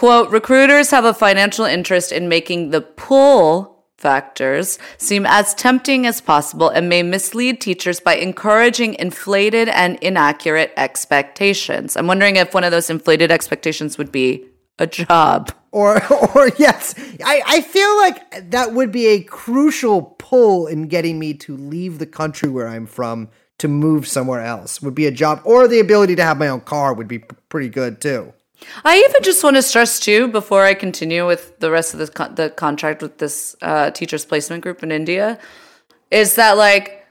Quote, 0.00 0.30
recruiters 0.30 0.90
have 0.92 1.04
a 1.04 1.12
financial 1.12 1.66
interest 1.66 2.10
in 2.10 2.26
making 2.26 2.70
the 2.70 2.80
pull 2.80 3.84
factors 3.98 4.78
seem 4.96 5.26
as 5.26 5.52
tempting 5.52 6.06
as 6.06 6.22
possible 6.22 6.70
and 6.70 6.88
may 6.88 7.02
mislead 7.02 7.60
teachers 7.60 8.00
by 8.00 8.14
encouraging 8.14 8.94
inflated 8.94 9.68
and 9.68 9.98
inaccurate 9.98 10.72
expectations. 10.78 11.98
I'm 11.98 12.06
wondering 12.06 12.36
if 12.36 12.54
one 12.54 12.64
of 12.64 12.70
those 12.70 12.88
inflated 12.88 13.30
expectations 13.30 13.98
would 13.98 14.10
be 14.10 14.46
a 14.78 14.86
job. 14.86 15.52
Or, 15.70 16.02
or 16.34 16.48
yes, 16.56 16.94
I, 17.22 17.42
I 17.46 17.60
feel 17.60 17.94
like 17.98 18.50
that 18.52 18.72
would 18.72 18.90
be 18.90 19.06
a 19.08 19.20
crucial 19.20 20.16
pull 20.18 20.66
in 20.66 20.88
getting 20.88 21.18
me 21.18 21.34
to 21.34 21.54
leave 21.54 21.98
the 21.98 22.06
country 22.06 22.48
where 22.48 22.68
I'm 22.68 22.86
from 22.86 23.28
to 23.58 23.68
move 23.68 24.08
somewhere 24.08 24.40
else. 24.40 24.80
Would 24.80 24.94
be 24.94 25.04
a 25.04 25.12
job, 25.12 25.42
or 25.44 25.68
the 25.68 25.78
ability 25.78 26.16
to 26.16 26.24
have 26.24 26.38
my 26.38 26.48
own 26.48 26.62
car 26.62 26.94
would 26.94 27.06
be 27.06 27.18
p- 27.18 27.36
pretty 27.50 27.68
good 27.68 28.00
too. 28.00 28.32
I 28.84 28.98
even 28.98 29.22
just 29.22 29.42
want 29.42 29.56
to 29.56 29.62
stress 29.62 29.98
too, 30.00 30.28
before 30.28 30.64
I 30.64 30.74
continue 30.74 31.26
with 31.26 31.58
the 31.60 31.70
rest 31.70 31.92
of 31.94 32.00
the 32.00 32.08
con- 32.08 32.34
the 32.34 32.50
contract 32.50 33.02
with 33.02 33.18
this 33.18 33.56
uh, 33.62 33.90
teachers 33.90 34.24
placement 34.24 34.62
group 34.62 34.82
in 34.82 34.92
India, 34.92 35.38
is 36.10 36.34
that 36.36 36.56
like 36.56 37.06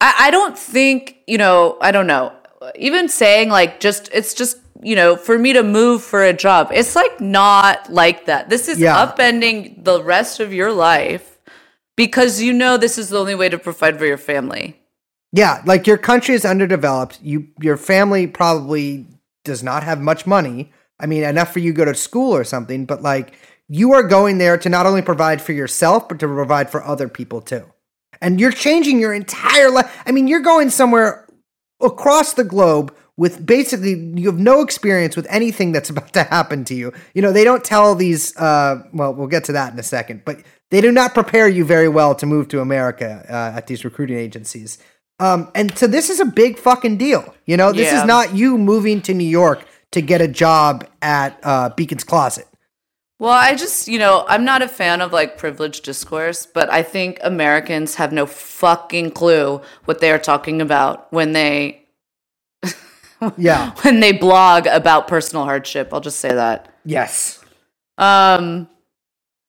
I, 0.00 0.14
I 0.26 0.30
don't 0.30 0.58
think 0.58 1.18
you 1.26 1.38
know 1.38 1.76
I 1.80 1.90
don't 1.90 2.06
know 2.06 2.32
even 2.76 3.08
saying 3.08 3.50
like 3.50 3.80
just 3.80 4.08
it's 4.12 4.34
just 4.34 4.58
you 4.82 4.96
know 4.96 5.16
for 5.16 5.38
me 5.38 5.52
to 5.52 5.62
move 5.62 6.02
for 6.02 6.24
a 6.24 6.32
job 6.32 6.70
it's 6.72 6.94
like 6.96 7.20
not 7.20 7.92
like 7.92 8.26
that. 8.26 8.48
This 8.48 8.68
is 8.68 8.78
Yeah. 8.80 8.96
upending 9.06 9.84
the 9.84 10.02
rest 10.02 10.40
of 10.40 10.52
your 10.52 10.72
life 10.72 11.38
because 11.96 12.40
you 12.40 12.52
know 12.52 12.76
this 12.76 12.98
is 12.98 13.08
the 13.10 13.18
only 13.18 13.34
way 13.34 13.48
to 13.48 13.58
provide 13.58 13.98
for 13.98 14.06
your 14.06 14.18
family. 14.18 14.80
Yeah, 15.32 15.62
like 15.66 15.86
your 15.86 15.98
country 15.98 16.34
is 16.34 16.44
underdeveloped. 16.44 17.18
You, 17.22 17.48
your 17.60 17.76
family 17.76 18.26
probably 18.26 19.06
does 19.48 19.64
not 19.64 19.82
have 19.82 20.00
much 20.00 20.26
money. 20.26 20.72
I 21.00 21.06
mean, 21.06 21.24
enough 21.24 21.52
for 21.52 21.58
you 21.58 21.72
to 21.72 21.76
go 21.76 21.84
to 21.84 21.94
school 21.94 22.34
or 22.34 22.44
something. 22.44 22.86
But 22.86 23.02
like, 23.02 23.34
you 23.68 23.92
are 23.92 24.02
going 24.02 24.38
there 24.38 24.56
to 24.58 24.68
not 24.68 24.86
only 24.86 25.02
provide 25.02 25.42
for 25.42 25.52
yourself, 25.52 26.08
but 26.08 26.20
to 26.20 26.28
provide 26.28 26.70
for 26.70 26.82
other 26.84 27.08
people 27.08 27.40
too. 27.40 27.64
And 28.20 28.40
you're 28.40 28.52
changing 28.52 28.98
your 28.98 29.12
entire 29.12 29.70
life. 29.70 30.02
I 30.06 30.12
mean, 30.12 30.28
you're 30.28 30.40
going 30.40 30.70
somewhere 30.70 31.26
across 31.80 32.34
the 32.34 32.44
globe 32.44 32.94
with 33.16 33.44
basically 33.44 33.94
you 34.14 34.30
have 34.30 34.38
no 34.38 34.62
experience 34.62 35.16
with 35.16 35.26
anything 35.28 35.72
that's 35.72 35.90
about 35.90 36.12
to 36.12 36.22
happen 36.22 36.64
to 36.64 36.74
you. 36.74 36.92
You 37.14 37.22
know, 37.22 37.32
they 37.32 37.44
don't 37.44 37.64
tell 37.64 37.94
these 37.94 38.36
uh 38.36 38.82
well, 38.92 39.12
we'll 39.12 39.26
get 39.26 39.44
to 39.44 39.52
that 39.52 39.72
in 39.72 39.78
a 39.78 39.82
second, 39.82 40.22
but 40.24 40.40
they 40.70 40.80
do 40.80 40.92
not 40.92 41.14
prepare 41.14 41.48
you 41.48 41.64
very 41.64 41.88
well 41.88 42.14
to 42.14 42.26
move 42.26 42.48
to 42.48 42.60
America 42.60 43.24
uh, 43.28 43.56
at 43.56 43.66
these 43.66 43.84
recruiting 43.84 44.18
agencies. 44.18 44.78
Um 45.20 45.50
and 45.54 45.76
so 45.76 45.86
this 45.86 46.10
is 46.10 46.20
a 46.20 46.24
big 46.24 46.58
fucking 46.58 46.96
deal. 46.98 47.34
You 47.46 47.56
know, 47.56 47.72
this 47.72 47.90
Yeah. 47.92 48.00
is 48.00 48.04
not 48.06 48.34
you 48.34 48.56
moving 48.58 49.00
to 49.02 49.14
New 49.14 49.28
York 49.28 49.64
to 49.92 50.00
get 50.02 50.20
a 50.20 50.28
job 50.28 50.86
at 51.02 51.38
uh 51.42 51.70
Beacon's 51.70 52.04
Closet. 52.04 52.46
Well, 53.20 53.32
I 53.32 53.56
just, 53.56 53.88
you 53.88 53.98
know, 53.98 54.24
I'm 54.28 54.44
not 54.44 54.62
a 54.62 54.68
fan 54.68 55.00
of 55.00 55.12
like 55.12 55.38
privileged 55.38 55.84
discourse, 55.84 56.46
but 56.46 56.70
I 56.70 56.84
think 56.84 57.18
Americans 57.22 57.96
have 57.96 58.12
no 58.12 58.26
fucking 58.26 59.10
clue 59.10 59.60
what 59.86 60.00
they 60.00 60.12
are 60.12 60.20
talking 60.20 60.60
about 60.60 61.12
when 61.12 61.32
they 61.32 61.82
Yeah. 63.36 63.72
when 63.82 63.98
they 63.98 64.12
blog 64.12 64.66
about 64.68 65.08
personal 65.08 65.44
hardship. 65.44 65.92
I'll 65.92 66.00
just 66.00 66.20
say 66.20 66.28
that. 66.32 66.68
yes. 66.84 67.40
Um 67.96 68.68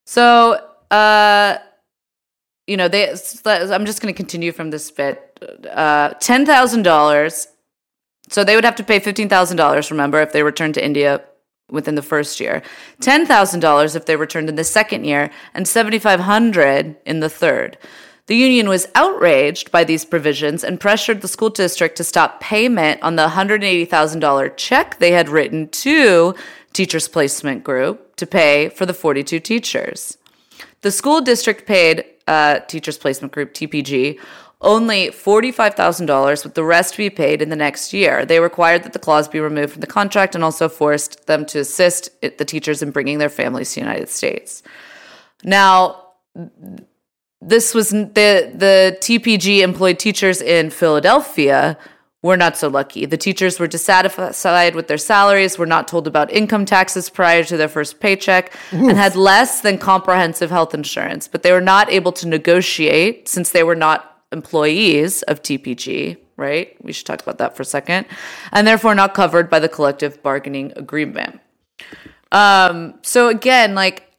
so 0.07 0.59
uh 0.89 1.57
you 2.69 2.77
know, 2.77 2.87
they 2.87 3.09
I'm 3.09 3.85
just 3.85 4.01
going 4.01 4.13
to 4.13 4.17
continue 4.17 4.51
from 4.51 4.69
this 4.69 4.91
bit. 4.91 5.25
Uh 5.69 6.09
$10,000 6.15 7.47
so 8.31 8.43
they 8.43 8.55
would 8.55 8.65
have 8.65 8.75
to 8.75 8.83
pay 8.83 8.99
$15,000 8.99 9.91
remember 9.91 10.21
if 10.21 10.31
they 10.33 10.43
returned 10.43 10.75
to 10.75 10.85
India 10.85 11.21
within 11.71 11.95
the 11.95 12.01
first 12.01 12.39
year, 12.39 12.61
ten 12.99 13.25
thousand 13.25 13.59
dollars 13.59 13.95
if 13.95 14.05
they 14.05 14.15
returned 14.15 14.49
in 14.49 14.55
the 14.55 14.63
second 14.63 15.05
year, 15.05 15.29
and 15.53 15.67
seventy 15.67 15.99
five 15.99 16.21
hundred 16.21 16.95
in 17.05 17.19
the 17.19 17.29
third. 17.29 17.77
The 18.27 18.35
union 18.35 18.69
was 18.69 18.87
outraged 18.93 19.71
by 19.71 19.83
these 19.83 20.05
provisions 20.05 20.63
and 20.63 20.79
pressured 20.79 21.21
the 21.21 21.27
school 21.27 21.49
district 21.49 21.95
to 21.97 22.03
stop 22.03 22.39
payment 22.39 23.01
on 23.01 23.15
the 23.15 23.27
$180,000 23.27 24.55
check 24.55 24.99
they 24.99 25.13
had 25.13 25.29
written 25.29 25.67
to 25.69 26.35
Teachers 26.71 27.07
Placement 27.07 27.63
Group 27.63 28.15
to 28.17 28.27
pay 28.27 28.69
for 28.69 28.85
the 28.85 28.93
42 28.93 29.39
teachers. 29.39 30.19
The 30.81 30.91
school 30.91 31.21
district 31.21 31.65
paid 31.65 32.05
uh, 32.29 32.59
Teachers 32.67 32.97
Placement 32.97 33.33
Group, 33.33 33.53
TPG, 33.53 34.19
only 34.61 35.07
$45,000, 35.07 36.43
with 36.43 36.53
the 36.53 36.63
rest 36.63 36.93
to 36.93 36.97
be 36.97 37.09
paid 37.09 37.41
in 37.41 37.49
the 37.49 37.55
next 37.55 37.91
year. 37.91 38.25
They 38.25 38.39
required 38.39 38.83
that 38.83 38.93
the 38.93 38.99
clause 38.99 39.27
be 39.27 39.39
removed 39.39 39.73
from 39.73 39.81
the 39.81 39.87
contract 39.87 40.35
and 40.35 40.43
also 40.43 40.69
forced 40.69 41.25
them 41.27 41.45
to 41.47 41.59
assist 41.59 42.09
the 42.21 42.45
teachers 42.45 42.81
in 42.81 42.91
bringing 42.91 43.17
their 43.17 43.29
families 43.29 43.69
to 43.73 43.79
the 43.79 43.85
United 43.85 44.09
States. 44.09 44.61
Now, 45.43 46.05
this 47.41 47.73
was 47.73 47.89
the 47.89 48.51
the 48.53 48.97
TPG 48.99 49.61
employed 49.61 49.97
teachers 49.97 50.41
in 50.41 50.69
Philadelphia 50.69 51.77
were 52.21 52.37
not 52.37 52.57
so 52.57 52.67
lucky. 52.67 53.05
The 53.05 53.17
teachers 53.17 53.59
were 53.59 53.67
dissatisfied 53.67 54.75
with 54.75 54.87
their 54.87 54.97
salaries, 54.97 55.57
were 55.57 55.65
not 55.65 55.87
told 55.87 56.05
about 56.05 56.31
income 56.31 56.65
taxes 56.65 57.09
prior 57.09 57.43
to 57.45 57.55
their 57.55 57.69
first 57.69 57.99
paycheck, 57.99 58.53
and 58.71 58.97
had 58.97 59.15
less 59.15 59.61
than 59.61 59.77
comprehensive 59.77 60.49
health 60.49 60.73
insurance. 60.73 61.27
But 61.27 61.43
they 61.43 61.53
were 61.53 61.61
not 61.61 61.89
able 61.89 62.11
to 62.13 62.27
negotiate 62.27 63.29
since 63.29 63.51
they 63.51 63.63
were 63.63 63.75
not 63.75 64.21
employees 64.31 65.21
of 65.23 65.41
TPG, 65.41 66.17
right? 66.35 66.75
We 66.83 66.91
should 66.91 67.05
talk 67.05 67.21
about 67.21 67.37
that 67.37 67.55
for 67.55 67.63
a 67.63 67.65
second. 67.65 68.05
And 68.51 68.67
therefore 68.67 68.95
not 68.95 69.13
covered 69.13 69.49
by 69.49 69.59
the 69.59 69.69
collective 69.69 70.21
bargaining 70.21 70.73
agreement. 70.75 71.39
Um, 72.31 72.95
so 73.01 73.29
again, 73.29 73.75
like 73.75 74.09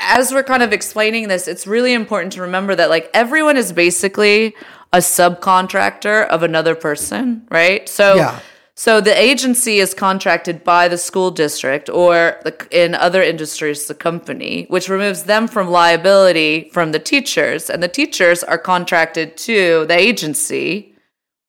as 0.00 0.32
we're 0.32 0.44
kind 0.44 0.62
of 0.62 0.72
explaining 0.72 1.28
this, 1.28 1.48
it's 1.48 1.66
really 1.66 1.92
important 1.92 2.32
to 2.34 2.42
remember 2.42 2.76
that 2.76 2.90
like 2.90 3.10
everyone 3.12 3.56
is 3.56 3.72
basically 3.72 4.54
a 4.92 4.98
subcontractor 4.98 6.26
of 6.28 6.42
another 6.42 6.74
person, 6.74 7.46
right? 7.50 7.88
So 7.88 8.16
Yeah. 8.16 8.40
so 8.74 9.00
the 9.00 9.16
agency 9.18 9.80
is 9.80 9.92
contracted 9.92 10.62
by 10.64 10.88
the 10.88 10.96
school 10.96 11.30
district 11.30 11.90
or 11.90 12.36
the, 12.44 12.54
in 12.70 12.94
other 12.94 13.22
industries 13.22 13.86
the 13.86 13.94
company, 13.94 14.66
which 14.68 14.88
removes 14.88 15.24
them 15.24 15.48
from 15.48 15.68
liability 15.68 16.70
from 16.72 16.92
the 16.92 16.98
teachers 16.98 17.68
and 17.68 17.82
the 17.82 17.88
teachers 17.88 18.42
are 18.44 18.58
contracted 18.58 19.36
to 19.36 19.84
the 19.86 19.98
agency 19.98 20.94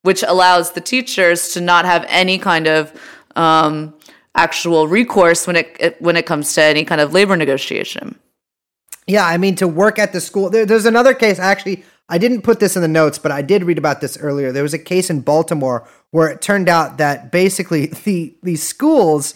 which 0.01 0.23
allows 0.23 0.71
the 0.71 0.81
teachers 0.81 1.49
to 1.53 1.61
not 1.61 1.85
have 1.85 2.05
any 2.07 2.37
kind 2.37 2.67
of 2.67 2.93
um, 3.35 3.93
actual 4.35 4.87
recourse 4.87 5.45
when 5.45 5.55
it, 5.55 5.95
when 5.99 6.15
it 6.15 6.25
comes 6.25 6.53
to 6.53 6.63
any 6.63 6.85
kind 6.85 7.01
of 7.01 7.13
labor 7.13 7.35
negotiation. 7.35 8.17
Yeah, 9.07 9.25
I 9.25 9.37
mean 9.37 9.55
to 9.55 9.67
work 9.67 9.99
at 9.99 10.13
the 10.13 10.21
school. 10.21 10.49
There, 10.49 10.65
there's 10.65 10.85
another 10.85 11.13
case. 11.13 11.39
Actually, 11.39 11.83
I 12.09 12.17
didn't 12.17 12.41
put 12.41 12.59
this 12.59 12.75
in 12.75 12.81
the 12.81 12.87
notes, 12.87 13.19
but 13.19 13.31
I 13.31 13.41
did 13.41 13.63
read 13.63 13.77
about 13.77 14.01
this 14.01 14.17
earlier. 14.17 14.51
There 14.51 14.63
was 14.63 14.73
a 14.73 14.79
case 14.79 15.09
in 15.09 15.21
Baltimore 15.21 15.87
where 16.11 16.27
it 16.27 16.41
turned 16.41 16.67
out 16.67 16.97
that 16.97 17.31
basically 17.31 17.85
the 18.03 18.35
the 18.43 18.55
schools, 18.55 19.35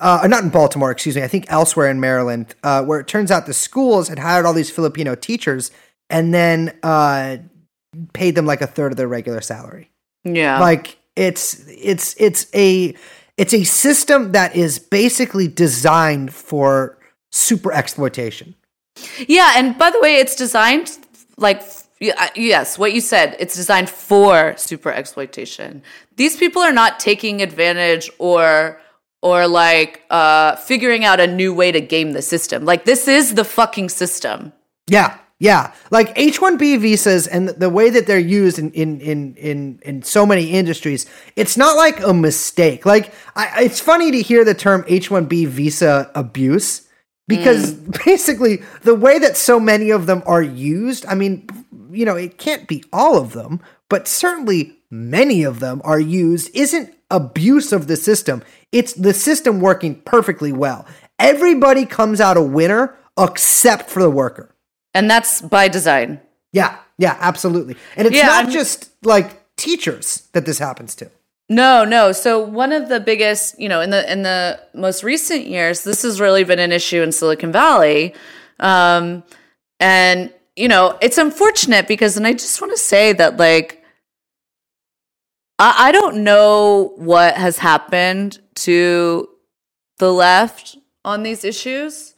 uh, 0.00 0.26
not 0.28 0.42
in 0.42 0.50
Baltimore, 0.50 0.90
excuse 0.90 1.16
me, 1.16 1.22
I 1.22 1.28
think 1.28 1.46
elsewhere 1.48 1.90
in 1.90 2.00
Maryland, 2.00 2.54
uh, 2.62 2.82
where 2.84 2.98
it 2.98 3.06
turns 3.06 3.30
out 3.30 3.46
the 3.46 3.54
schools 3.54 4.08
had 4.08 4.18
hired 4.18 4.46
all 4.46 4.54
these 4.54 4.70
Filipino 4.70 5.14
teachers, 5.14 5.70
and 6.10 6.32
then 6.32 6.76
uh, 6.82 7.36
paid 8.12 8.34
them 8.34 8.46
like 8.46 8.62
a 8.62 8.66
third 8.66 8.92
of 8.92 8.96
their 8.96 9.08
regular 9.08 9.40
salary. 9.40 9.90
Yeah. 10.24 10.58
Like 10.58 10.98
it's 11.16 11.62
it's 11.68 12.18
it's 12.18 12.46
a 12.54 12.94
it's 13.36 13.54
a 13.54 13.64
system 13.64 14.32
that 14.32 14.56
is 14.56 14.78
basically 14.78 15.48
designed 15.48 16.32
for 16.32 16.98
super 17.32 17.72
exploitation. 17.72 18.54
Yeah, 19.26 19.54
and 19.56 19.76
by 19.76 19.90
the 19.90 20.00
way, 20.00 20.16
it's 20.16 20.36
designed 20.36 20.98
like 21.36 21.62
f- 22.00 22.08
y- 22.08 22.14
uh, 22.16 22.28
yes, 22.36 22.78
what 22.78 22.92
you 22.92 23.00
said. 23.00 23.36
It's 23.38 23.54
designed 23.54 23.90
for 23.90 24.54
super 24.56 24.92
exploitation. 24.92 25.82
These 26.16 26.36
people 26.36 26.62
are 26.62 26.72
not 26.72 27.00
taking 27.00 27.42
advantage 27.42 28.10
or 28.18 28.80
or 29.22 29.48
like 29.48 30.02
uh 30.10 30.54
figuring 30.56 31.04
out 31.04 31.18
a 31.18 31.26
new 31.26 31.54
way 31.54 31.72
to 31.72 31.80
game 31.80 32.12
the 32.12 32.22
system. 32.22 32.64
Like 32.64 32.84
this 32.84 33.08
is 33.08 33.34
the 33.34 33.44
fucking 33.44 33.88
system. 33.88 34.52
Yeah, 34.86 35.16
yeah. 35.38 35.72
Like 35.90 36.12
H 36.16 36.40
one 36.40 36.56
B 36.56 36.76
visas 36.76 37.26
and 37.26 37.48
the 37.48 37.70
way 37.70 37.90
that 37.90 38.06
they're 38.06 38.18
used 38.18 38.58
in 38.58 38.70
in 38.72 39.00
in 39.00 39.34
in 39.36 39.78
in 39.82 40.02
so 40.02 40.26
many 40.26 40.50
industries, 40.50 41.06
it's 41.36 41.56
not 41.56 41.76
like 41.76 42.00
a 42.00 42.12
mistake. 42.12 42.84
Like 42.86 43.12
I, 43.34 43.64
it's 43.64 43.80
funny 43.80 44.10
to 44.10 44.20
hear 44.20 44.44
the 44.44 44.54
term 44.54 44.84
H 44.88 45.10
one 45.10 45.24
B 45.24 45.46
visa 45.46 46.10
abuse 46.14 46.83
because 47.26 47.74
mm. 47.74 48.04
basically 48.04 48.62
the 48.82 48.94
way 48.94 49.18
that 49.18 49.36
so 49.36 49.58
many 49.58 49.90
of 49.90 50.06
them 50.06 50.22
are 50.26 50.42
used. 50.42 51.06
I 51.06 51.14
mean, 51.14 51.48
you 51.90 52.04
know, 52.04 52.16
it 52.16 52.38
can't 52.38 52.66
be 52.68 52.84
all 52.92 53.18
of 53.18 53.32
them, 53.32 53.60
but 53.88 54.08
certainly 54.08 54.76
many 54.90 55.42
of 55.42 55.60
them 55.60 55.80
are 55.84 56.00
used. 56.00 56.50
Isn't 56.54 56.94
abuse 57.10 57.72
of 57.72 57.86
the 57.86 57.96
system? 57.96 58.42
It's 58.72 58.92
the 58.94 59.14
system 59.14 59.60
working 59.60 60.00
perfectly 60.02 60.52
well. 60.52 60.86
Everybody 61.18 61.86
comes 61.86 62.20
out 62.20 62.36
a 62.36 62.42
winner 62.42 62.96
except 63.18 63.88
for 63.88 64.02
the 64.02 64.10
worker. 64.10 64.54
And 64.92 65.10
that's 65.10 65.40
by 65.40 65.68
design. 65.68 66.20
Yeah, 66.52 66.76
yeah, 66.98 67.16
absolutely. 67.20 67.76
And 67.96 68.06
it's 68.06 68.16
Yeah, 68.16 68.26
not 68.26 68.44
I'm- 68.44 68.50
just 68.50 68.90
like 69.04 69.56
teachers 69.56 70.28
that 70.32 70.46
this 70.46 70.58
happens 70.58 70.94
to. 70.96 71.10
No, 71.54 71.84
no. 71.84 72.10
So 72.10 72.40
one 72.40 72.72
of 72.72 72.88
the 72.88 72.98
biggest, 72.98 73.60
you 73.60 73.68
know, 73.68 73.80
in 73.80 73.90
the 73.90 74.10
in 74.12 74.22
the 74.22 74.60
most 74.74 75.04
recent 75.04 75.46
years, 75.46 75.84
this 75.84 76.02
has 76.02 76.20
really 76.20 76.42
been 76.42 76.58
an 76.58 76.72
issue 76.72 77.00
in 77.00 77.12
Silicon 77.12 77.52
Valley, 77.52 78.12
um, 78.58 79.22
and 79.78 80.32
you 80.56 80.66
know, 80.66 80.98
it's 81.00 81.16
unfortunate 81.16 81.86
because, 81.86 82.16
and 82.16 82.26
I 82.26 82.32
just 82.32 82.60
want 82.60 82.72
to 82.72 82.78
say 82.78 83.12
that, 83.12 83.36
like, 83.36 83.84
I, 85.60 85.88
I 85.88 85.92
don't 85.92 86.24
know 86.24 86.92
what 86.96 87.36
has 87.36 87.58
happened 87.58 88.40
to 88.56 89.28
the 89.98 90.12
left 90.12 90.76
on 91.04 91.22
these 91.22 91.44
issues. 91.44 92.14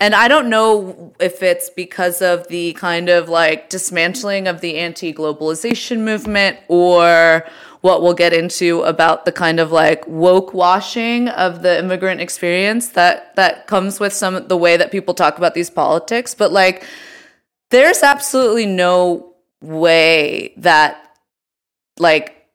And 0.00 0.16
I 0.16 0.26
don't 0.26 0.50
know 0.50 1.14
if 1.20 1.44
it's 1.44 1.70
because 1.70 2.20
of 2.20 2.48
the 2.48 2.72
kind 2.72 3.08
of 3.08 3.28
like 3.28 3.68
dismantling 3.68 4.48
of 4.48 4.60
the 4.60 4.78
anti 4.78 5.14
globalization 5.14 6.00
movement 6.00 6.58
or 6.66 7.46
what 7.82 8.00
we'll 8.00 8.14
get 8.14 8.32
into 8.32 8.80
about 8.82 9.24
the 9.24 9.32
kind 9.32 9.60
of 9.60 9.70
like 9.70 10.06
woke 10.08 10.54
washing 10.54 11.28
of 11.28 11.62
the 11.62 11.78
immigrant 11.78 12.20
experience 12.20 12.88
that 12.90 13.36
that 13.36 13.66
comes 13.66 14.00
with 14.00 14.12
some 14.12 14.48
the 14.48 14.56
way 14.56 14.76
that 14.76 14.90
people 14.90 15.12
talk 15.14 15.36
about 15.36 15.54
these 15.54 15.68
politics 15.68 16.34
but 16.34 16.50
like 16.50 16.84
there's 17.70 18.02
absolutely 18.02 18.66
no 18.66 19.34
way 19.60 20.54
that 20.56 21.16
like 21.98 22.46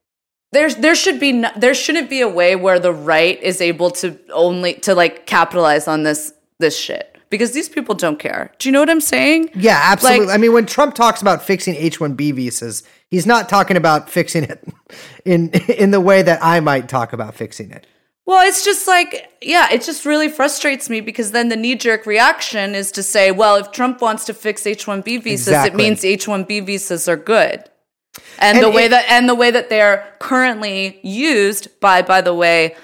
there's 0.51 0.77
there 0.77 0.95
should 0.95 1.19
be 1.19 1.33
no, 1.33 1.49
there 1.55 1.73
shouldn't 1.73 2.09
be 2.09 2.21
a 2.21 2.27
way 2.27 2.55
where 2.55 2.79
the 2.79 2.93
right 2.93 3.41
is 3.43 3.61
able 3.61 3.91
to 3.91 4.17
only 4.31 4.73
to 4.75 4.95
like 4.95 5.25
capitalize 5.25 5.87
on 5.87 6.03
this 6.03 6.33
this 6.59 6.77
shit 6.77 7.17
because 7.29 7.51
these 7.51 7.67
people 7.67 7.93
don't 7.93 8.19
care. 8.19 8.51
Do 8.57 8.69
you 8.69 8.73
know 8.73 8.79
what 8.79 8.89
I'm 8.89 9.01
saying? 9.01 9.49
Yeah, 9.53 9.79
absolutely. 9.83 10.27
Like- 10.27 10.35
I 10.35 10.37
mean, 10.37 10.53
when 10.53 10.65
Trump 10.65 10.95
talks 10.95 11.21
about 11.21 11.43
fixing 11.43 11.75
H 11.75 11.99
one 11.99 12.13
B 12.13 12.31
visas, 12.31 12.83
he's 13.09 13.25
not 13.25 13.49
talking 13.49 13.77
about 13.77 14.09
fixing 14.09 14.43
it 14.43 14.63
in 15.25 15.49
in 15.69 15.91
the 15.91 16.01
way 16.01 16.21
that 16.21 16.39
I 16.43 16.59
might 16.59 16.89
talk 16.89 17.13
about 17.13 17.35
fixing 17.35 17.71
it. 17.71 17.85
Well, 18.25 18.45
it's 18.45 18.65
just 18.65 18.89
like, 18.89 19.31
yeah, 19.41 19.71
it 19.71 19.83
just 19.83 20.05
really 20.05 20.27
frustrates 20.27 20.89
me 20.89 20.99
because 20.99 21.31
then 21.31 21.47
the 21.47 21.55
knee 21.55 21.75
jerk 21.75 22.05
reaction 22.05 22.75
is 22.75 22.91
to 22.91 23.01
say, 23.01 23.31
well, 23.31 23.55
if 23.55 23.71
Trump 23.71 24.01
wants 24.01 24.25
to 24.25 24.33
fix 24.33 24.67
H 24.67 24.85
1B 24.85 25.23
visas, 25.23 25.47
Exactly. 25.47 25.71
it 25.71 25.77
means 25.87 26.03
H 26.03 26.25
1B 26.25 26.65
visas 26.65 27.07
are 27.07 27.15
good. 27.15 27.63
And, 28.39 28.57
And 28.57 28.65
the 28.65 28.69
way 28.69 28.89
that 28.89 29.05
and 29.09 29.29
the 29.29 29.35
way 29.35 29.49
that 29.51 29.69
they're 29.69 30.13
currently 30.19 30.99
used 31.03 31.79
by, 31.79 32.01
by 32.01 32.19
the 32.19 32.33
way, 32.33 32.75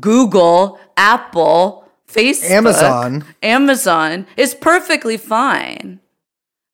Google, 0.00 0.80
Apple, 0.96 1.88
Facebook, 2.08 2.50
Amazon. 2.50 3.24
Amazon 3.44 4.26
is 4.36 4.54
perfectly 4.54 5.16
fine. 5.16 6.00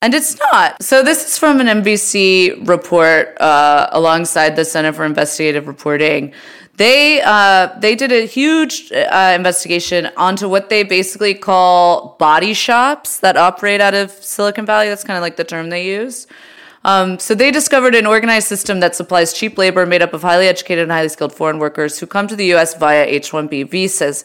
And 0.01 0.13
it's 0.13 0.37
not. 0.51 0.81
So 0.83 1.01
this 1.01 1.25
is 1.25 1.37
from 1.39 1.59
an 1.59 1.67
NBC 1.81 2.67
report 2.67 3.39
uh, 3.41 3.89
alongside 3.91 4.55
the 4.55 4.63
Center 4.63 4.93
for 4.93 5.05
Investigative 5.05 5.67
Reporting. 5.67 6.33
They 6.75 7.23
uh, 7.23 7.75
they 7.79 7.95
did 7.95 8.11
a 8.11 8.27
huge 8.27 8.91
uh, 8.91 9.33
investigation 9.35 10.09
onto 10.15 10.47
what 10.47 10.69
they 10.69 10.83
basically 10.83 11.33
call 11.33 12.15
body 12.19 12.53
shops 12.53 13.17
that 13.19 13.35
operate 13.35 13.81
out 13.81 13.95
of 13.95 14.11
Silicon 14.11 14.67
Valley. 14.67 14.87
That's 14.87 15.03
kind 15.03 15.17
of 15.17 15.23
like 15.23 15.37
the 15.37 15.43
term 15.43 15.71
they 15.71 15.87
use. 15.87 16.27
Um, 16.83 17.17
so 17.17 17.33
they 17.33 17.49
discovered 17.49 17.95
an 17.95 18.05
organized 18.05 18.47
system 18.47 18.79
that 18.81 18.95
supplies 18.95 19.33
cheap 19.33 19.57
labor 19.57 19.87
made 19.87 20.03
up 20.03 20.13
of 20.13 20.21
highly 20.21 20.47
educated 20.47 20.83
and 20.83 20.91
highly 20.91 21.09
skilled 21.09 21.33
foreign 21.33 21.57
workers 21.57 21.97
who 21.97 22.05
come 22.05 22.27
to 22.27 22.35
the 22.35 22.45
U.S. 22.53 22.75
via 22.75 23.03
H-1B 23.05 23.69
visas. 23.69 24.23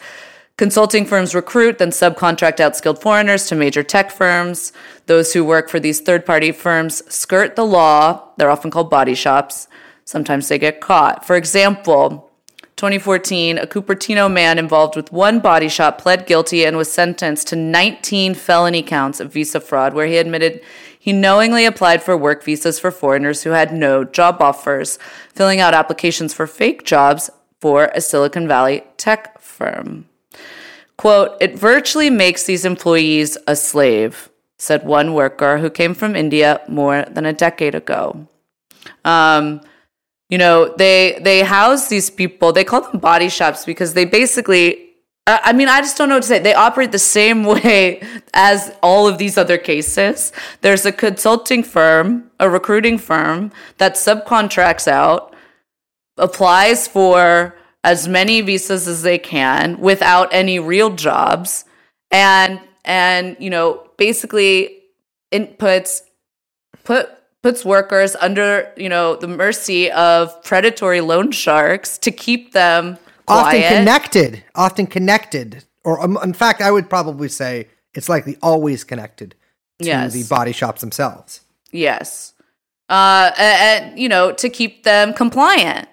Consulting 0.62 1.04
firms 1.06 1.34
recruit, 1.34 1.78
then 1.78 1.90
subcontract 1.90 2.60
out 2.60 2.76
skilled 2.76 3.00
foreigners 3.00 3.48
to 3.48 3.56
major 3.56 3.82
tech 3.82 4.12
firms. 4.12 4.72
Those 5.06 5.32
who 5.32 5.44
work 5.44 5.68
for 5.68 5.80
these 5.80 5.98
third 5.98 6.24
party 6.24 6.52
firms 6.52 7.02
skirt 7.12 7.56
the 7.56 7.66
law. 7.66 8.28
They're 8.36 8.48
often 8.48 8.70
called 8.70 8.88
body 8.88 9.16
shops. 9.16 9.66
Sometimes 10.04 10.46
they 10.46 10.60
get 10.60 10.80
caught. 10.80 11.26
For 11.26 11.34
example, 11.34 12.30
2014, 12.76 13.58
a 13.58 13.66
Cupertino 13.66 14.32
man 14.32 14.56
involved 14.56 14.94
with 14.94 15.10
one 15.10 15.40
body 15.40 15.68
shop 15.68 16.00
pled 16.00 16.26
guilty 16.26 16.64
and 16.64 16.76
was 16.76 16.92
sentenced 16.92 17.48
to 17.48 17.56
19 17.56 18.36
felony 18.36 18.84
counts 18.84 19.18
of 19.18 19.32
visa 19.32 19.58
fraud, 19.58 19.94
where 19.94 20.06
he 20.06 20.16
admitted 20.16 20.62
he 20.96 21.12
knowingly 21.12 21.64
applied 21.64 22.04
for 22.04 22.16
work 22.16 22.44
visas 22.44 22.78
for 22.78 22.92
foreigners 22.92 23.42
who 23.42 23.50
had 23.50 23.74
no 23.74 24.04
job 24.04 24.40
offers, 24.40 25.00
filling 25.34 25.58
out 25.58 25.74
applications 25.74 26.32
for 26.32 26.46
fake 26.46 26.84
jobs 26.84 27.30
for 27.60 27.86
a 27.96 28.00
Silicon 28.00 28.46
Valley 28.46 28.84
tech 28.96 29.40
firm. 29.40 30.06
Quote, 31.02 31.36
it 31.40 31.58
virtually 31.58 32.10
makes 32.10 32.44
these 32.44 32.64
employees 32.64 33.36
a 33.48 33.56
slave, 33.56 34.30
said 34.60 34.84
one 34.84 35.14
worker 35.14 35.58
who 35.58 35.68
came 35.68 35.94
from 35.94 36.14
India 36.14 36.60
more 36.68 37.04
than 37.10 37.26
a 37.26 37.32
decade 37.32 37.74
ago. 37.74 38.28
Um, 39.04 39.62
you 40.28 40.38
know, 40.38 40.72
they 40.76 41.18
they 41.20 41.42
house 41.42 41.88
these 41.88 42.08
people, 42.08 42.52
they 42.52 42.62
call 42.62 42.82
them 42.82 43.00
body 43.00 43.28
shops 43.28 43.64
because 43.64 43.94
they 43.94 44.04
basically 44.04 44.90
I 45.26 45.52
mean, 45.52 45.66
I 45.66 45.80
just 45.80 45.96
don't 45.96 46.08
know 46.08 46.14
what 46.14 46.22
to 46.22 46.28
say. 46.28 46.38
They 46.38 46.54
operate 46.54 46.92
the 46.92 47.00
same 47.00 47.42
way 47.54 48.00
as 48.32 48.72
all 48.80 49.08
of 49.08 49.18
these 49.18 49.36
other 49.36 49.58
cases. 49.58 50.32
There's 50.60 50.86
a 50.86 50.92
consulting 50.92 51.64
firm, 51.64 52.30
a 52.38 52.48
recruiting 52.48 52.96
firm 52.96 53.50
that 53.78 53.94
subcontracts 53.94 54.86
out 54.86 55.34
applies 56.16 56.86
for 56.86 57.56
as 57.84 58.06
many 58.08 58.40
visas 58.40 58.86
as 58.88 59.02
they 59.02 59.18
can 59.18 59.78
without 59.80 60.32
any 60.32 60.58
real 60.58 60.90
jobs 60.90 61.64
and 62.10 62.60
and 62.84 63.36
you 63.40 63.50
know 63.50 63.86
basically 63.96 64.78
inputs 65.32 66.02
put 66.84 67.08
puts 67.42 67.64
workers 67.64 68.14
under 68.20 68.72
you 68.76 68.88
know 68.88 69.16
the 69.16 69.26
mercy 69.28 69.90
of 69.92 70.42
predatory 70.44 71.00
loan 71.00 71.30
sharks 71.32 71.98
to 71.98 72.10
keep 72.10 72.52
them 72.52 72.98
Often 73.28 73.62
connected, 73.62 74.44
often 74.56 74.86
connected, 74.86 75.64
or 75.84 76.02
um, 76.02 76.18
in 76.24 76.32
fact, 76.34 76.60
I 76.60 76.70
would 76.72 76.90
probably 76.90 77.28
say 77.28 77.68
it's 77.94 78.08
likely 78.08 78.36
always 78.42 78.82
connected 78.84 79.36
to 79.80 79.86
Yes. 79.86 80.12
the 80.12 80.24
body 80.24 80.52
shops 80.52 80.80
themselves. 80.80 81.40
yes 81.70 82.34
uh 82.90 83.30
and, 83.38 83.84
and 83.86 83.98
you 83.98 84.08
know 84.08 84.32
to 84.32 84.48
keep 84.50 84.82
them 84.82 85.14
compliant 85.14 85.88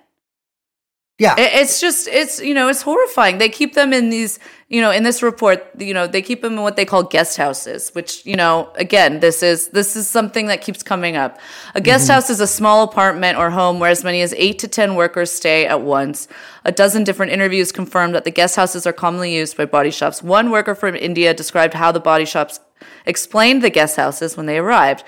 Yeah, 1.20 1.36
It- 1.38 1.51
It's 1.61 1.82
just 1.82 2.07
it's 2.07 2.41
you 2.41 2.53
know 2.53 2.70
it's 2.70 2.82
horrifying. 2.82 3.38
They 3.38 3.49
keep 3.49 3.74
them 3.76 3.91
in 3.93 4.09
these 4.09 4.39
you 4.70 4.82
know 4.82 4.89
in 4.91 5.03
this 5.03 5.22
report 5.22 5.57
you 5.78 5.93
know 5.93 6.07
they 6.07 6.22
keep 6.22 6.41
them 6.41 6.53
in 6.53 6.61
what 6.61 6.78
they 6.78 6.86
call 6.86 7.03
guest 7.03 7.36
houses, 7.38 7.91
which 7.93 8.26
you 8.26 8.38
know 8.41 8.72
again 8.76 9.20
this 9.20 9.43
is 9.43 9.67
this 9.70 9.95
is 9.97 10.07
something 10.07 10.47
that 10.47 10.61
keeps 10.61 10.82
coming 10.82 11.17
up. 11.17 11.38
A 11.76 11.82
guest 11.82 12.05
mm-hmm. 12.05 12.13
house 12.13 12.30
is 12.30 12.39
a 12.39 12.47
small 12.47 12.84
apartment 12.84 13.38
or 13.38 13.49
home 13.49 13.80
where 13.80 13.91
as 13.91 14.03
many 14.03 14.22
as 14.22 14.34
eight 14.38 14.59
to 14.59 14.67
ten 14.70 14.95
workers 14.95 15.30
stay 15.30 15.65
at 15.67 15.82
once. 15.82 16.30
A 16.63 16.72
dozen 16.72 17.03
different 17.03 17.34
interviews 17.34 17.74
confirmed 17.74 18.15
that 18.15 18.24
the 18.24 18.32
guest 18.32 18.55
houses 18.55 18.88
are 18.88 18.93
commonly 18.93 19.36
used 19.36 19.57
by 19.57 19.65
body 19.65 19.91
shops. 19.91 20.24
One 20.24 20.51
worker 20.51 20.74
from 20.74 20.95
India 20.95 21.34
described 21.34 21.74
how 21.74 21.91
the 21.91 21.99
body 21.99 22.26
shops 22.26 22.61
explained 23.05 23.61
the 23.61 23.70
guest 23.70 23.97
houses 23.97 24.38
when 24.38 24.45
they 24.45 24.57
arrived. 24.57 25.03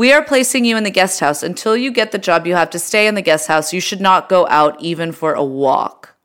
We 0.00 0.14
are 0.14 0.24
placing 0.24 0.64
you 0.64 0.78
in 0.78 0.84
the 0.84 0.90
guest 0.90 1.20
house. 1.20 1.42
Until 1.42 1.76
you 1.76 1.92
get 1.92 2.10
the 2.10 2.16
job, 2.16 2.46
you 2.46 2.54
have 2.54 2.70
to 2.70 2.78
stay 2.78 3.06
in 3.06 3.16
the 3.16 3.20
guest 3.20 3.48
house. 3.48 3.74
You 3.74 3.82
should 3.82 4.00
not 4.00 4.30
go 4.30 4.46
out 4.46 4.80
even 4.80 5.12
for 5.12 5.34
a 5.34 5.44
walk. 5.44 6.16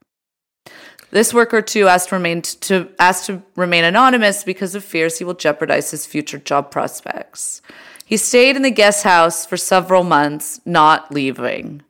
This 1.12 1.34
worker 1.34 1.62
too 1.62 1.90
asked 1.90 2.10
remain 2.14 2.42
to 2.42 2.88
asked 3.00 3.26
to 3.26 3.44
remain 3.58 3.84
anonymous 3.84 4.46
because 4.46 4.76
of 4.76 4.86
fears 4.86 5.18
he 5.18 5.26
will 5.26 5.34
jeopardize 5.34 5.92
his 5.92 6.06
future 6.06 6.38
job 6.38 6.72
prospects. 6.72 7.62
He 8.06 8.16
stayed 8.16 8.56
in 8.56 8.62
the 8.62 8.72
guest 8.72 9.04
house 9.04 9.46
for 9.46 9.58
several 9.58 10.06
months, 10.06 10.62
not 10.66 11.12
leaving. 11.12 11.82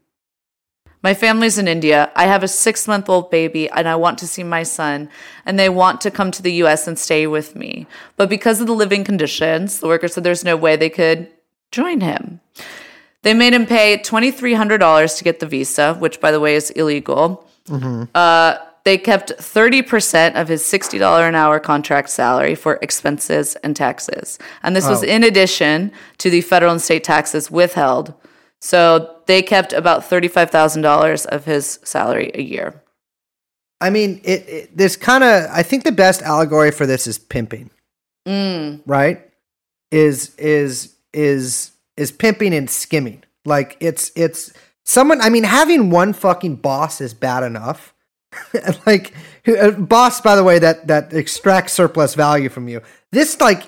My 1.03 1.13
family's 1.13 1.59
in 1.59 1.67
India. 1.67 2.11
I 2.15 2.25
have 2.25 2.41
a 2.41 2.47
six 2.47 2.88
month 2.88 3.09
old 3.09 3.29
baby 3.29 3.69
and 3.69 3.88
I 3.88 3.95
want 3.95 4.17
to 4.17 4.27
see 4.27 4.43
my 4.43 4.63
son, 4.63 5.07
and 5.45 5.59
they 5.59 5.69
want 5.69 6.01
to 6.01 6.09
come 6.09 6.31
to 6.31 6.41
the 6.41 6.63
US 6.63 6.88
and 6.88 6.97
stay 6.97 7.27
with 7.27 7.55
me. 7.55 7.86
But 8.17 8.27
because 8.27 8.59
of 8.59 8.65
the 8.65 8.73
living 8.73 9.03
conditions, 9.03 9.81
the 9.81 9.88
worker 9.88 10.07
said 10.07 10.23
there's 10.23 10.43
no 10.43 10.57
way 10.57 10.75
they 10.75 10.89
could 10.89 11.29
join 11.76 11.99
him. 12.01 12.39
They 13.23 13.34
made 13.34 13.53
him 13.53 13.65
pay 13.65 13.97
$2,300 13.97 15.17
to 15.17 15.23
get 15.23 15.39
the 15.39 15.47
visa, 15.47 15.95
which, 15.95 16.19
by 16.21 16.32
the 16.32 16.39
way, 16.39 16.55
is 16.55 16.69
illegal. 16.71 17.47
Uh, 18.13 18.57
they 18.84 18.97
kept 18.99 19.32
30% 19.39 20.39
of 20.39 20.47
his 20.47 20.61
$60 20.63 21.28
an 21.28 21.34
hour 21.36 21.59
contract 21.59 22.09
salary 22.11 22.53
for 22.55 22.78
expenses 22.84 23.55
and 23.63 23.76
taxes. 23.76 24.38
And 24.61 24.76
this 24.76 24.88
was 24.88 25.03
Oh. 25.03 25.07
in 25.07 25.23
addition 25.23 25.91
to 26.19 26.30
the 26.30 26.41
federal 26.41 26.71
and 26.71 26.82
state 26.82 27.03
taxes 27.03 27.49
withheld. 27.49 28.13
So 28.61 29.09
they 29.26 29.41
kept 29.41 29.73
about 29.73 30.03
$35,000 30.07 31.26
of 31.26 31.45
his 31.45 31.80
salary 31.84 32.30
a 32.36 32.41
year. 32.41 32.82
I 33.82 33.89
mean, 33.89 34.21
it, 34.23 34.47
it 34.47 34.78
this 34.78 34.95
kind 34.95 35.23
of 35.23 35.49
I 35.51 35.61
think 35.61 35.84
the 35.84 35.91
best 35.91 36.21
allegory 36.21 36.71
for 36.71 36.86
this 36.86 37.07
is 37.07 37.17
pimping. 37.19 37.69
Right? 38.86 39.17
Is 39.91 40.34
is 40.38 40.94
is 41.16 41.72
is 41.97 42.11
pimping 42.11 42.53
and 42.53 42.70
skimming. 42.70 43.24
Like 43.45 43.78
it's 43.80 44.11
it's 44.16 44.53
someone 44.84 45.22
I 45.22 45.30
mean 45.30 45.43
having 45.43 45.89
one 45.89 46.13
fucking 46.13 46.57
boss 46.57 47.01
is 47.01 47.13
bad 47.13 47.43
enough. 47.43 47.93
like 48.86 49.13
a 49.47 49.72
boss 49.72 50.20
by 50.22 50.36
the 50.36 50.43
way 50.43 50.59
that 50.59 50.88
that 50.88 51.13
extracts 51.13 51.74
surplus 51.74 52.16
value 52.16 52.49
from 52.49 52.68
you. 52.68 52.82
This 53.11 53.39
like 53.39 53.63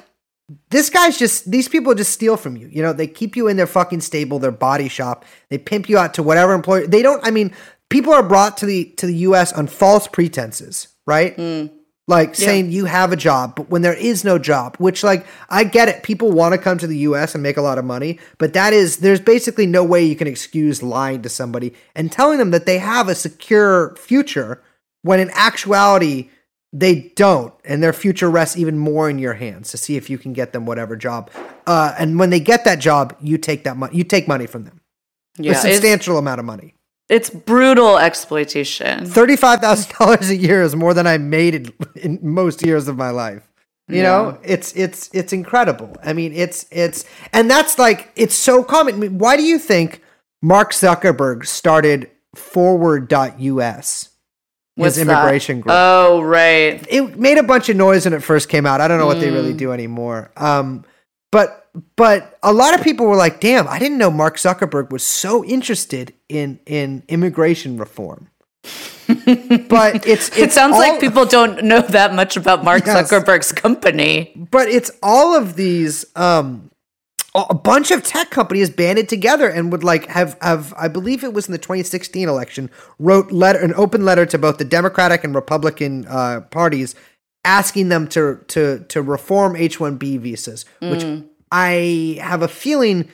this 0.69 0.89
guy's 0.89 1.17
just 1.17 1.49
these 1.49 1.67
people 1.67 1.93
just 1.93 2.11
steal 2.11 2.37
from 2.37 2.55
you. 2.55 2.67
You 2.67 2.81
know, 2.81 2.93
they 2.93 3.07
keep 3.07 3.35
you 3.35 3.47
in 3.47 3.57
their 3.57 3.67
fucking 3.67 4.01
stable, 4.01 4.39
their 4.39 4.51
body 4.51 4.87
shop. 4.87 5.25
They 5.49 5.57
pimp 5.57 5.89
you 5.89 5.97
out 5.97 6.13
to 6.15 6.23
whatever 6.23 6.53
employer. 6.53 6.87
They 6.87 7.01
don't. 7.01 7.25
I 7.25 7.31
mean, 7.31 7.53
people 7.89 8.13
are 8.13 8.23
brought 8.23 8.57
to 8.57 8.65
the 8.65 8.85
to 8.97 9.05
the 9.05 9.15
U.S. 9.15 9.51
on 9.53 9.67
false 9.67 10.07
pretenses, 10.07 10.87
right? 11.05 11.35
Mm. 11.37 11.71
Like 12.09 12.35
saying 12.35 12.71
you 12.71 12.85
have 12.85 13.11
a 13.11 13.17
job, 13.17 13.57
but 13.57 13.69
when 13.69 13.81
there 13.81 13.93
is 13.93 14.23
no 14.23 14.39
job, 14.39 14.77
which 14.77 15.03
like 15.03 15.27
I 15.49 15.65
get 15.65 15.89
it, 15.89 16.03
people 16.03 16.31
want 16.31 16.53
to 16.53 16.57
come 16.57 16.77
to 16.77 16.87
the 16.87 16.99
U.S. 16.99 17.33
and 17.33 17.43
make 17.43 17.57
a 17.57 17.61
lot 17.61 17.77
of 17.77 17.83
money, 17.83 18.17
but 18.37 18.53
that 18.53 18.71
is 18.71 18.97
there's 18.97 19.19
basically 19.19 19.65
no 19.65 19.83
way 19.83 20.05
you 20.05 20.15
can 20.15 20.27
excuse 20.27 20.81
lying 20.81 21.21
to 21.23 21.29
somebody 21.29 21.73
and 21.95 22.09
telling 22.09 22.39
them 22.39 22.51
that 22.51 22.65
they 22.65 22.77
have 22.77 23.09
a 23.09 23.15
secure 23.15 23.93
future 23.97 24.63
when 25.01 25.19
in 25.19 25.29
actuality 25.33 26.29
they 26.71 27.11
don't 27.17 27.53
and 27.65 27.83
their 27.83 27.93
future 27.93 28.29
rests 28.29 28.55
even 28.55 28.77
more 28.77 29.09
in 29.09 29.19
your 29.19 29.33
hands 29.33 29.71
to 29.71 29.77
see 29.77 29.97
if 29.97 30.09
you 30.09 30.17
can 30.17 30.31
get 30.31 30.53
them 30.53 30.65
whatever 30.65 30.95
job. 30.95 31.29
Uh, 31.65 31.93
and 31.99 32.17
when 32.17 32.29
they 32.29 32.39
get 32.39 32.63
that 32.63 32.79
job 32.79 33.17
you 33.19 33.37
take 33.37 33.65
that 33.65 33.75
money 33.75 33.97
you 33.97 34.05
take 34.05 34.29
money 34.29 34.47
from 34.47 34.63
them. 34.63 34.79
Yeah, 35.37 35.51
a 35.51 35.55
substantial 35.55 36.17
amount 36.17 36.39
of 36.39 36.45
money 36.45 36.76
it's 37.09 37.29
brutal 37.29 37.97
exploitation. 37.97 39.05
$35000 39.05 40.29
a 40.29 40.35
year 40.35 40.61
is 40.61 40.75
more 40.75 40.93
than 40.93 41.07
i 41.07 41.17
made 41.17 41.55
in, 41.55 41.73
in 41.95 42.19
most 42.21 42.65
years 42.65 42.87
of 42.87 42.97
my 42.97 43.09
life 43.09 43.43
you 43.89 44.03
know 44.03 44.37
it's 44.43 44.73
it's 44.75 45.09
it's 45.13 45.31
incredible 45.31 45.95
i 46.03 46.11
mean 46.11 46.33
it's 46.33 46.65
it's 46.71 47.05
and 47.31 47.49
that's 47.49 47.79
like 47.79 48.11
it's 48.17 48.35
so 48.35 48.61
common 48.61 48.95
I 48.95 48.97
mean, 48.97 49.17
why 49.17 49.37
do 49.37 49.43
you 49.43 49.57
think 49.57 50.01
mark 50.41 50.71
zuckerberg 50.73 51.45
started 51.45 52.09
forward.us 52.35 54.09
What's 54.75 54.95
his 54.95 55.07
that? 55.07 55.11
immigration 55.21 55.61
group 55.61 55.73
Oh, 55.75 56.21
right. 56.21 56.85
it 56.89 57.17
made 57.17 57.37
a 57.37 57.43
bunch 57.43 57.69
of 57.69 57.77
noise 57.77 58.05
when 58.05 58.13
it 58.13 58.21
first 58.21 58.47
came 58.49 58.65
out. 58.65 58.79
I 58.81 58.87
don't 58.87 58.99
know 58.99 59.07
what 59.07 59.19
they 59.19 59.31
really 59.31 59.53
do 59.53 59.71
anymore. 59.71 60.31
Um, 60.37 60.85
but 61.31 61.66
but 61.95 62.37
a 62.43 62.53
lot 62.53 62.73
of 62.73 62.81
people 62.83 63.05
were 63.05 63.15
like, 63.15 63.39
"Damn, 63.39 63.67
I 63.67 63.79
didn't 63.79 63.97
know 63.97 64.11
Mark 64.11 64.37
Zuckerberg 64.37 64.91
was 64.91 65.03
so 65.03 65.43
interested 65.45 66.13
in 66.29 66.59
in 66.65 67.03
immigration 67.07 67.77
reform." 67.77 68.29
but 69.69 70.05
it's, 70.05 70.27
it's 70.29 70.37
It 70.37 70.51
sounds 70.51 70.73
all- 70.75 70.79
like 70.79 70.99
people 70.99 71.25
don't 71.25 71.63
know 71.63 71.81
that 71.81 72.13
much 72.13 72.35
about 72.37 72.63
Mark 72.63 72.85
Yes. 72.85 73.09
Zuckerberg's 73.11 73.51
company. 73.51 74.33
but 74.51 74.67
it's 74.67 74.91
all 75.01 75.35
of 75.35 75.55
these 75.55 76.05
um 76.15 76.69
a 77.35 77.53
bunch 77.53 77.91
of 77.91 78.01
tech 78.03 78.31
companies 78.31 78.69
banded 78.69 79.07
together 79.07 79.47
and 79.47 79.71
would 79.71 79.83
like 79.83 80.07
have 80.07 80.37
have 80.41 80.73
I 80.77 80.87
believe 80.87 81.23
it 81.23 81.33
was 81.33 81.47
in 81.47 81.51
the 81.51 81.57
2016 81.59 82.27
election 82.27 82.69
wrote 82.99 83.31
letter 83.31 83.59
an 83.59 83.73
open 83.75 84.03
letter 84.03 84.25
to 84.25 84.37
both 84.37 84.57
the 84.57 84.65
Democratic 84.65 85.23
and 85.23 85.35
Republican 85.35 86.05
uh, 86.09 86.41
parties 86.51 86.95
asking 87.45 87.89
them 87.89 88.07
to 88.09 88.39
to 88.47 88.79
to 88.89 89.01
reform 89.01 89.53
H1B 89.55 90.19
visas 90.19 90.65
which 90.81 91.03
I 91.51 92.19
have 92.21 92.41
a 92.41 92.47
feeling 92.47 93.09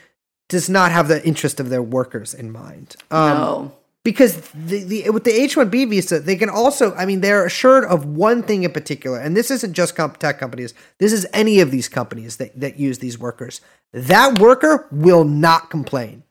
does 0.50 0.70
not 0.70 0.92
have 0.92 1.08
the 1.08 1.26
interest 1.26 1.60
of 1.60 1.70
their 1.70 1.82
workers 1.82 2.34
in 2.34 2.52
mind. 2.52 2.96
Um, 3.12 3.38
no. 3.38 3.72
because 4.04 4.50
the, 4.52 4.84
the 4.84 5.10
with 5.10 5.24
the 5.24 5.32
H1B 5.32 5.90
visa, 5.90 6.20
they 6.20 6.36
can 6.36 6.50
also, 6.50 6.94
I 6.96 7.06
mean, 7.06 7.22
they're 7.22 7.46
assured 7.46 7.86
of 7.86 8.06
one 8.06 8.44
thing 8.44 8.64
in 8.64 8.72
particular, 8.72 9.20
and 9.20 9.36
this 9.36 9.50
isn't 9.50 9.74
just 9.74 9.96
comp- 9.96 10.18
tech 10.18 10.40
companies. 10.40 10.74
This 11.00 11.14
is 11.14 11.26
any 11.34 11.60
of 11.60 11.72
these 11.72 11.90
companies 11.90 12.38
that, 12.38 12.60
that 12.60 12.78
use 12.78 13.00
these 13.00 13.18
workers. 13.18 13.62
That 13.94 14.40
worker 14.40 14.88
will 14.92 15.24
not 15.24 15.70
complain. 15.70 16.24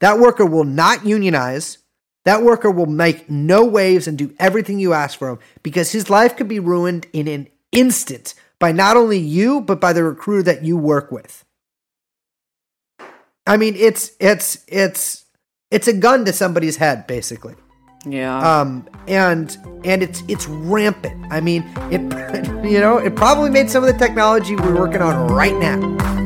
That 0.00 0.18
worker 0.18 0.44
will 0.44 0.64
not 0.64 1.04
unionize. 1.04 1.78
That 2.24 2.42
worker 2.42 2.70
will 2.70 2.86
make 2.86 3.30
no 3.30 3.64
waves 3.64 4.08
and 4.08 4.18
do 4.18 4.34
everything 4.38 4.78
you 4.78 4.92
ask 4.92 5.18
for 5.18 5.30
him 5.30 5.38
because 5.62 5.92
his 5.92 6.10
life 6.10 6.36
could 6.36 6.48
be 6.48 6.58
ruined 6.58 7.06
in 7.12 7.28
an 7.28 7.48
instant 7.72 8.34
by 8.58 8.72
not 8.72 8.96
only 8.96 9.18
you 9.18 9.60
but 9.60 9.80
by 9.80 9.92
the 9.92 10.04
recruiter 10.04 10.42
that 10.44 10.64
you 10.64 10.76
work 10.76 11.10
with. 11.10 11.44
I 13.46 13.56
mean, 13.56 13.74
it's 13.76 14.10
it's 14.18 14.64
it's 14.66 15.24
it's 15.70 15.88
a 15.88 15.92
gun 15.92 16.24
to 16.24 16.32
somebody's 16.32 16.76
head, 16.76 17.06
basically. 17.06 17.54
Yeah. 18.04 18.38
Um, 18.38 18.88
and 19.06 19.56
and 19.84 20.02
it's 20.02 20.22
it's 20.28 20.46
rampant. 20.46 21.32
I 21.32 21.40
mean, 21.40 21.64
it 21.90 22.00
you 22.64 22.80
know 22.80 22.98
it 22.98 23.14
probably 23.14 23.50
made 23.50 23.70
some 23.70 23.84
of 23.84 23.92
the 23.92 23.98
technology 23.98 24.56
we're 24.56 24.76
working 24.76 25.02
on 25.02 25.28
right 25.28 25.56
now. 25.56 26.25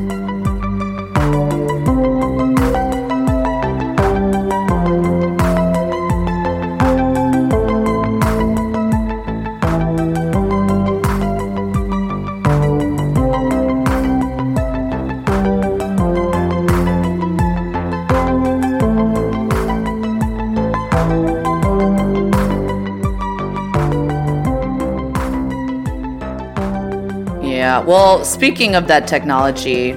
Yeah. 27.81 27.87
Well, 27.87 28.23
speaking 28.23 28.75
of 28.75 28.87
that 28.87 29.07
technology, 29.07 29.93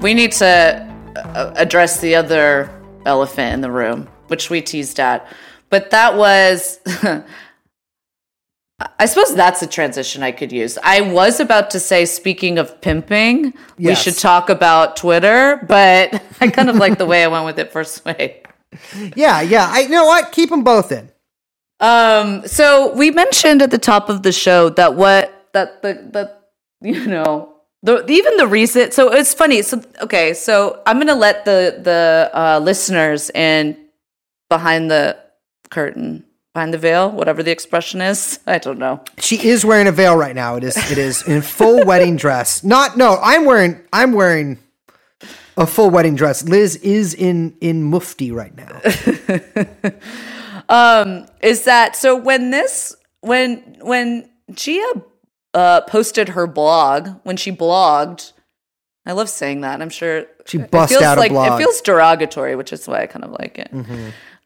we 0.00 0.12
need 0.12 0.32
to 0.32 0.46
uh, 1.16 1.52
address 1.56 2.00
the 2.00 2.14
other 2.14 2.70
elephant 3.06 3.54
in 3.54 3.60
the 3.62 3.70
room, 3.70 4.06
which 4.28 4.50
we 4.50 4.60
teased 4.60 5.00
at. 5.00 5.26
But 5.70 5.90
that 5.90 6.16
was. 6.16 6.80
I 8.98 9.06
suppose 9.06 9.34
that's 9.34 9.62
a 9.62 9.66
transition 9.66 10.22
I 10.22 10.32
could 10.32 10.52
use. 10.52 10.76
I 10.82 11.00
was 11.00 11.40
about 11.40 11.70
to 11.70 11.80
say, 11.80 12.04
speaking 12.04 12.58
of 12.58 12.80
pimping, 12.80 13.54
we 13.78 13.94
should 13.94 14.18
talk 14.18 14.50
about 14.50 14.96
Twitter, 14.96 15.64
but 15.66 16.20
I 16.40 16.48
kind 16.48 16.68
of 16.68 16.76
like 16.76 16.98
the 16.98 17.06
way 17.06 17.24
I 17.24 17.28
went 17.28 17.46
with 17.46 17.58
it 17.58 17.72
first 17.72 18.04
way. 18.04 18.42
Yeah, 19.14 19.40
yeah. 19.40 19.68
I 19.70 19.80
you 19.80 19.88
know 19.88 20.04
what? 20.04 20.32
Keep 20.32 20.50
them 20.50 20.64
both 20.64 20.92
in. 20.92 21.10
Um, 21.80 22.46
so 22.46 22.92
we 22.94 23.10
mentioned 23.10 23.62
at 23.62 23.70
the 23.70 23.78
top 23.78 24.08
of 24.10 24.22
the 24.22 24.32
show 24.32 24.68
that 24.70 24.96
what 24.96 25.48
that 25.52 25.80
the 25.80 25.94
the 26.12 26.43
you 26.84 27.06
know 27.06 27.54
the 27.82 28.04
even 28.08 28.36
the 28.36 28.46
recent 28.46 28.94
So 28.94 29.12
it's 29.12 29.34
funny. 29.34 29.62
So 29.62 29.82
okay, 30.00 30.34
so 30.34 30.82
I'm 30.86 30.98
gonna 30.98 31.14
let 31.14 31.44
the 31.44 31.80
the 31.82 32.30
uh, 32.32 32.58
listeners 32.58 33.30
in 33.30 33.76
behind 34.48 34.90
the 34.90 35.18
curtain, 35.70 36.24
behind 36.54 36.72
the 36.72 36.78
veil, 36.78 37.10
whatever 37.10 37.42
the 37.42 37.50
expression 37.50 38.00
is. 38.00 38.40
I 38.46 38.58
don't 38.58 38.78
know. 38.78 39.02
She 39.18 39.36
is 39.46 39.64
wearing 39.64 39.86
a 39.86 39.92
veil 39.92 40.16
right 40.16 40.34
now. 40.34 40.56
It 40.56 40.64
is 40.64 40.76
it 40.90 40.98
is 40.98 41.26
in 41.28 41.42
full 41.42 41.84
wedding 41.90 42.16
dress. 42.16 42.64
Not 42.64 42.96
no, 42.96 43.18
I'm 43.22 43.44
wearing 43.44 43.80
I'm 43.92 44.12
wearing 44.12 44.58
a 45.56 45.66
full 45.66 45.90
wedding 45.90 46.16
dress. 46.16 46.42
Liz 46.44 46.76
is 46.76 47.14
in 47.14 47.56
in 47.60 47.82
mufti 47.82 48.32
right 48.32 48.54
now. 48.56 48.80
Um 50.70 51.26
is 51.42 51.64
that 51.64 51.94
so? 51.94 52.16
When 52.16 52.50
this 52.50 52.96
when 53.20 53.76
when 53.82 54.30
Gia 54.50 55.02
uh, 55.54 55.82
posted 55.82 56.30
her 56.30 56.46
blog 56.46 57.08
when 57.22 57.36
she 57.36 57.50
blogged. 57.52 58.32
I 59.06 59.12
love 59.12 59.28
saying 59.28 59.60
that. 59.62 59.80
I'm 59.82 59.90
sure 59.90 60.26
She 60.46 60.58
it 60.58 60.70
bust 60.70 60.90
feels 60.90 61.02
out 61.02 61.18
a 61.18 61.20
like 61.20 61.30
blog. 61.30 61.60
it 61.60 61.62
feels 61.64 61.80
derogatory, 61.82 62.56
which 62.56 62.72
is 62.72 62.86
why 62.88 63.02
I 63.02 63.06
kind 63.06 63.24
of 63.24 63.32
like 63.32 63.58
it. 63.58 63.70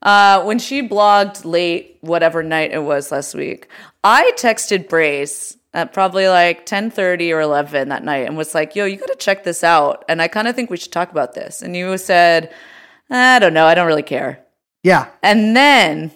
Uh, 0.03 0.43
when 0.45 0.59
she 0.59 0.87
blogged 0.87 1.45
late, 1.45 1.99
whatever 2.03 2.43
night 2.43 2.73
it 2.73 2.83
was 2.83 3.11
last 3.11 3.35
week, 3.35 3.69
I 4.05 4.33
texted 4.37 4.89
Brace 4.89 5.57
at 5.75 5.93
probably 5.93 6.29
like 6.29 6.67
10:30 6.67 7.33
or 7.33 7.41
11 7.41 7.89
that 7.91 8.05
night 8.05 8.27
and 8.27 8.37
was 8.37 8.55
like, 8.55 8.75
"Yo, 8.77 8.85
you 8.85 8.97
got 8.97 9.09
to 9.09 9.17
check 9.17 9.45
this 9.45 9.63
out." 9.65 10.05
And 10.09 10.21
I 10.23 10.29
kind 10.29 10.49
of 10.49 10.55
think 10.57 10.71
we 10.71 10.77
should 10.77 10.93
talk 10.93 11.11
about 11.11 11.35
this. 11.35 11.63
And 11.63 11.77
you 11.77 11.97
said, 11.99 12.53
"I 13.11 13.39
don't 13.39 13.55
know, 13.55 13.67
I 13.67 13.75
don't 13.75 13.87
really 13.87 14.03
care." 14.03 14.41
Yeah. 14.83 15.07
And 15.23 15.57
then 15.57 16.13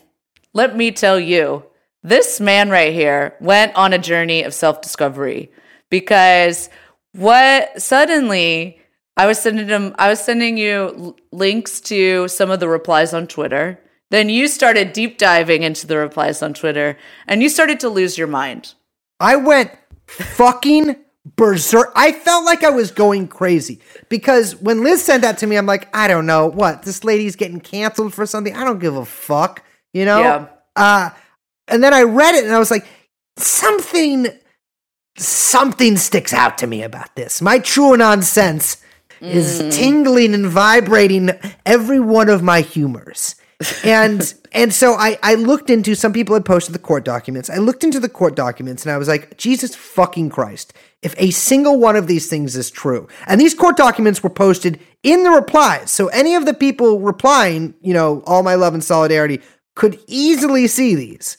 let 0.52 0.76
me 0.76 0.90
tell 0.92 1.18
you, 1.18 1.64
this 2.02 2.40
man 2.40 2.70
right 2.70 2.92
here 2.92 3.36
went 3.40 3.74
on 3.76 3.92
a 3.92 3.98
journey 3.98 4.42
of 4.42 4.54
self-discovery 4.54 5.50
because 5.90 6.68
what 7.12 7.80
suddenly 7.80 8.80
I 9.16 9.26
was 9.26 9.38
sending 9.38 9.68
him 9.68 9.94
I 9.98 10.08
was 10.08 10.20
sending 10.20 10.56
you 10.56 11.16
links 11.30 11.80
to 11.82 12.28
some 12.28 12.50
of 12.50 12.60
the 12.60 12.68
replies 12.68 13.12
on 13.14 13.26
Twitter. 13.26 13.78
Then 14.10 14.28
you 14.28 14.48
started 14.48 14.92
deep 14.92 15.18
diving 15.18 15.62
into 15.62 15.86
the 15.86 15.96
replies 15.96 16.42
on 16.42 16.54
Twitter 16.54 16.98
and 17.26 17.42
you 17.42 17.48
started 17.48 17.80
to 17.80 17.88
lose 17.88 18.18
your 18.18 18.26
mind. 18.26 18.74
I 19.20 19.36
went 19.36 19.70
fucking 20.06 20.96
berserk. 21.36 21.92
I 21.94 22.12
felt 22.12 22.44
like 22.44 22.64
I 22.64 22.70
was 22.70 22.90
going 22.90 23.28
crazy 23.28 23.80
because 24.08 24.56
when 24.56 24.82
Liz 24.82 25.04
sent 25.04 25.22
that 25.22 25.38
to 25.38 25.46
me, 25.46 25.56
I'm 25.56 25.66
like, 25.66 25.94
I 25.94 26.08
don't 26.08 26.26
know 26.26 26.46
what 26.46 26.82
this 26.82 27.04
lady's 27.04 27.36
getting 27.36 27.60
canceled 27.60 28.12
for 28.12 28.26
something. 28.26 28.56
I 28.56 28.64
don't 28.64 28.80
give 28.80 28.96
a 28.96 29.04
fuck, 29.04 29.62
you 29.92 30.04
know. 30.04 30.20
Yeah. 30.20 30.46
Uh, 30.74 31.10
and 31.72 31.82
then 31.82 31.94
I 31.94 32.02
read 32.02 32.34
it 32.34 32.44
and 32.44 32.52
I 32.54 32.58
was 32.58 32.70
like, 32.70 32.86
something, 33.36 34.26
something 35.16 35.96
sticks 35.96 36.32
out 36.32 36.58
to 36.58 36.66
me 36.66 36.82
about 36.82 37.14
this. 37.16 37.40
My 37.40 37.58
TrueAnon 37.58 38.22
sense 38.22 38.76
is 39.20 39.62
mm. 39.62 39.72
tingling 39.72 40.34
and 40.34 40.46
vibrating 40.46 41.30
every 41.64 42.00
one 42.00 42.28
of 42.28 42.42
my 42.42 42.60
humors. 42.60 43.36
and 43.84 44.34
and 44.52 44.74
so 44.74 44.94
I, 44.94 45.18
I 45.22 45.34
looked 45.34 45.70
into 45.70 45.94
some 45.94 46.12
people 46.12 46.34
had 46.34 46.44
posted 46.44 46.74
the 46.74 46.80
court 46.80 47.04
documents. 47.04 47.48
I 47.48 47.56
looked 47.56 47.84
into 47.84 48.00
the 48.00 48.08
court 48.08 48.34
documents 48.34 48.84
and 48.84 48.92
I 48.92 48.98
was 48.98 49.08
like, 49.08 49.38
Jesus 49.38 49.74
fucking 49.74 50.30
Christ. 50.30 50.74
If 51.00 51.14
a 51.18 51.30
single 51.30 51.78
one 51.78 51.96
of 51.96 52.06
these 52.06 52.28
things 52.28 52.56
is 52.56 52.70
true, 52.70 53.08
and 53.26 53.40
these 53.40 53.54
court 53.54 53.76
documents 53.76 54.22
were 54.22 54.30
posted 54.30 54.80
in 55.02 55.24
the 55.24 55.30
replies, 55.30 55.90
so 55.90 56.08
any 56.08 56.34
of 56.34 56.44
the 56.44 56.54
people 56.54 57.00
replying, 57.00 57.74
you 57.80 57.94
know, 57.94 58.22
all 58.26 58.42
my 58.42 58.56
love 58.56 58.74
and 58.74 58.84
solidarity 58.84 59.40
could 59.74 59.98
easily 60.06 60.66
see 60.66 60.94
these. 60.94 61.38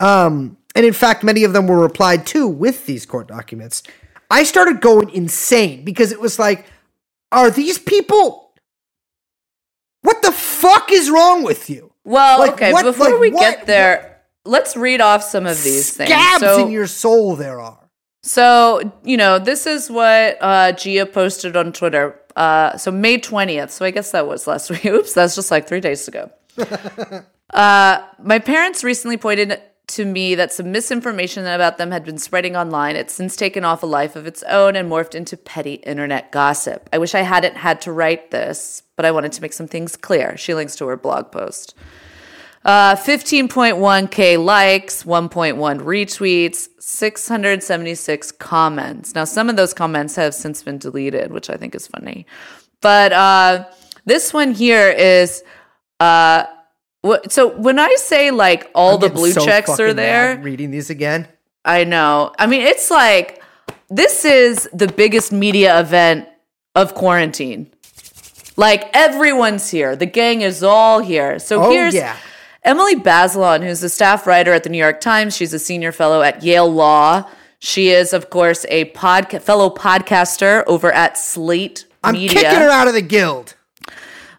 Um, 0.00 0.56
and 0.74 0.84
in 0.84 0.92
fact, 0.92 1.22
many 1.24 1.44
of 1.44 1.52
them 1.52 1.66
were 1.66 1.78
replied 1.78 2.26
to 2.28 2.48
with 2.48 2.86
these 2.86 3.06
court 3.06 3.28
documents. 3.28 3.82
I 4.30 4.42
started 4.44 4.80
going 4.80 5.10
insane 5.10 5.84
because 5.84 6.10
it 6.12 6.20
was 6.20 6.38
like, 6.38 6.66
are 7.30 7.50
these 7.50 7.78
people? 7.78 8.52
What 10.02 10.22
the 10.22 10.32
fuck 10.32 10.90
is 10.92 11.10
wrong 11.10 11.42
with 11.42 11.70
you? 11.70 11.92
Well, 12.04 12.40
Like, 12.40 12.52
okay, 12.54 12.72
what- 12.72 12.84
before 12.84 13.10
like, 13.10 13.20
we 13.20 13.30
what- 13.30 13.40
get 13.40 13.66
there, 13.66 14.20
let's 14.44 14.76
read 14.76 15.00
off 15.00 15.22
some 15.22 15.46
of 15.46 15.62
these 15.62 15.96
things. 15.96 16.10
Scabs 16.10 16.40
So- 16.42 16.66
in 16.66 16.72
your 16.72 16.86
soul 16.86 17.36
there 17.36 17.60
are. 17.60 17.78
So, 18.22 18.90
you 19.04 19.18
know, 19.18 19.38
this 19.38 19.66
is 19.66 19.90
what 19.90 20.38
uh, 20.40 20.72
Gia 20.72 21.04
posted 21.04 21.56
on 21.58 21.72
Twitter. 21.74 22.18
Uh, 22.34 22.74
so, 22.78 22.90
May 22.90 23.18
20th. 23.18 23.70
So, 23.70 23.84
I 23.84 23.90
guess 23.90 24.12
that 24.12 24.26
was 24.26 24.46
last 24.46 24.70
week. 24.70 24.84
Oops, 24.86 25.12
that's 25.12 25.34
just 25.34 25.50
like 25.50 25.68
three 25.68 25.80
days 25.80 26.08
ago. 26.08 26.30
uh, 27.52 27.98
my 28.22 28.38
parents 28.38 28.82
recently 28.82 29.18
pointed 29.18 29.60
to 29.86 30.04
me 30.04 30.34
that 30.34 30.52
some 30.52 30.72
misinformation 30.72 31.46
about 31.46 31.78
them 31.78 31.90
had 31.90 32.04
been 32.04 32.18
spreading 32.18 32.56
online. 32.56 32.96
It's 32.96 33.12
since 33.12 33.36
taken 33.36 33.64
off 33.64 33.82
a 33.82 33.86
life 33.86 34.16
of 34.16 34.26
its 34.26 34.42
own 34.44 34.76
and 34.76 34.90
morphed 34.90 35.14
into 35.14 35.36
petty 35.36 35.74
internet 35.74 36.32
gossip. 36.32 36.88
I 36.92 36.98
wish 36.98 37.14
I 37.14 37.20
hadn't 37.20 37.56
had 37.56 37.80
to 37.82 37.92
write 37.92 38.30
this, 38.30 38.82
but 38.96 39.04
I 39.04 39.10
wanted 39.10 39.32
to 39.32 39.42
make 39.42 39.52
some 39.52 39.68
things 39.68 39.96
clear. 39.96 40.36
She 40.36 40.54
links 40.54 40.76
to 40.76 40.86
her 40.86 40.96
blog 40.96 41.30
post. 41.30 41.74
Uh, 42.64 42.96
15.1k 42.96 44.42
likes, 44.42 45.04
1.1 45.04 45.80
retweets, 45.80 46.68
676 46.78 48.32
comments. 48.32 49.14
Now, 49.14 49.24
some 49.24 49.50
of 49.50 49.56
those 49.56 49.74
comments 49.74 50.16
have 50.16 50.32
since 50.32 50.62
been 50.62 50.78
deleted, 50.78 51.30
which 51.30 51.50
I 51.50 51.56
think 51.58 51.74
is 51.74 51.86
funny. 51.86 52.26
But 52.80 53.12
uh, 53.12 53.66
this 54.06 54.32
one 54.32 54.52
here 54.52 54.88
is. 54.88 55.42
Uh, 56.00 56.46
so 57.28 57.48
when 57.48 57.78
I 57.78 57.94
say 57.96 58.30
like 58.30 58.70
all 58.74 58.94
I'm 58.94 59.00
the 59.00 59.10
blue 59.10 59.32
so 59.32 59.44
checks 59.44 59.78
are 59.80 59.92
there, 59.94 60.38
reading 60.38 60.70
these 60.70 60.90
again. 60.90 61.28
I 61.64 61.84
know. 61.84 62.32
I 62.38 62.46
mean, 62.46 62.62
it's 62.62 62.90
like 62.90 63.42
this 63.88 64.24
is 64.24 64.68
the 64.72 64.88
biggest 64.88 65.32
media 65.32 65.78
event 65.80 66.28
of 66.74 66.94
quarantine. 66.94 67.70
Like 68.56 68.88
everyone's 68.94 69.68
here. 69.70 69.96
The 69.96 70.06
gang 70.06 70.42
is 70.42 70.62
all 70.62 71.00
here. 71.00 71.38
So 71.38 71.64
Oh, 71.64 71.70
here's 71.70 71.94
yeah. 71.94 72.16
Emily 72.62 72.96
Bazelon, 72.96 73.62
who's 73.62 73.82
a 73.82 73.88
staff 73.90 74.26
writer 74.26 74.52
at 74.52 74.62
the 74.62 74.70
New 74.70 74.78
York 74.78 75.00
Times. 75.00 75.36
She's 75.36 75.52
a 75.52 75.58
senior 75.58 75.92
fellow 75.92 76.22
at 76.22 76.42
Yale 76.42 76.70
Law. 76.72 77.28
She 77.58 77.88
is, 77.90 78.12
of 78.12 78.30
course, 78.30 78.64
a 78.68 78.86
podca- 78.92 79.42
fellow 79.42 79.70
podcaster 79.70 80.64
over 80.66 80.92
at 80.92 81.18
Slate 81.18 81.86
I'm 82.02 82.12
Media. 82.14 82.30
kicking 82.42 82.58
her 82.60 82.68
out 82.70 82.88
of 82.88 82.94
the 82.94 83.02
guild. 83.02 83.53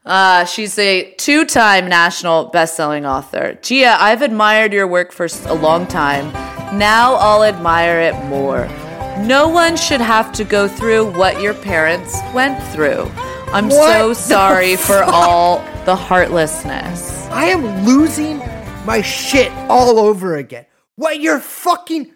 Uh, 0.06 0.46
she's 0.46 0.78
a 0.78 1.12
two-time 1.14 1.88
national 1.88 2.46
best-selling 2.46 3.06
author. 3.06 3.58
Gia, 3.62 3.98
I've 4.00 4.22
admired 4.22 4.72
your 4.72 4.88
work 4.88 5.12
for 5.12 5.28
a 5.46 5.54
long 5.54 5.88
time. 5.88 6.32
Now 6.78 7.16
I'll 7.16 7.44
admire 7.44 8.00
it 8.00 8.14
more. 8.26 8.68
No 9.26 9.48
one 9.48 9.78
should 9.78 10.02
have 10.02 10.32
to 10.34 10.44
go 10.44 10.68
through 10.68 11.12
what 11.18 11.42
your 11.42 11.54
parents 11.54 12.20
went 12.34 12.62
through. 12.72 13.10
I'm 13.48 13.70
What 13.70 13.94
so 13.94 14.14
sorry 14.14 14.76
for 14.90 15.04
all 15.04 15.60
the 15.86 15.96
heartlessness. 15.96 17.26
I 17.28 17.46
am 17.46 17.86
losing 17.86 18.40
my 18.86 19.02
shit 19.02 19.52
all 19.70 19.98
over 19.98 20.36
again. 20.36 20.66
What 20.98 21.20
your 21.20 21.40
fucking 21.40 22.12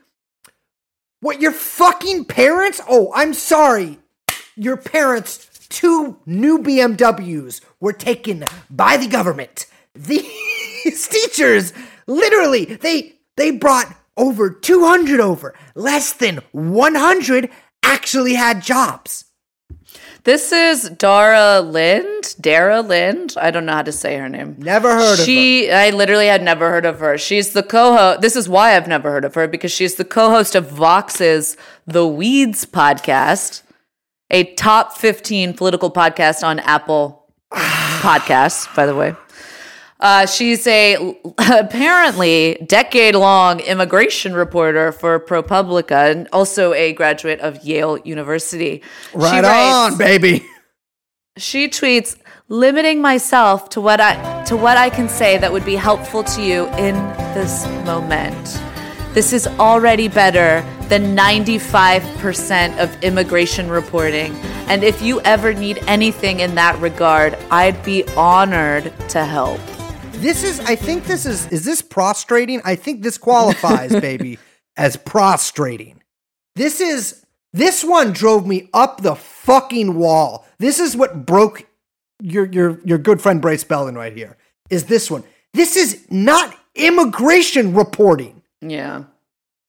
what 1.22 1.42
your 1.42 1.52
fucking 1.52 2.26
parents? 2.26 2.80
Oh, 2.88 3.12
I'm 3.14 3.34
sorry. 3.34 4.00
Your 4.56 4.78
parents 4.78 5.49
two 5.70 6.18
new 6.26 6.60
BMWs 6.60 7.62
were 7.80 7.94
taken 7.94 8.46
by 8.70 8.98
the 8.98 9.08
government. 9.08 9.66
These 9.96 11.08
teachers 11.10 11.74
literally 12.08 12.66
they 12.66 13.14
they 13.38 13.52
brought 13.52 13.96
over 14.18 14.50
200 14.50 15.20
over. 15.20 15.56
Less 15.76 16.12
than 16.12 16.40
100 16.52 17.50
actually 17.84 18.34
had 18.34 18.62
jobs. 18.62 19.26
This 20.26 20.52
is 20.52 20.90
Dara 20.90 21.62
Lind. 21.62 22.36
Dara 22.42 22.82
Lind. 22.82 23.36
I 23.40 23.52
don't 23.52 23.66
know 23.66 23.74
how 23.74 23.84
to 23.84 23.92
say 23.94 24.18
her 24.18 24.28
name. 24.28 24.58
Never 24.60 24.90
heard 24.94 25.14
of 25.14 25.20
her. 25.20 25.26
she, 25.26 25.72
I 25.72 25.92
literally 25.92 26.28
had 26.28 26.44
never 26.44 26.70
heard 26.70 26.86
of 26.86 27.00
her. 27.00 27.18
She's 27.18 27.54
the 27.54 27.64
co-host. 27.64 28.20
This 28.22 28.36
is 28.36 28.50
why 28.50 28.76
I've 28.76 28.88
never 28.88 29.10
heard 29.10 29.24
of 29.24 29.36
her 29.36 29.48
because 29.48 29.72
she's 29.72 29.96
the 29.96 30.04
co-host 30.06 30.56
of 30.56 30.70
Vox's 30.70 31.56
The 31.88 32.06
Weeds 32.06 32.66
podcast, 32.66 33.62
a 34.32 34.54
top 34.56 34.98
15 34.98 35.54
political 35.54 35.92
podcast 35.92 36.44
on 36.44 36.60
Apple 36.60 37.26
Podcasts, 37.54 38.74
by 38.76 38.86
the 38.86 38.96
way. 38.96 39.16
Uh, 40.00 40.26
she's 40.26 40.66
a 40.68 41.18
apparently 41.38 42.56
decade 42.66 43.16
long 43.16 43.60
immigration 43.60 44.34
reporter 44.34 44.92
for 44.94 45.20
ProPublica 45.20 46.12
and 46.12 46.28
also 46.32 46.74
a 46.74 46.94
graduate 46.94 47.40
of 47.42 47.64
Yale 47.66 47.98
University. 48.00 48.82
Right 49.14 49.44
writes- 49.44 49.94
on, 49.94 49.98
baby. 49.98 50.46
she 51.38 51.68
tweets, 51.68 52.18
limiting 52.48 53.02
myself 53.02 53.70
to 53.70 53.82
what 53.82 54.00
I 54.00 54.44
to 54.46 54.56
what 54.58 54.78
I 54.78 54.90
can 54.90 55.10
say 55.10 55.38
that 55.38 55.52
would 55.52 55.66
be 55.66 55.76
helpful 55.76 56.24
to 56.24 56.42
you 56.42 56.68
in 56.78 56.96
this 57.34 57.68
moment. 57.86 58.60
This 59.14 59.34
is 59.34 59.48
already 59.48 60.08
better 60.08 60.62
than 60.88 61.18
95% 61.18 62.78
of 62.78 63.04
immigration 63.04 63.68
reporting. 63.68 64.36
And 64.68 64.84
if 64.84 65.02
you 65.02 65.20
ever 65.22 65.52
need 65.52 65.80
anything 65.88 66.42
in 66.42 66.54
that 66.56 66.80
regard, 66.80 67.36
I'd 67.50 67.84
be 67.84 68.08
honored 68.10 68.94
to 69.10 69.26
help. 69.26 69.60
This 70.14 70.44
is, 70.44 70.60
I 70.60 70.76
think 70.76 71.06
this 71.06 71.26
is, 71.26 71.48
is 71.48 71.66
this 71.66 71.82
prostrating? 71.82 72.62
I 72.64 72.76
think 72.76 73.02
this 73.02 73.18
qualifies, 73.18 73.92
baby, 74.00 74.38
as 74.78 74.96
prostrating. 74.96 76.04
This 76.56 76.80
is, 76.80 77.26
this 77.52 77.84
one 77.84 78.12
drove 78.12 78.46
me 78.46 78.70
up 78.76 79.02
the 79.02 79.16
fucking 79.16 79.96
wall. 79.96 80.46
This 80.60 80.80
is 80.80 80.96
what 80.96 81.26
broke 81.26 81.66
your, 82.22 82.46
your, 82.46 82.80
your 82.86 83.00
good 83.00 83.22
friend 83.22 83.42
Brace 83.42 83.64
Belden 83.64 83.96
right 83.96 84.16
here, 84.16 84.38
is 84.70 84.86
this 84.86 85.10
one. 85.10 85.24
This 85.54 85.76
is 85.76 86.06
not 86.12 86.56
immigration 86.76 87.74
reporting. 87.74 88.39
Yeah. 88.62 89.04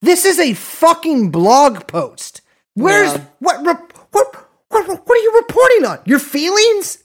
This 0.02 0.24
is 0.24 0.38
a 0.38 0.54
fucking 0.54 1.30
blog 1.30 1.86
post. 1.86 2.40
Where's, 2.74 3.12
Yeah. 3.12 3.24
what, 3.40 3.64
rep- 3.66 3.92
what, 4.12 4.34
what, 4.68 4.86
what 4.88 5.10
are 5.18 5.22
you 5.22 5.36
reporting 5.36 5.84
on? 5.86 5.98
Your 6.06 6.18
feelings? 6.18 7.02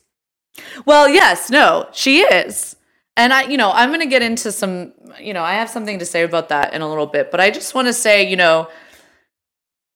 Well, 0.86 1.10
yes, 1.10 1.50
no, 1.50 1.88
she 1.92 2.22
is. 2.22 2.76
And 3.18 3.34
I, 3.34 3.44
you 3.44 3.58
know, 3.58 3.72
I'm 3.72 3.90
going 3.90 4.00
to 4.02 4.06
get 4.06 4.22
into 4.22 4.52
some, 4.52 4.94
you 5.20 5.34
know, 5.34 5.44
I 5.44 5.54
have 5.56 5.70
something 5.70 6.00
to 6.00 6.06
say 6.06 6.24
about 6.24 6.50
that 6.50 6.74
in 6.74 6.82
a 6.82 6.88
little 6.90 7.06
bit, 7.08 7.32
but 7.32 7.40
I 7.40 7.50
just 7.50 7.74
want 7.76 7.88
to 7.88 7.94
say, 7.94 8.30
you 8.30 8.36
know, 8.36 8.70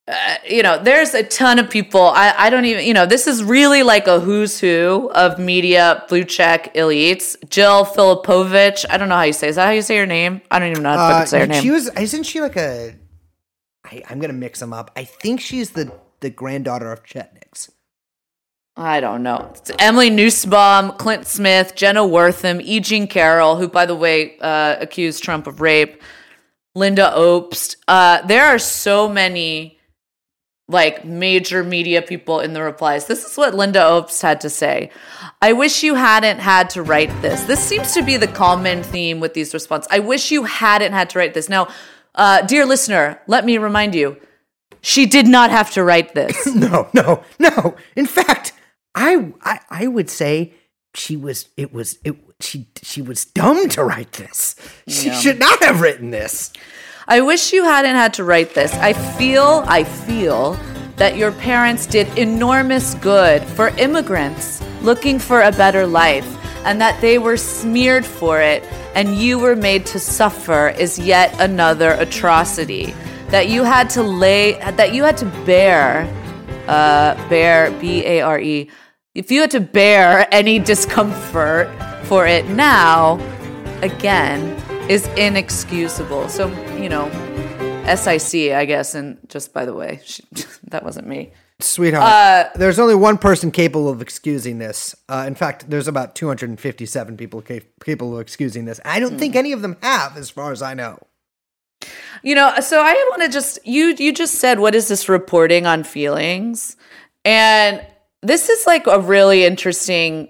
uh, 0.09 0.35
you 0.49 0.63
know, 0.63 0.81
there's 0.81 1.13
a 1.13 1.23
ton 1.23 1.59
of 1.59 1.69
people. 1.69 2.01
I, 2.01 2.33
I 2.37 2.49
don't 2.49 2.65
even, 2.65 2.85
you 2.85 2.93
know, 2.93 3.05
this 3.05 3.27
is 3.27 3.43
really 3.43 3.83
like 3.83 4.07
a 4.07 4.19
who's 4.19 4.59
who 4.59 5.11
of 5.13 5.37
media 5.37 6.03
blue 6.09 6.23
check 6.23 6.73
elites. 6.73 7.35
Jill 7.49 7.85
Filipovich. 7.85 8.85
I 8.89 8.97
don't 8.97 9.09
know 9.09 9.15
how 9.15 9.23
you 9.23 9.33
say. 9.33 9.49
Is 9.49 9.55
that 9.57 9.65
how 9.65 9.71
you 9.71 9.81
say 9.81 9.95
your 9.95 10.05
name? 10.05 10.41
I 10.49 10.59
don't 10.59 10.71
even 10.71 10.83
know 10.83 10.97
how 10.97 11.09
to 11.09 11.15
Uh, 11.15 11.25
say 11.25 11.39
her 11.39 11.47
name. 11.47 11.61
She 11.61 11.71
was, 11.71 11.89
isn't 11.95 12.23
she 12.23 12.41
like 12.41 12.55
a 12.57 12.95
I, 13.85 14.03
I'm 14.09 14.19
gonna 14.19 14.33
mix 14.33 14.59
them 14.59 14.73
up. 14.73 14.91
I 14.95 15.03
think 15.03 15.41
she's 15.41 15.71
the 15.71 15.91
the 16.19 16.29
granddaughter 16.29 16.91
of 16.91 17.03
Chetniks. 17.03 17.69
I 18.75 18.99
don't 18.99 19.23
know. 19.23 19.51
It's 19.55 19.71
Emily 19.79 20.09
Nussbaum, 20.09 20.93
Clint 20.93 21.27
Smith, 21.27 21.75
Jenna 21.75 22.05
Wortham, 22.05 22.61
E. 22.61 22.79
Jean 22.79 23.07
Carroll, 23.07 23.57
who, 23.57 23.67
by 23.67 23.85
the 23.85 23.95
way, 23.95 24.37
uh, 24.39 24.77
accused 24.79 25.21
Trump 25.23 25.47
of 25.47 25.59
rape, 25.59 26.01
Lynda 26.77 27.13
Obst. 27.13 27.75
Uh, 27.87 28.25
there 28.25 28.45
are 28.45 28.59
so 28.59 29.09
many 29.09 29.78
like 30.69 31.03
major 31.03 31.63
media 31.63 32.01
people 32.01 32.39
in 32.39 32.53
the 32.53 32.61
replies. 32.61 33.07
This 33.07 33.25
is 33.25 33.35
what 33.35 33.53
Lynda 33.55 33.81
Obst 33.81 34.21
had 34.21 34.39
to 34.41 34.49
say. 34.49 34.91
I 35.41 35.51
wish 35.53 35.83
you 35.83 35.95
hadn't 35.95 36.39
had 36.39 36.69
to 36.71 36.83
write 36.83 37.09
this. 37.21 37.43
This 37.43 37.59
seems 37.59 37.93
to 37.95 38.03
be 38.03 38.17
the 38.17 38.27
common 38.27 38.83
theme 38.83 39.19
with 39.19 39.33
these 39.33 39.53
responses. 39.53 39.89
I 39.91 39.99
wish 39.99 40.31
you 40.31 40.43
hadn't 40.43 40.93
had 40.93 41.09
to 41.09 41.19
write 41.19 41.33
this. 41.33 41.49
Now, 41.49 41.67
uh, 42.15 42.43
dear 42.43 42.65
listener, 42.65 43.19
let 43.27 43.45
me 43.45 43.57
remind 43.57 43.95
you, 43.95 44.17
she 44.81 45.05
did 45.07 45.27
not 45.27 45.49
have 45.49 45.71
to 45.71 45.83
write 45.83 46.13
this. 46.13 46.45
No, 46.55 46.87
no, 46.93 47.23
no. 47.39 47.75
In 47.95 48.05
fact, 48.05 48.53
I, 48.95 49.33
I 49.41 49.59
I 49.69 49.87
would 49.87 50.09
say 50.09 50.53
she 50.93 51.17
was 51.17 51.47
it 51.57 51.73
was 51.73 51.97
it 52.03 52.15
she 52.39 52.67
she 52.83 53.01
was 53.01 53.25
dumb 53.25 53.69
to 53.69 53.83
write 53.83 54.13
this. 54.13 54.55
She 54.87 55.07
Yeah. 55.07 55.19
should 55.19 55.39
not 55.39 55.61
have 55.63 55.81
written 55.81 56.11
this. 56.11 56.51
I 57.11 57.21
wish 57.21 57.53
you 57.53 57.63
hadn't 57.63 57.95
had 57.95 58.13
to 58.13 58.23
write 58.23 58.53
this. 58.53 58.71
I 58.75 58.93
feel, 58.93 59.63
I 59.65 59.83
feel 59.83 60.55
that 60.97 61.17
your 61.17 61.31
parents 61.31 61.87
did 61.87 62.07
enormous 62.19 62.93
good 62.93 63.43
for 63.43 63.69
immigrants 63.79 64.61
looking 64.83 65.17
for 65.17 65.41
a 65.41 65.51
better 65.51 65.87
life, 65.87 66.27
and 66.65 66.79
that 66.79 67.01
they 67.01 67.17
were 67.17 67.35
smeared 67.35 68.05
for 68.05 68.39
it, 68.39 68.63
and 68.93 69.17
you 69.17 69.39
were 69.39 69.55
made 69.55 69.87
to 69.87 69.99
suffer 69.99 70.69
is 70.77 70.99
yet 70.99 71.35
another 71.41 71.93
atrocity. 71.93 72.93
That 73.29 73.49
you 73.49 73.63
had 73.63 73.89
to 73.91 74.03
lay, 74.03 74.59
that 74.59 74.93
you 74.93 75.03
had 75.03 75.17
to 75.17 75.25
bear, 75.47 76.03
uh, 76.67 77.15
bear, 77.27 77.71
B 77.79 78.05
A 78.05 78.21
R 78.21 78.39
E. 78.39 78.69
If 79.15 79.31
you 79.31 79.41
had 79.41 79.51
to 79.51 79.59
bear 79.59 80.27
any 80.31 80.59
discomfort 80.59 81.69
for 82.03 82.27
it 82.27 82.47
now, 82.49 83.19
again, 83.81 84.58
is 84.89 85.07
inexcusable. 85.09 86.27
So, 86.29 86.47
you 86.77 86.89
know, 86.89 87.09
SIC, 87.95 88.51
I 88.51 88.65
guess. 88.65 88.95
And 88.95 89.17
just 89.29 89.53
by 89.53 89.65
the 89.65 89.73
way, 89.73 90.01
she, 90.03 90.23
that 90.67 90.83
wasn't 90.83 91.07
me. 91.07 91.31
Sweetheart, 91.61 92.03
Uh, 92.03 92.49
there's 92.57 92.79
only 92.79 92.95
one 92.95 93.17
person 93.17 93.51
capable 93.51 93.89
of 93.89 94.01
excusing 94.01 94.59
this. 94.59 94.95
Uh, 95.09 95.25
in 95.27 95.35
fact, 95.35 95.69
there's 95.69 95.87
about 95.89 96.15
257 96.15 97.17
people 97.17 97.41
ca- 97.41 97.59
capable 97.83 98.15
of 98.15 98.21
excusing 98.21 98.63
this. 98.65 98.79
I 98.85 98.99
don't 98.99 99.13
Hmm. 99.13 99.17
think 99.19 99.35
any 99.35 99.51
of 99.51 99.61
them 99.61 99.75
have, 99.81 100.15
as 100.17 100.29
far 100.29 100.51
as 100.53 100.61
I 100.61 100.73
know. 100.73 100.99
You 102.23 102.35
know, 102.35 102.53
so 102.61 102.81
I 102.81 102.93
want 103.09 103.21
to 103.23 103.29
just 103.29 103.59
you 103.65 103.95
you 103.97 104.11
just 104.13 104.35
said 104.35 104.59
what 104.59 104.75
is 104.75 104.89
this 104.89 105.07
reporting 105.07 105.65
on 105.65 105.83
feelings? 105.85 106.75
And 107.23 107.85
this 108.21 108.49
is 108.49 108.65
like 108.67 108.85
a 108.87 108.99
really 108.99 109.45
interesting 109.45 110.27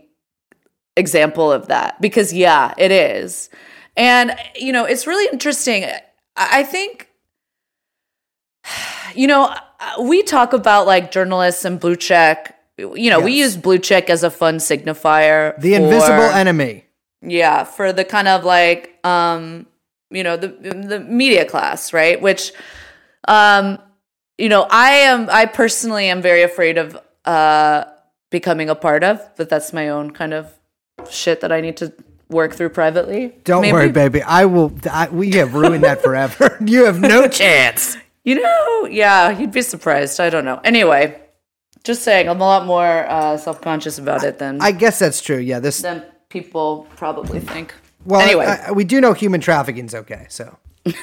example 0.95 1.51
of 1.51 1.67
that 1.67 1.99
because 2.01 2.31
yeah, 2.33 2.73
it 2.77 2.91
is. 2.91 3.49
And 3.99 4.35
you 4.55 4.71
know, 4.71 4.85
it's 4.85 5.05
really 5.05 5.29
interesting. 5.31 5.85
I 6.35 6.63
think 6.63 7.09
you 9.13 9.27
know, 9.27 9.53
we 10.01 10.23
talk 10.23 10.53
about 10.53 10.87
like 10.87 11.11
journalists 11.11 11.65
and 11.65 11.79
blue 11.79 11.95
check. 11.95 12.55
You 12.77 13.09
know, 13.09 13.19
we 13.19 13.33
use 13.33 13.57
blue 13.57 13.77
check 13.77 14.09
as 14.09 14.23
a 14.23 14.31
fun 14.31 14.55
signifier. 14.57 15.59
The 15.59 15.75
for- 15.75 15.83
invisible 15.83 16.29
enemy. 16.31 16.85
yeah 17.21 17.65
for 17.65 17.91
the 17.91 18.05
kind 18.05 18.29
of 18.29 18.45
like 18.45 18.97
um 19.03 19.65
you 20.09 20.23
know 20.23 20.37
the 20.37 20.47
the 20.47 21.01
media 21.01 21.43
class 21.43 21.91
right 21.91 22.21
which 22.21 22.53
um 23.27 23.77
you 24.37 24.47
know 24.47 24.65
i 24.71 24.91
am 24.91 25.27
i 25.29 25.45
personally 25.45 26.07
am 26.07 26.21
very 26.21 26.43
afraid 26.43 26.77
of 26.77 26.97
uh 27.25 27.83
becoming 28.31 28.69
a 28.69 28.75
part 28.75 29.03
of 29.03 29.19
but 29.35 29.49
that's 29.49 29.73
my 29.73 29.89
own 29.89 30.11
kind 30.11 30.33
of 30.33 30.47
shit 31.11 31.41
that 31.41 31.51
i 31.51 31.59
need 31.59 31.75
to 31.75 31.91
work 32.29 32.53
through 32.53 32.69
privately 32.69 33.33
Don't 33.43 33.61
Maybe- 33.61 33.73
worry, 33.73 33.91
baby. 33.91 34.21
I 34.21 34.45
will. 34.45 34.71
I, 34.91 35.09
we 35.09 35.31
have 35.31 35.53
ruined 35.55 35.83
that 35.83 36.01
forever. 36.03 36.57
you 36.65 36.85
have 36.85 36.99
no 36.99 37.27
chance. 37.27 37.97
you 38.23 38.35
know 38.35 38.85
yeah 38.91 39.29
you'd 39.37 39.51
be 39.51 39.61
surprised 39.61 40.19
i 40.19 40.29
don't 40.29 40.43
know 40.45 40.59
anyway 40.63 41.19
just 41.83 42.03
saying 42.03 42.27
i'm 42.29 42.41
a 42.41 42.43
lot 42.43 42.65
more 42.67 43.05
uh 43.09 43.37
self-conscious 43.37 43.97
about 43.97 44.23
it 44.23 44.37
than 44.37 44.61
I 44.61 44.71
guess 44.73 44.99
that's 44.99 45.21
true. 45.21 45.37
Yeah. 45.37 45.59
This. 45.59 45.81
than 45.81 46.03
people 46.29 46.85
probably 46.97 47.39
think 47.39 47.73
Well, 48.05 48.19
anyway 48.21 48.45
I- 48.45 48.67
I- 48.67 48.71
we 48.73 48.83
do 48.83 48.99
know 49.01 49.13
human 49.13 49.41
trafficking's 49.41 49.95
okay. 49.95 50.27
So 50.29 50.57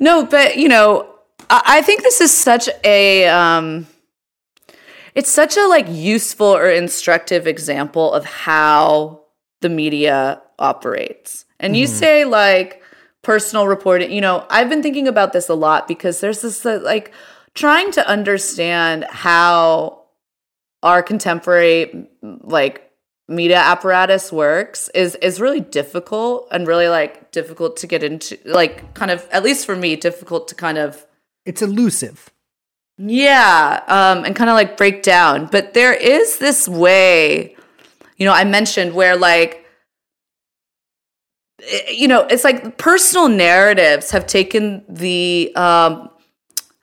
No, 0.00 0.24
but 0.26 0.56
you 0.56 0.68
know, 0.68 1.08
I, 1.50 1.62
I 1.78 1.82
think 1.82 2.02
this 2.02 2.20
is 2.20 2.32
such 2.36 2.68
a 2.84 3.26
um 3.28 3.86
it's 5.14 5.30
such 5.30 5.56
a 5.56 5.66
like 5.68 5.86
useful 5.88 6.46
or 6.46 6.68
instructive 6.70 7.46
example 7.46 8.12
of 8.12 8.24
how 8.24 9.21
the 9.62 9.68
media 9.68 10.42
operates. 10.58 11.44
And 11.58 11.76
you 11.76 11.86
say 11.86 12.24
like 12.24 12.82
personal 13.22 13.66
reporting, 13.68 14.12
you 14.12 14.20
know, 14.20 14.44
I've 14.50 14.68
been 14.68 14.82
thinking 14.82 15.08
about 15.08 15.32
this 15.32 15.48
a 15.48 15.54
lot 15.54 15.88
because 15.88 16.20
there's 16.20 16.42
this 16.42 16.66
uh, 16.66 16.80
like 16.82 17.12
trying 17.54 17.92
to 17.92 18.06
understand 18.06 19.04
how 19.04 20.02
our 20.82 21.02
contemporary 21.02 22.08
like 22.22 22.90
media 23.28 23.58
apparatus 23.58 24.32
works 24.32 24.88
is 24.94 25.14
is 25.16 25.40
really 25.40 25.60
difficult 25.60 26.48
and 26.50 26.66
really 26.66 26.88
like 26.88 27.30
difficult 27.30 27.76
to 27.78 27.86
get 27.86 28.02
into 28.02 28.36
like 28.44 28.92
kind 28.94 29.10
of 29.10 29.26
at 29.30 29.42
least 29.42 29.64
for 29.64 29.76
me 29.76 29.94
difficult 29.94 30.48
to 30.48 30.54
kind 30.54 30.76
of 30.76 31.06
it's 31.46 31.62
elusive. 31.62 32.30
yeah 32.98 33.82
um 33.86 34.24
and 34.24 34.34
kind 34.34 34.50
of 34.50 34.54
like 34.54 34.76
break 34.76 35.02
down 35.02 35.46
but 35.46 35.72
there 35.72 35.94
is 35.94 36.38
this 36.38 36.68
way 36.68 37.56
you 38.22 38.28
know 38.28 38.32
i 38.32 38.44
mentioned 38.44 38.94
where 38.94 39.16
like 39.16 39.52
eh, 41.68 41.90
you 41.90 42.08
know 42.08 42.22
it's 42.30 42.44
like 42.44 42.78
personal 42.78 43.28
narratives 43.28 44.10
have 44.10 44.26
taken 44.26 44.84
the 44.88 45.52
um 45.56 46.08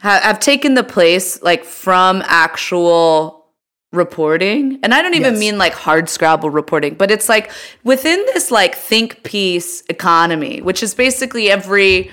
ha- 0.01 0.19
have 0.23 0.39
taken 0.39 0.73
the 0.73 0.83
place 0.83 1.41
like 1.41 1.63
from 1.63 2.21
actual 2.25 3.45
reporting 3.91 4.79
and 4.83 4.93
i 4.93 5.01
don't 5.01 5.15
even 5.15 5.33
Yes. 5.33 5.39
mean 5.39 5.57
like 5.57 5.73
hard 5.73 6.09
scrabble 6.09 6.49
reporting 6.51 6.93
but 6.93 7.09
it's 7.09 7.27
like 7.27 7.49
within 7.83 8.19
this 8.33 8.51
like 8.51 8.75
think 8.75 9.23
piece 9.23 9.81
economy 9.89 10.61
which 10.61 10.83
is 10.83 10.93
basically 10.93 11.49
every 11.49 12.11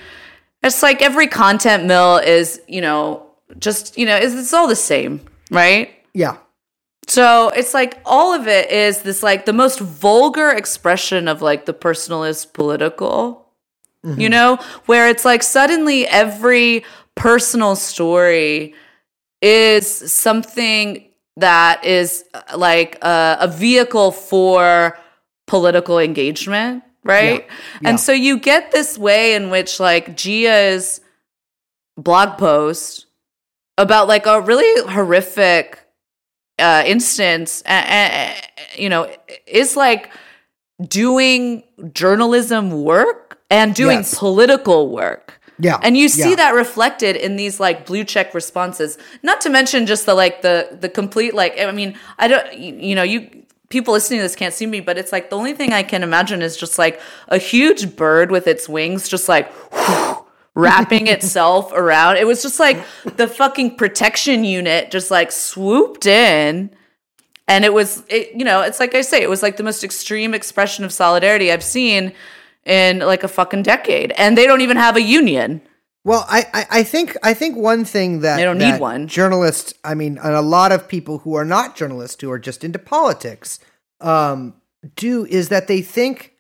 it's 0.63 0.83
like 0.83 1.03
every 1.03 1.27
content 1.27 1.85
mill 1.85 2.17
is 2.17 2.61
you 2.67 2.81
know 2.81 3.27
just 3.59 3.99
you 3.99 4.07
know 4.07 4.17
it's, 4.17 4.35
it's 4.35 4.55
all 4.55 4.69
the 4.69 4.77
same 4.77 5.21
right 5.51 5.91
Yeah. 6.15 6.37
So 7.07 7.51
it's 7.51 7.73
like 7.73 8.01
all 8.05 8.33
of 8.33 8.49
it 8.49 8.71
is 8.71 9.03
this 9.03 9.23
like 9.23 9.45
the 9.47 9.53
most 9.53 9.79
vulgar 9.81 10.51
expression 10.51 11.29
of 11.29 11.41
like 11.43 11.67
the 11.67 11.75
personalist 11.75 12.53
political, 12.53 13.47
you 14.19 14.29
know, 14.29 14.59
where 14.87 15.09
it's 15.09 15.25
like 15.25 15.43
suddenly 15.43 16.07
every 16.07 16.85
personal 17.15 17.75
story 17.77 18.75
is 19.43 20.13
something 20.13 21.09
that 21.37 21.85
is 21.85 22.25
uh, 22.35 22.43
like 22.57 22.99
a, 23.03 23.39
a 23.41 23.49
vehicle 23.49 24.11
for 24.13 24.99
political 25.47 25.99
engagement, 25.99 26.83
right? 27.05 27.47
Yeah. 27.81 27.91
And 27.91 28.01
so 28.01 28.13
you 28.13 28.39
get 28.39 28.73
this 28.73 28.97
way 28.97 29.35
in 29.35 29.51
which 29.51 29.79
like 29.79 30.17
Gia's 30.17 31.01
blog 31.97 32.39
post 32.39 33.07
about 33.79 34.09
like 34.09 34.27
a 34.27 34.41
really 34.41 34.91
horrific 34.93 35.86
uh, 36.59 36.83
instance, 36.87 37.63
uh, 37.67 38.33
you 38.77 38.89
know, 38.89 39.11
is 39.47 39.77
like 39.77 40.11
doing 40.89 41.63
journalism 41.93 42.83
work 42.83 43.39
and 43.51 43.75
doing 43.75 43.99
Yes. 43.99 44.19
political 44.19 44.91
work. 44.91 45.41
Yeah. 45.59 45.79
And 45.83 45.97
you 45.97 46.09
see 46.09 46.31
yeah. 46.31 46.37
that 46.37 46.55
reflected 46.55 47.17
in 47.17 47.37
these 47.37 47.59
like 47.59 47.87
blue 47.87 48.05
check 48.05 48.35
responses. 48.35 48.99
Not 49.23 49.41
to 49.43 49.51
mention 49.51 49.87
just 49.87 50.05
the 50.05 50.15
like 50.15 50.43
the 50.43 50.77
the 50.79 50.89
complete 50.89 51.35
like 51.35 51.59
I 51.59 51.71
mean, 51.73 51.97
I 52.19 52.29
don't 52.29 52.53
you, 52.55 52.75
you 52.75 52.95
know, 52.95 53.03
you 53.03 53.45
people 53.71 53.95
listening 53.95 54.19
to 54.19 54.23
this 54.23 54.37
can't 54.37 54.53
see 54.53 54.67
me, 54.67 54.81
but 54.81 54.99
it's 54.99 55.13
like 55.13 55.31
the 55.31 55.37
only 55.37 55.55
thing 55.55 55.73
I 55.73 55.83
can 55.83 56.03
imagine 56.03 56.43
is 56.43 56.57
just 56.57 56.79
like 56.79 57.01
a 57.29 57.39
huge 57.39 57.97
bird 57.97 58.31
with 58.31 58.47
its 58.47 58.69
wings 58.69 59.09
just 59.09 59.29
like 59.29 59.51
wrapping 60.57 61.07
itself 61.17 61.73
around. 61.73 62.17
It 62.17 62.27
was 62.27 62.43
just 62.43 62.59
like 62.59 62.85
the 63.05 63.29
fucking 63.29 63.77
protection 63.77 64.43
unit 64.43 64.91
just 64.91 65.13
like 65.13 65.31
swooped 65.31 66.07
in. 66.07 66.71
And 67.47 67.65
it 67.65 67.73
was, 67.73 68.03
it, 68.09 68.35
you 68.35 68.45
know, 68.45 68.63
it's 68.63 68.81
like 68.81 68.97
I 68.97 69.03
say, 69.03 69.23
it 69.23 69.31
was 69.31 69.41
like 69.41 69.57
the 69.57 69.63
most 69.63 69.85
extreme 69.85 70.35
expression 70.35 70.85
of 70.85 70.93
solidarity 70.93 71.53
I've 71.53 71.63
seen 71.63 72.13
in 72.65 72.99
like 72.99 73.23
a 73.23 73.29
fucking 73.29 73.63
decade. 73.63 74.11
And 74.19 74.37
they 74.37 74.49
don't 74.49 74.63
even 74.63 74.77
have 74.77 74.97
a 74.97 75.03
union. 75.03 75.61
Well, 76.03 76.25
I, 76.29 76.47
I, 76.55 76.67
I 76.71 76.83
think 76.85 77.17
I 77.25 77.35
think 77.35 77.57
one 77.57 77.85
thing 77.85 78.21
that 78.21 78.37
They 78.37 78.45
don't 78.45 78.59
need 78.59 78.81
one. 78.81 79.09
Journalists, 79.09 79.75
I 79.83 79.95
mean, 79.95 80.19
and 80.19 80.35
a 80.35 80.41
lot 80.41 80.71
of 80.71 80.87
people 80.87 81.19
who 81.19 81.35
are 81.35 81.45
not 81.45 81.75
journalists 81.75 82.21
who 82.21 82.31
are 82.31 82.39
just 82.39 82.63
into 82.63 82.79
politics, 82.79 83.59
um, 84.01 84.55
do 84.95 85.27
is 85.27 85.49
that 85.49 85.67
they 85.67 85.83
think 85.83 86.36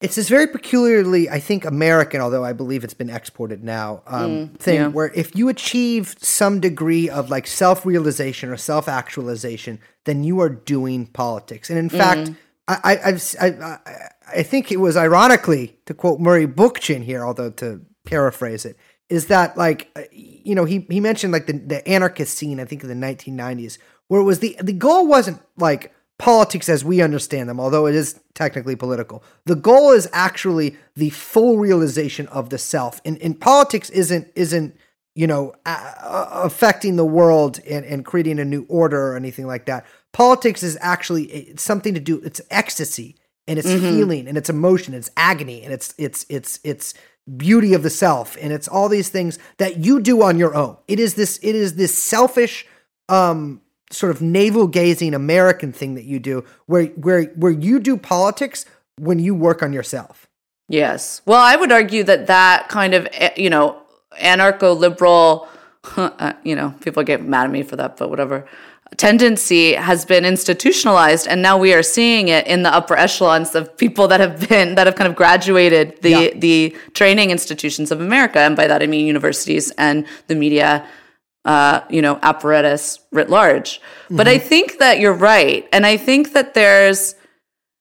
it's 0.00 0.16
this 0.16 0.28
very 0.28 0.46
peculiarly, 0.46 1.30
I 1.30 1.40
think, 1.40 1.64
American, 1.64 2.20
although 2.20 2.44
I 2.44 2.52
believe 2.52 2.84
it's 2.84 2.94
been 2.94 3.08
exported 3.10 3.64
now, 3.64 4.02
um, 4.06 4.48
thing 4.58 4.74
yeah. 4.74 4.88
where 4.88 5.10
if 5.14 5.34
you 5.34 5.48
achieve 5.48 6.16
some 6.18 6.60
degree 6.60 7.08
of 7.08 7.30
like 7.30 7.46
self 7.46 7.86
realization 7.86 8.50
or 8.50 8.56
self 8.56 8.88
actualization, 8.88 9.78
then 10.04 10.22
you 10.22 10.40
are 10.40 10.50
doing 10.50 11.06
politics. 11.06 11.70
And 11.70 11.78
in 11.78 11.88
fact, 11.88 12.30
I, 12.68 12.78
I, 12.84 12.98
I've, 13.06 13.34
I, 13.40 13.46
I- 13.46 14.10
I 14.28 14.42
think 14.42 14.72
it 14.72 14.78
was 14.78 14.96
ironically 14.96 15.78
to 15.86 15.94
quote 15.94 16.20
Murray 16.20 16.46
Bookchin 16.46 17.02
here, 17.04 17.24
although 17.24 17.50
to 17.50 17.80
paraphrase 18.04 18.64
it, 18.64 18.76
is 19.08 19.26
that 19.28 19.56
like 19.56 19.88
uh, 19.94 20.02
you 20.10 20.54
know 20.54 20.64
he 20.64 20.86
he 20.90 21.00
mentioned 21.00 21.32
like 21.32 21.46
the, 21.46 21.52
the 21.52 21.88
anarchist 21.88 22.36
scene 22.36 22.58
I 22.58 22.64
think 22.64 22.82
in 22.82 22.88
the 22.88 23.06
1990s 23.06 23.78
where 24.08 24.20
it 24.20 24.24
was 24.24 24.40
the 24.40 24.56
the 24.60 24.72
goal 24.72 25.06
wasn't 25.06 25.40
like 25.56 25.94
politics 26.18 26.68
as 26.68 26.84
we 26.84 27.02
understand 27.02 27.48
them 27.48 27.60
although 27.60 27.86
it 27.86 27.94
is 27.94 28.20
technically 28.36 28.76
political. 28.76 29.24
The 29.46 29.56
goal 29.56 29.90
is 29.90 30.08
actually 30.12 30.76
the 30.94 31.10
full 31.10 31.58
realization 31.58 32.28
of 32.28 32.50
the 32.50 32.58
self. 32.58 33.00
And, 33.04 33.20
and 33.20 33.40
politics 33.40 33.90
isn't 33.90 34.28
isn't 34.36 34.76
you 35.16 35.26
know 35.26 35.54
affecting 35.64 36.96
the 36.96 37.04
world 37.04 37.58
and, 37.68 37.84
and 37.84 38.04
creating 38.04 38.38
a 38.38 38.44
new 38.44 38.64
order 38.68 39.08
or 39.08 39.16
anything 39.16 39.46
like 39.46 39.66
that. 39.66 39.84
Politics 40.12 40.62
is 40.62 40.78
actually 40.80 41.24
it's 41.24 41.62
something 41.62 41.94
to 41.94 42.00
do 42.00 42.20
it's 42.24 42.40
ecstasy 42.50 43.16
and 43.48 43.58
it's 43.58 43.72
feeling 43.72 44.28
and 44.28 44.36
it's 44.36 44.50
emotion 44.50 44.92
it's 44.92 45.10
agony 45.16 45.62
and 45.62 45.72
it's 45.72 45.94
it's 45.98 46.26
it's 46.28 46.60
it's 46.62 46.94
beauty 47.36 47.74
of 47.74 47.82
the 47.82 47.90
self 47.90 48.36
and 48.40 48.52
it's 48.52 48.68
all 48.68 48.88
these 48.88 49.08
things 49.08 49.38
that 49.56 49.78
you 49.78 50.00
do 50.00 50.22
on 50.22 50.38
your 50.38 50.54
own. 50.54 50.76
It 50.86 51.00
is 51.00 51.14
this 51.14 51.38
it 51.42 51.56
is 51.56 51.74
this 51.74 52.00
selfish 52.00 52.66
um 53.08 53.62
sort 53.90 54.10
of 54.14 54.20
navel 54.20 54.66
gazing 54.66 55.14
american 55.14 55.72
thing 55.72 55.94
that 55.94 56.04
you 56.04 56.18
do 56.18 56.44
where 56.66 56.86
where 56.86 57.24
where 57.36 57.52
you 57.52 57.78
do 57.78 57.96
politics 57.96 58.64
when 58.98 59.18
you 59.18 59.34
work 59.34 59.62
on 59.62 59.72
yourself 59.72 60.26
Yes. 60.68 61.22
Well, 61.26 61.40
I 61.40 61.54
would 61.54 61.70
argue 61.70 62.02
that 62.02 62.26
that 62.26 62.68
kind 62.68 62.92
of, 62.92 63.06
eh, 63.12 63.30
you 63.36 63.48
know, 63.48 63.80
anarcho 64.20 64.76
liberal, 64.76 65.46
you 66.42 66.56
know, 66.56 66.74
people 66.80 67.04
get 67.04 67.24
mad 67.24 67.44
at 67.44 67.50
me 67.52 67.62
for 67.62 67.76
that, 67.76 67.96
but 67.96 68.10
whatever, 68.10 68.44
tendency 68.96 69.74
has 69.74 70.04
been 70.04 70.24
institutionalized. 70.24 71.28
And 71.28 71.40
now 71.40 71.56
we 71.56 71.72
are 71.72 71.84
seeing 71.84 72.26
it 72.28 72.48
in 72.48 72.64
the 72.64 72.74
upper 72.74 72.96
echelons 72.96 73.54
of 73.54 73.76
people 73.76 74.08
that 74.08 74.18
have 74.18 74.48
been, 74.48 74.74
that 74.74 74.88
have 74.88 74.96
kind 74.96 75.08
of 75.08 75.14
graduated 75.14 76.02
the, 76.02 76.10
Yeah. 76.10 76.30
the 76.34 76.76
training 76.94 77.30
institutions 77.30 77.92
of 77.92 78.00
America. 78.00 78.40
And 78.40 78.56
by 78.56 78.66
that, 78.66 78.82
I 78.82 78.86
mean 78.88 79.06
universities 79.06 79.70
and 79.78 80.04
the 80.26 80.34
media 80.34 80.84
uh, 81.46 81.80
you 81.88 82.02
know, 82.02 82.18
apparatus 82.22 82.98
writ 83.12 83.30
large. 83.30 83.80
But 84.10 84.28
I 84.28 84.38
think 84.38 84.78
that 84.78 85.00
you're 85.00 85.14
right. 85.14 85.66
And 85.72 85.86
I 85.86 85.96
think 85.96 86.32
that 86.34 86.54
there's, 86.54 87.14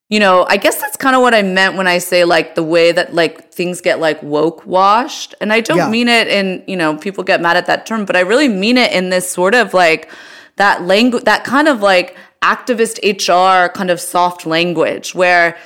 you 0.10 0.20
know, 0.20 0.46
I 0.48 0.58
guess 0.58 0.80
that's 0.80 0.96
kind 0.98 1.16
of 1.16 1.22
what 1.22 1.34
I 1.34 1.42
meant 1.42 1.76
when 1.76 1.88
I 1.88 1.98
say 1.98 2.24
like 2.26 2.56
the 2.56 2.64
way 2.64 2.92
that 2.92 3.14
like 3.14 3.52
things 3.52 3.82
get 3.82 4.00
like 4.00 4.22
woke 4.24 4.66
washed. 4.66 5.36
And 5.42 5.52
I 5.52 5.60
don't 5.62 5.78
Yeah. 5.78 5.90
mean 5.90 6.08
it 6.08 6.28
in, 6.28 6.64
you 6.68 6.78
know, 6.78 6.96
people 6.96 7.24
get 7.24 7.42
mad 7.42 7.58
at 7.58 7.66
that 7.66 7.86
term, 7.86 8.06
but 8.06 8.16
I 8.16 8.22
really 8.22 8.48
mean 8.48 8.78
it 8.78 8.92
in 8.92 9.10
this 9.10 9.30
sort 9.30 9.54
of 9.56 9.74
like 9.74 10.10
that 10.58 10.84
language, 10.84 11.24
that 11.26 11.44
kind 11.44 11.68
of 11.68 11.82
like 11.82 12.16
activist 12.44 13.00
HR 13.04 13.70
kind 13.74 13.90
of 13.90 14.00
soft 14.00 14.46
language 14.46 15.16
where 15.16 15.58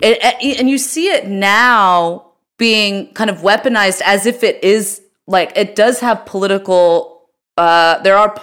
it, 0.00 0.18
it- 0.22 0.58
and 0.58 0.68
you 0.70 0.78
see 0.78 1.08
it 1.08 1.26
now 1.26 2.24
being 2.58 3.12
kind 3.12 3.28
of 3.28 3.38
weaponized 3.38 4.00
as 4.04 4.24
if 4.26 4.42
it 4.42 4.62
is 4.64 5.02
like 5.26 5.52
it 5.56 5.74
does 5.76 6.00
have 6.00 6.24
political 6.24 7.15
uh 7.56 7.98
there 8.02 8.16
are 8.16 8.34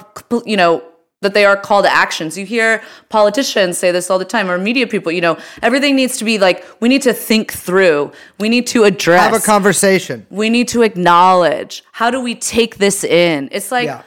you 0.45 0.57
know 0.57 0.83
that 1.21 1.33
they 1.33 1.45
are 1.45 1.55
call 1.55 1.81
to 1.81 1.89
actions. 1.89 2.37
You 2.37 2.45
hear 2.45 2.81
politicians 3.09 3.77
say 3.77 3.91
this 3.91 4.09
all 4.11 4.19
the 4.19 4.25
time 4.25 4.51
or 4.51 4.57
media 4.57 4.85
people 4.87 5.11
you 5.11 5.21
know 5.21 5.37
everything 5.61 5.95
needs 5.95 6.17
to 6.17 6.25
be 6.25 6.37
like 6.37 6.65
we 6.81 6.89
need 6.89 7.01
to 7.03 7.13
think 7.13 7.51
through. 7.53 8.11
We 8.39 8.49
need 8.49 8.67
to 8.67 8.83
address. 8.83 9.21
Have 9.31 9.41
a 9.41 9.45
conversation. 9.45 10.27
We 10.29 10.49
need 10.49 10.67
to 10.69 10.81
acknowledge. 10.83 11.83
How 11.93 12.11
do 12.11 12.19
we 12.21 12.35
take 12.35 12.77
this 12.77 13.03
in? 13.03 13.49
It's 13.51 13.71
like 13.71 13.85
Yeah. 13.85 14.03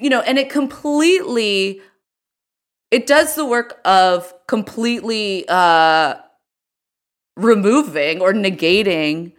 you 0.00 0.10
know 0.10 0.20
and 0.20 0.38
it 0.38 0.48
completely 0.50 1.80
it 2.90 3.06
does 3.06 3.34
the 3.34 3.46
work 3.46 3.80
of 3.84 4.32
completely 4.46 5.44
uh 5.48 6.14
removing 7.36 8.20
or 8.20 8.32
negating 8.32 9.32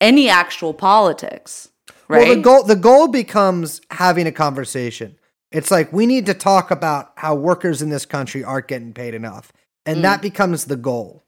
any 0.00 0.28
actual 0.28 0.74
politics 0.74 1.68
right 2.08 2.26
Well, 2.26 2.36
the 2.36 2.42
goal 2.42 2.62
the 2.64 2.76
goal 2.76 3.08
becomes 3.08 3.80
having 3.90 4.26
a 4.26 4.32
conversation. 4.32 5.18
It's 5.52 5.70
like 5.70 5.92
we 5.92 6.06
need 6.06 6.26
to 6.26 6.34
talk 6.34 6.70
about 6.70 7.12
how 7.16 7.34
workers 7.34 7.82
in 7.82 7.88
this 7.88 8.04
country 8.06 8.42
aren't 8.44 8.68
getting 8.68 8.92
paid 8.92 9.14
enough, 9.14 9.52
and 9.84 10.04
that 10.04 10.22
becomes 10.22 10.64
the 10.64 10.76
goal. 10.76 11.24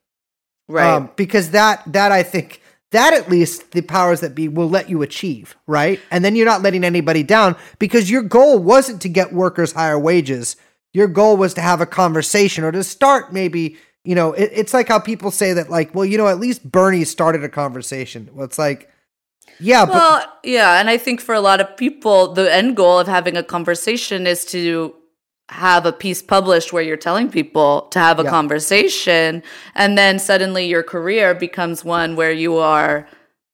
right 0.69 0.95
Um, 0.95 1.11
because 1.17 1.53
that 1.53 1.83
that 1.93 2.13
I 2.13 2.23
think 2.23 2.61
that 2.91 3.13
at 3.13 3.29
least 3.29 3.73
the 3.73 3.83
powers 3.83 4.21
that 4.21 4.35
be 4.35 4.49
will 4.49 4.69
let 4.69 4.89
you 4.89 5.03
achieve, 5.03 5.57
right? 5.67 6.01
And 6.11 6.25
then 6.25 6.35
you're 6.35 6.47
not 6.47 6.63
letting 6.63 6.85
anybody 6.85 7.23
down 7.23 7.57
because 7.79 8.11
your 8.11 8.23
goal 8.23 8.59
wasn't 8.59 9.03
to 9.03 9.09
get 9.09 9.33
workers 9.33 9.73
higher 9.73 9.99
wages. 9.99 10.57
Your 10.95 11.07
goal 11.07 11.37
was 11.37 11.53
to 11.55 11.61
have 11.61 11.83
a 11.83 11.87
conversation 11.87 12.65
or 12.65 12.73
to 12.73 12.83
start 12.83 13.33
maybe, 13.33 13.77
you 14.05 14.15
know, 14.15 14.33
it, 14.33 14.51
it's 14.55 14.73
like 14.73 14.89
how 14.89 14.99
people 14.99 15.31
say 15.31 15.53
that 15.53 15.69
like, 15.69 15.95
well, 15.95 16.07
you 16.07 16.17
know, 16.17 16.29
at 16.29 16.41
least 16.41 16.71
Bernie 16.71 17.05
started 17.05 17.45
a 17.45 17.49
conversation. 17.49 18.31
Well, 18.33 18.47
it's 18.47 18.59
like, 18.59 18.91
yeah, 19.61 19.85
but 19.85 19.95
Well, 19.95 20.33
yeah, 20.45 20.81
and 20.81 20.89
I 20.91 20.99
think 20.99 21.21
for 21.21 21.35
a 21.35 21.41
lot 21.41 21.61
of 21.61 21.77
people, 21.77 22.33
the 22.35 22.53
end 22.53 22.77
goal 22.77 22.99
of 22.99 23.09
having 23.09 23.37
a 23.37 23.43
conversation 23.43 24.27
is 24.27 24.45
to 24.47 24.95
have 25.51 25.87
a 25.87 25.93
piece 25.93 26.21
published 26.21 26.73
where 26.73 26.83
you're 26.83 26.97
telling 26.99 27.31
people 27.31 27.83
to 27.91 27.99
have 27.99 28.21
a 28.21 28.25
Yeah. 28.25 28.31
conversation, 28.31 29.43
and 29.75 29.97
then 29.97 30.19
suddenly 30.19 30.67
your 30.67 30.83
career 30.83 31.35
becomes 31.35 31.85
one 31.85 32.17
where 32.17 32.33
you 32.33 32.57
are 32.57 33.07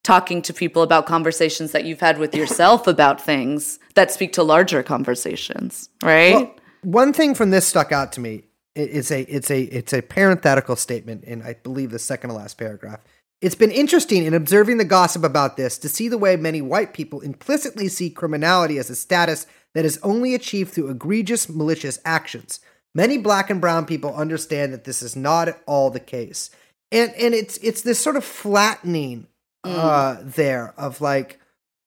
talking 0.03 0.41
to 0.43 0.53
people 0.53 0.83
about 0.83 1.05
conversations 1.07 1.71
that 1.71 1.83
you've 1.85 2.01
had 2.01 2.17
with 2.19 2.35
yourself 2.35 2.85
about 2.95 3.19
things 3.19 3.79
that 3.95 4.11
speak 4.11 4.33
to 4.33 4.43
larger 4.43 4.83
conversations, 4.83 5.89
right? 6.03 6.35
Well, 6.35 6.55
one 6.83 7.13
thing 7.13 7.33
from 7.33 7.49
this 7.49 7.65
stuck 7.65 7.91
out 7.91 8.11
to 8.13 8.19
me. 8.19 8.43
It's 8.75 9.09
a 9.09 9.21
it's 9.21 9.49
a 9.49 9.61
it's 9.61 9.93
a 9.93 10.01
parenthetical 10.01 10.75
statement 10.75 11.23
in 11.23 11.41
I 11.41 11.53
believe 11.53 11.91
the 11.91 11.99
second 11.99 12.29
to 12.29 12.35
last 12.35 12.57
paragraph. 12.57 12.99
It's 13.41 13.55
been 13.55 13.71
interesting 13.71 14.25
in 14.25 14.33
observing 14.33 14.77
the 14.77 14.85
gossip 14.85 15.23
about 15.23 15.57
this 15.57 15.77
to 15.79 15.89
see 15.89 16.07
the 16.07 16.17
way 16.17 16.35
many 16.35 16.61
white 16.61 16.93
people 16.93 17.19
implicitly 17.21 17.87
see 17.87 18.09
criminality 18.09 18.77
as 18.77 18.89
a 18.89 18.95
status 18.95 19.45
that 19.73 19.85
is 19.85 19.99
only 20.01 20.33
achieved 20.33 20.71
through 20.71 20.89
egregious 20.89 21.49
malicious 21.49 21.99
actions. 22.05 22.59
Many 22.93 23.17
black 23.17 23.49
and 23.49 23.59
brown 23.59 23.85
people 23.85 24.15
understand 24.15 24.71
that 24.71 24.85
this 24.85 25.01
is 25.01 25.17
not 25.17 25.49
at 25.49 25.61
all 25.67 25.89
the 25.89 25.99
case. 25.99 26.49
And 26.91 27.13
and 27.15 27.33
it's 27.33 27.57
it's 27.57 27.81
this 27.81 27.99
sort 27.99 28.15
of 28.15 28.23
flattening 28.23 29.27
uh 29.63 30.17
there 30.21 30.73
of 30.77 31.01
like 31.01 31.39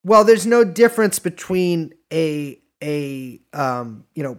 well 0.04 0.24
there's 0.24 0.46
no 0.46 0.64
difference 0.64 1.18
between 1.18 1.94
a 2.12 2.60
a 2.82 3.40
um 3.54 4.04
you 4.14 4.22
know 4.22 4.38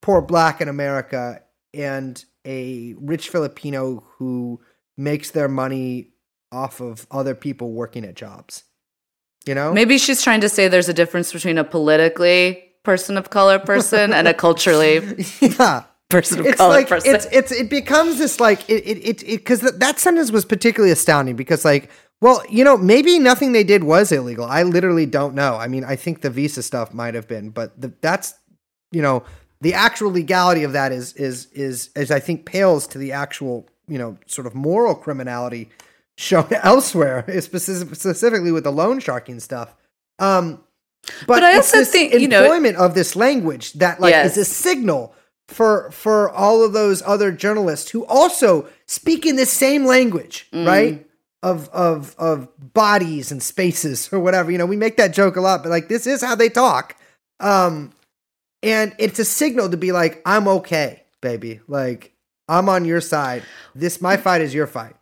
poor 0.00 0.22
black 0.22 0.62
in 0.62 0.68
America 0.68 1.42
and 1.74 2.24
a 2.46 2.94
rich 2.98 3.28
Filipino 3.28 4.04
who 4.16 4.60
makes 4.96 5.30
their 5.32 5.48
money 5.48 6.12
off 6.52 6.80
of 6.80 7.06
other 7.10 7.34
people 7.34 7.72
working 7.72 8.04
at 8.04 8.14
jobs. 8.14 8.64
You 9.46 9.54
know? 9.54 9.72
Maybe 9.72 9.98
she's 9.98 10.22
trying 10.22 10.40
to 10.42 10.48
say 10.48 10.68
there's 10.68 10.88
a 10.88 10.94
difference 10.94 11.32
between 11.32 11.58
a 11.58 11.64
politically 11.64 12.64
person 12.82 13.16
of 13.16 13.30
color 13.30 13.58
person 13.58 14.12
and 14.12 14.26
a 14.28 14.34
culturally 14.34 15.00
yeah. 15.40 15.84
person 16.08 16.40
of 16.40 16.46
It's 16.46 16.56
color 16.56 16.70
like 16.74 16.88
person. 16.88 17.14
it's 17.14 17.26
it's 17.30 17.52
it 17.52 17.68
becomes 17.68 18.16
this 18.18 18.40
like 18.40 18.68
it 18.70 18.86
it 18.86 19.22
it 19.22 19.26
because 19.26 19.60
that, 19.60 19.80
that 19.80 19.98
sentence 19.98 20.32
was 20.32 20.46
particularly 20.46 20.90
astounding 20.90 21.36
because 21.36 21.62
like 21.62 21.90
well 22.22 22.42
you 22.48 22.64
know 22.64 22.78
maybe 22.78 23.18
nothing 23.18 23.52
they 23.52 23.64
did 23.64 23.84
was 23.84 24.12
illegal 24.12 24.46
I 24.46 24.62
literally 24.62 25.04
don't 25.04 25.34
know 25.34 25.56
I 25.56 25.68
mean 25.68 25.84
I 25.84 25.94
think 25.94 26.22
the 26.22 26.30
visa 26.30 26.62
stuff 26.62 26.94
might 26.94 27.14
have 27.14 27.28
been 27.28 27.50
but 27.50 27.78
the, 27.78 27.92
that's 28.00 28.32
you 28.92 29.02
know 29.02 29.24
the 29.60 29.74
actual 29.74 30.10
legality 30.10 30.62
of 30.64 30.72
that 30.72 30.90
is 30.90 31.12
is 31.14 31.46
is 31.52 31.90
is 31.94 32.10
I 32.10 32.18
think 32.18 32.46
pales 32.46 32.86
to 32.88 32.98
the 32.98 33.12
actual 33.12 33.68
you 33.88 33.98
know 33.98 34.16
sort 34.26 34.46
of 34.46 34.54
moral 34.54 34.94
criminality 34.94 35.68
shown 36.20 36.48
elsewhere, 36.62 37.24
specifically 37.40 38.52
with 38.52 38.64
the 38.64 38.72
loan 38.72 39.00
sharking 39.00 39.40
stuff. 39.40 39.74
Um, 40.18 40.62
but, 41.26 41.26
But 41.40 41.44
I 41.44 41.56
also 41.56 41.78
this 41.78 41.90
think, 41.90 42.12
you 42.14 42.28
know- 42.28 42.42
employment 42.42 42.76
of 42.76 42.94
this 42.94 43.16
language 43.16 43.72
that 43.74 44.00
like 44.00 44.10
Yes. 44.12 44.36
is 44.36 44.48
a 44.48 44.52
signal 44.52 45.14
for 45.48 45.90
for 45.90 46.30
all 46.30 46.62
of 46.62 46.72
those 46.72 47.02
other 47.06 47.32
journalists 47.32 47.90
who 47.90 48.04
also 48.06 48.68
speak 48.86 49.24
in 49.26 49.36
this 49.36 49.50
same 49.52 49.84
language, 49.86 50.46
Mm. 50.52 50.66
right? 50.66 51.06
Of 51.42 51.68
of 51.70 52.14
of 52.18 52.48
bodies 52.74 53.32
and 53.32 53.42
spaces 53.42 54.08
or 54.12 54.20
whatever. 54.20 54.50
You 54.52 54.58
know, 54.58 54.66
we 54.66 54.76
make 54.76 54.98
that 54.98 55.12
joke 55.14 55.36
a 55.36 55.40
lot, 55.40 55.62
but 55.62 55.70
like 55.70 55.88
this 55.88 56.06
is 56.06 56.22
how 56.22 56.34
they 56.34 56.50
talk. 56.50 56.96
Um, 57.40 57.92
and 58.62 58.94
it's 58.98 59.18
a 59.18 59.24
signal 59.24 59.70
to 59.70 59.76
be 59.78 59.90
like, 59.90 60.20
I'm 60.26 60.46
okay, 60.46 61.02
baby. 61.22 61.60
Like 61.66 62.12
I'm 62.46 62.68
on 62.68 62.84
your 62.84 63.00
side. 63.00 63.42
This 63.74 64.02
my 64.02 64.18
fight 64.18 64.42
is 64.42 64.52
your 64.52 64.66
fight. 64.66 64.94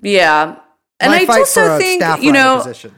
Yeah. 0.00 0.56
And 1.00 1.10
my 1.12 1.26
I 1.28 1.38
also 1.38 1.78
think, 1.78 2.02
you 2.22 2.32
know, 2.32 2.58
position. 2.58 2.94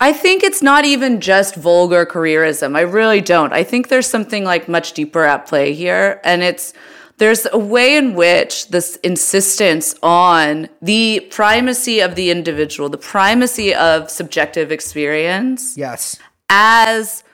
I 0.00 0.12
think 0.12 0.42
it's 0.42 0.62
not 0.62 0.84
even 0.84 1.20
just 1.20 1.56
vulgar 1.56 2.06
careerism. 2.06 2.76
I 2.76 2.82
really 2.82 3.20
don't. 3.20 3.52
I 3.52 3.64
think 3.64 3.88
there's 3.88 4.06
something 4.06 4.44
like 4.44 4.68
much 4.68 4.92
deeper 4.92 5.24
at 5.24 5.46
play 5.46 5.74
here. 5.74 6.20
And 6.24 6.42
it's 6.42 6.72
there's 7.18 7.46
a 7.52 7.58
way 7.58 7.96
in 7.96 8.14
which 8.14 8.68
this 8.68 8.96
insistence 9.02 9.94
on 10.04 10.68
the 10.80 11.26
primacy 11.30 11.98
of 12.00 12.14
the 12.14 12.30
individual, 12.30 12.88
the 12.88 12.96
primacy 12.96 13.74
of 13.74 14.08
subjective 14.08 14.70
experience 14.70 15.76
Yes. 15.76 16.16
as 16.48 17.24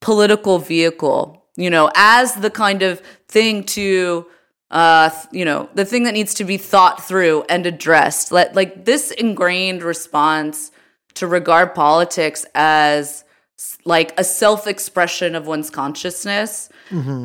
political 0.00 0.58
vehicle, 0.60 1.44
you 1.56 1.68
know, 1.70 1.90
as 1.96 2.34
the 2.36 2.50
kind 2.50 2.82
of 2.82 3.00
thing 3.28 3.64
to 3.64 4.26
uh 4.70 5.10
you 5.32 5.44
know, 5.44 5.68
the 5.74 5.84
thing 5.84 6.04
that 6.04 6.14
needs 6.14 6.34
to 6.34 6.44
be 6.44 6.56
thought 6.56 7.02
through 7.06 7.44
and 7.48 7.66
addressed. 7.66 8.30
Let 8.32 8.54
like 8.54 8.84
this 8.84 9.10
ingrained 9.10 9.82
response 9.82 10.70
to 11.14 11.26
regard 11.26 11.74
politics 11.74 12.46
as 12.54 13.24
like 13.84 14.18
a 14.18 14.24
self-expression 14.24 15.34
of 15.34 15.46
one's 15.46 15.70
consciousness 15.70 16.68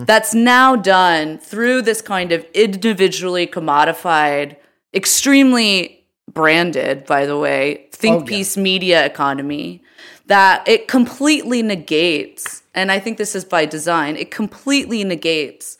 that's 0.05 0.33
now 0.35 0.75
done 0.75 1.37
through 1.39 1.81
this 1.81 2.01
kind 2.01 2.31
of 2.31 2.45
individually 2.53 3.47
commodified 3.47 4.57
extremely 4.93 6.05
branded 6.31 7.05
by 7.05 7.25
the 7.25 7.37
way 7.37 7.87
think 7.91 8.15
Oh, 8.15 8.19
yeah. 8.19 8.25
piece 8.25 8.57
media 8.57 9.05
economy 9.05 9.81
that 10.27 10.67
it 10.67 10.87
completely 10.87 11.61
negates 11.63 12.63
and 12.73 12.91
i 12.91 12.99
think 12.99 13.17
this 13.17 13.33
is 13.35 13.45
by 13.45 13.65
design 13.65 14.15
it 14.17 14.29
completely 14.31 15.03
negates 15.03 15.77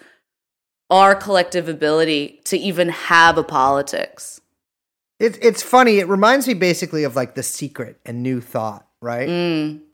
our 0.89 1.15
collective 1.15 1.67
ability 1.67 2.41
to 2.45 2.57
even 2.57 2.89
have 2.89 3.37
a 3.37 3.43
politics 3.43 4.39
It's 5.19 5.37
it's 5.41 5.63
funny. 5.63 5.99
It 5.99 6.07
reminds 6.07 6.47
me 6.47 6.53
basically 6.53 7.03
of 7.05 7.15
like 7.15 7.35
the 7.35 7.43
secret 7.43 7.99
and 8.05 8.21
new 8.21 8.41
thought, 8.41 8.87
right? 9.01 9.27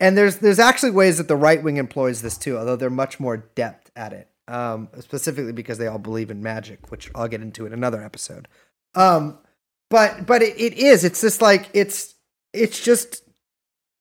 And 0.00 0.18
there's 0.18 0.38
there's 0.38 0.58
actually 0.58 0.90
ways 0.90 1.18
that 1.18 1.28
the 1.28 1.36
right 1.36 1.62
wing 1.62 1.76
employs 1.76 2.22
this 2.22 2.36
too, 2.36 2.58
although 2.58 2.76
they're 2.76 2.90
much 2.90 3.20
more 3.20 3.36
depth 3.38 3.90
at 3.96 4.12
it. 4.12 4.28
Um, 4.48 4.88
specifically 4.98 5.52
because 5.52 5.78
they 5.78 5.86
all 5.86 6.00
believe 6.00 6.30
in 6.30 6.42
magic, 6.42 6.90
which 6.90 7.10
I'll 7.14 7.28
get 7.28 7.40
into 7.40 7.64
in 7.64 7.72
another 7.72 8.02
episode. 8.02 8.48
Um, 8.94 9.38
but 9.88 10.26
but 10.26 10.42
it, 10.42 10.60
it 10.60 10.74
is. 10.74 11.04
It's 11.04 11.20
just 11.20 11.40
like 11.40 11.68
it's 11.72 12.16
it's 12.52 12.82
just 12.82 13.21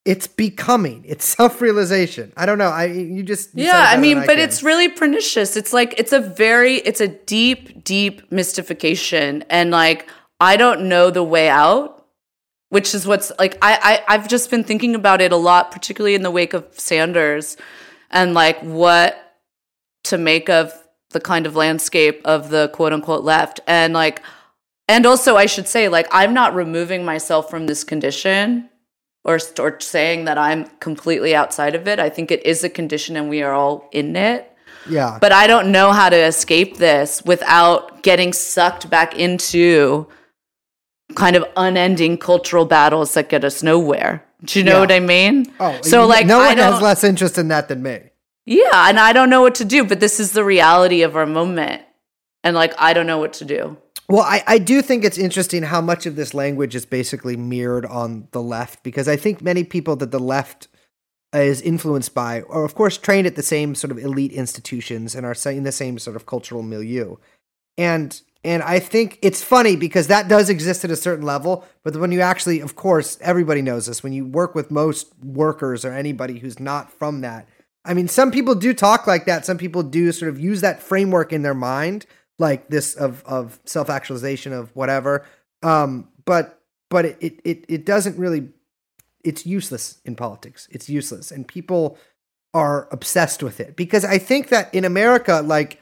it's 0.04 0.26
becoming. 0.26 1.04
It's 1.08 1.26
self 1.26 1.62
realization. 1.62 2.34
I 2.36 2.46
don't 2.46 2.58
know. 2.58 2.70
I 2.70 2.86
you 2.86 3.24
just 3.24 3.56
you 3.56 3.66
yeah 3.66 3.86
i 3.90 3.98
mean 3.98 4.20
but 4.20 4.30
can. 4.30 4.40
it's 4.40 4.64
really 4.64 4.90
pernicious 4.90 5.56
it's 5.56 5.74
like 5.74 5.94
it's 5.98 6.12
a 6.12 6.20
very 6.20 6.78
it's 6.78 7.02
a 7.02 7.08
deep 7.08 7.84
deep 7.84 8.32
mystification 8.32 9.44
and 9.50 9.72
like 9.72 10.10
i 10.40 10.56
don't 10.58 10.88
know 10.88 11.10
the 11.10 11.24
way 11.24 11.50
out 11.50 12.06
which 12.70 12.96
is 12.96 13.06
what's 13.06 13.32
like 13.38 13.58
I, 13.62 14.04
I 14.08 14.14
i've 14.16 14.28
just 14.28 14.50
been 14.50 14.64
thinking 14.64 14.96
about 14.96 15.22
it 15.22 15.32
a 15.32 15.38
lot 15.38 15.72
particularly 15.72 16.16
in 16.16 16.24
the 16.24 16.32
wake 16.32 16.54
of 16.54 16.68
sanders 16.80 17.58
and 18.10 18.34
like 18.34 18.60
what 18.62 19.40
to 20.06 20.18
make 20.18 20.50
of 20.50 20.74
the 21.12 21.20
kind 21.20 21.46
of 21.46 21.56
landscape 21.56 22.22
of 22.26 22.50
the 22.50 22.70
quote 22.70 22.94
unquote 22.94 23.24
left 23.24 23.60
and 23.68 23.94
like 23.94 24.22
and 24.88 25.06
also 25.06 25.36
i 25.36 25.46
should 25.46 25.68
say 25.68 25.90
like 25.90 26.08
i'm 26.12 26.34
not 26.34 26.56
removing 26.56 27.06
myself 27.06 27.50
from 27.50 27.68
this 27.68 27.84
condition 27.84 28.70
or, 29.24 29.40
or 29.60 29.80
saying 29.80 30.26
that 30.26 30.38
i'm 30.38 30.66
completely 30.80 31.36
outside 31.36 31.76
of 31.76 31.88
it 31.88 32.00
i 32.00 32.10
think 32.10 32.32
it 32.32 32.46
is 32.46 32.64
a 32.64 32.70
condition 32.70 33.16
and 33.18 33.30
we 33.30 33.42
are 33.42 33.54
all 33.54 33.88
in 33.92 34.16
it 34.16 34.52
yeah. 34.90 35.18
but 35.22 35.32
i 35.32 35.46
don't 35.48 35.72
know 35.72 35.92
how 35.92 36.10
to 36.10 36.18
escape 36.18 36.78
this 36.78 37.22
without 37.26 38.02
getting 38.04 38.34
sucked 38.34 38.90
back 38.90 39.18
into 39.18 40.08
kind 41.16 41.36
of 41.36 41.44
unending 41.58 42.18
cultural 42.18 42.66
battles 42.66 43.14
that 43.14 43.30
get 43.30 43.44
us 43.44 43.62
nowhere 43.62 44.24
do 44.44 44.60
you 44.60 44.66
know 44.66 44.74
Yeah. 44.76 44.80
what 44.80 44.92
i 44.92 45.00
mean 45.00 45.52
oh, 45.60 45.78
so 45.82 46.08
like 46.08 46.26
no 46.26 46.40
I 46.40 46.48
one 46.48 46.58
has 46.58 46.82
less 46.82 47.04
interest 47.04 47.38
in 47.38 47.50
that 47.50 47.68
than 47.68 47.84
me. 47.84 48.00
yeah, 48.46 48.90
and 48.90 49.00
I 49.00 49.14
don't 49.14 49.30
know 49.30 49.42
what 49.42 49.56
to 49.56 49.66
do, 49.66 49.84
but 49.86 50.00
this 50.00 50.20
is 50.20 50.32
the 50.32 50.44
reality 50.44 51.04
of 51.04 51.16
our 51.16 51.28
moment. 51.28 51.84
And 52.44 52.56
like 52.56 52.74
I 52.80 52.94
don't 52.94 53.06
know 53.06 53.20
what 53.20 53.34
to 53.34 53.46
do. 53.46 53.78
Well, 54.12 54.24
I, 54.24 54.44
I 54.46 54.58
do 54.58 54.82
think 54.82 55.06
it's 55.06 55.18
interesting 55.18 55.64
how 55.64 55.80
much 55.80 56.06
of 56.06 56.18
this 56.18 56.34
language 56.34 56.76
is 56.76 56.86
basically 56.86 57.38
mirrored 57.38 57.86
on 57.86 58.28
the 58.32 58.42
left 58.42 58.84
because 58.84 59.08
I 59.08 59.16
think 59.16 59.42
many 59.42 59.64
people 59.64 59.96
that 59.96 60.12
the 60.12 60.20
left 60.20 60.68
is 61.32 61.62
influenced 61.62 62.14
by 62.14 62.42
are, 62.50 62.66
of 62.66 62.76
course, 62.76 62.98
trained 62.98 63.26
at 63.26 63.38
the 63.38 63.42
same 63.42 63.74
sort 63.74 63.90
of 63.90 63.98
elite 63.98 64.34
institutions 64.34 65.16
and 65.16 65.26
are 65.26 65.36
in 65.46 65.64
the 65.64 65.72
same 65.72 65.98
sort 65.98 66.18
of 66.18 66.26
cultural 66.26 66.62
milieu. 66.62 67.16
And 67.78 68.22
and 68.44 68.64
I 68.64 68.80
think 68.80 69.18
it's 69.22 69.42
funny 69.42 69.78
because 69.78 70.08
that 70.08 70.28
does 70.28 70.50
exist 70.50 70.84
at 70.84 70.92
a 70.92 70.96
certain 70.98 71.26
level, 71.26 71.64
but 71.84 71.96
when 71.96 72.12
you 72.12 72.20
actually, 72.20 72.60
of 72.60 72.76
course, 72.76 73.18
everybody 73.22 73.62
knows 73.62 73.86
this. 73.86 74.04
When 74.04 74.12
you 74.12 74.26
work 74.26 74.56
with 74.56 74.72
most 74.72 75.14
workers 75.24 75.86
or 75.86 75.94
anybody 75.94 76.40
who's 76.40 76.60
not 76.60 76.92
from 76.92 77.22
that, 77.22 77.48
I 77.86 77.94
mean, 77.94 78.10
some 78.10 78.30
people 78.30 78.56
do 78.56 78.74
talk 78.74 79.08
like 79.08 79.26
that. 79.26 79.46
Some 79.46 79.58
people 79.58 79.84
do 79.84 80.12
sort 80.12 80.30
of 80.30 80.40
use 80.40 80.60
that 80.62 80.82
framework 80.82 81.32
in 81.32 81.44
their 81.44 81.54
mind, 81.54 82.06
like 82.40 82.70
this 82.70 82.96
of 82.96 83.24
of 83.26 83.60
self 83.66 83.90
actualization 83.90 84.54
of 84.54 84.76
whatever. 84.76 85.26
Um, 85.64 86.10
but 86.26 86.62
but 86.90 87.06
it, 87.06 87.18
it 87.22 87.40
it 87.44 87.66
it 87.68 87.86
doesn't 87.86 88.18
really. 88.18 88.50
It's 89.24 89.46
useless 89.46 90.02
in 90.04 90.16
politics. 90.16 90.68
It's 90.72 90.90
useless, 90.90 91.30
and 91.32 91.48
people 91.48 91.98
are 92.54 92.88
obsessed 92.92 93.44
with 93.44 93.60
it 93.60 93.76
because 93.76 94.04
I 94.04 94.18
think 94.18 94.50
that 94.50 94.74
in 94.74 94.84
America, 94.84 95.42
like 95.46 95.80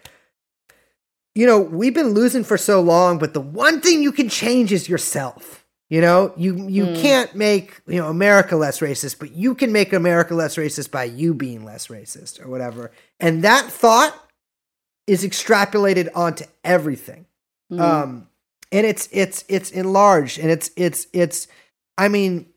you 1.36 1.46
know, 1.46 1.60
we've 1.60 1.94
been 1.94 2.10
losing 2.10 2.44
for 2.44 2.58
so 2.58 2.82
long, 2.82 3.18
but 3.18 3.34
the 3.34 3.42
one 3.42 3.80
thing 3.80 4.04
you 4.04 4.12
can 4.12 4.28
change 4.28 4.74
is 4.74 4.90
yourself. 4.90 5.66
You 5.90 6.02
know, 6.02 6.34
you 6.38 6.68
you 6.68 6.86
can't 6.86 7.34
make 7.34 7.82
you 7.88 7.96
know 7.96 8.10
America 8.10 8.56
less 8.56 8.80
racist, 8.80 9.18
but 9.20 9.32
you 9.32 9.56
can 9.56 9.72
make 9.72 9.92
America 9.92 10.36
less 10.36 10.56
racist 10.56 10.92
by 10.92 11.06
you 11.06 11.34
being 11.34 11.66
less 11.66 11.88
racist 11.88 12.44
or 12.44 12.48
whatever. 12.48 12.92
And 13.20 13.44
that 13.44 13.66
thought 13.72 14.29
is 15.10 15.24
extrapolated 15.24 16.10
onto 16.16 16.46
everything. 16.64 17.26
Um, 17.78 18.28
and 18.72 18.86
it's 18.86 19.10
it's 19.12 19.44
it's 19.48 19.72
enlarged, 19.72 20.40
and 20.40 20.50
it's 20.50 20.72
it's 20.76 21.08
it's. 21.14 21.48
I 21.98 22.08
mean, 22.08 22.48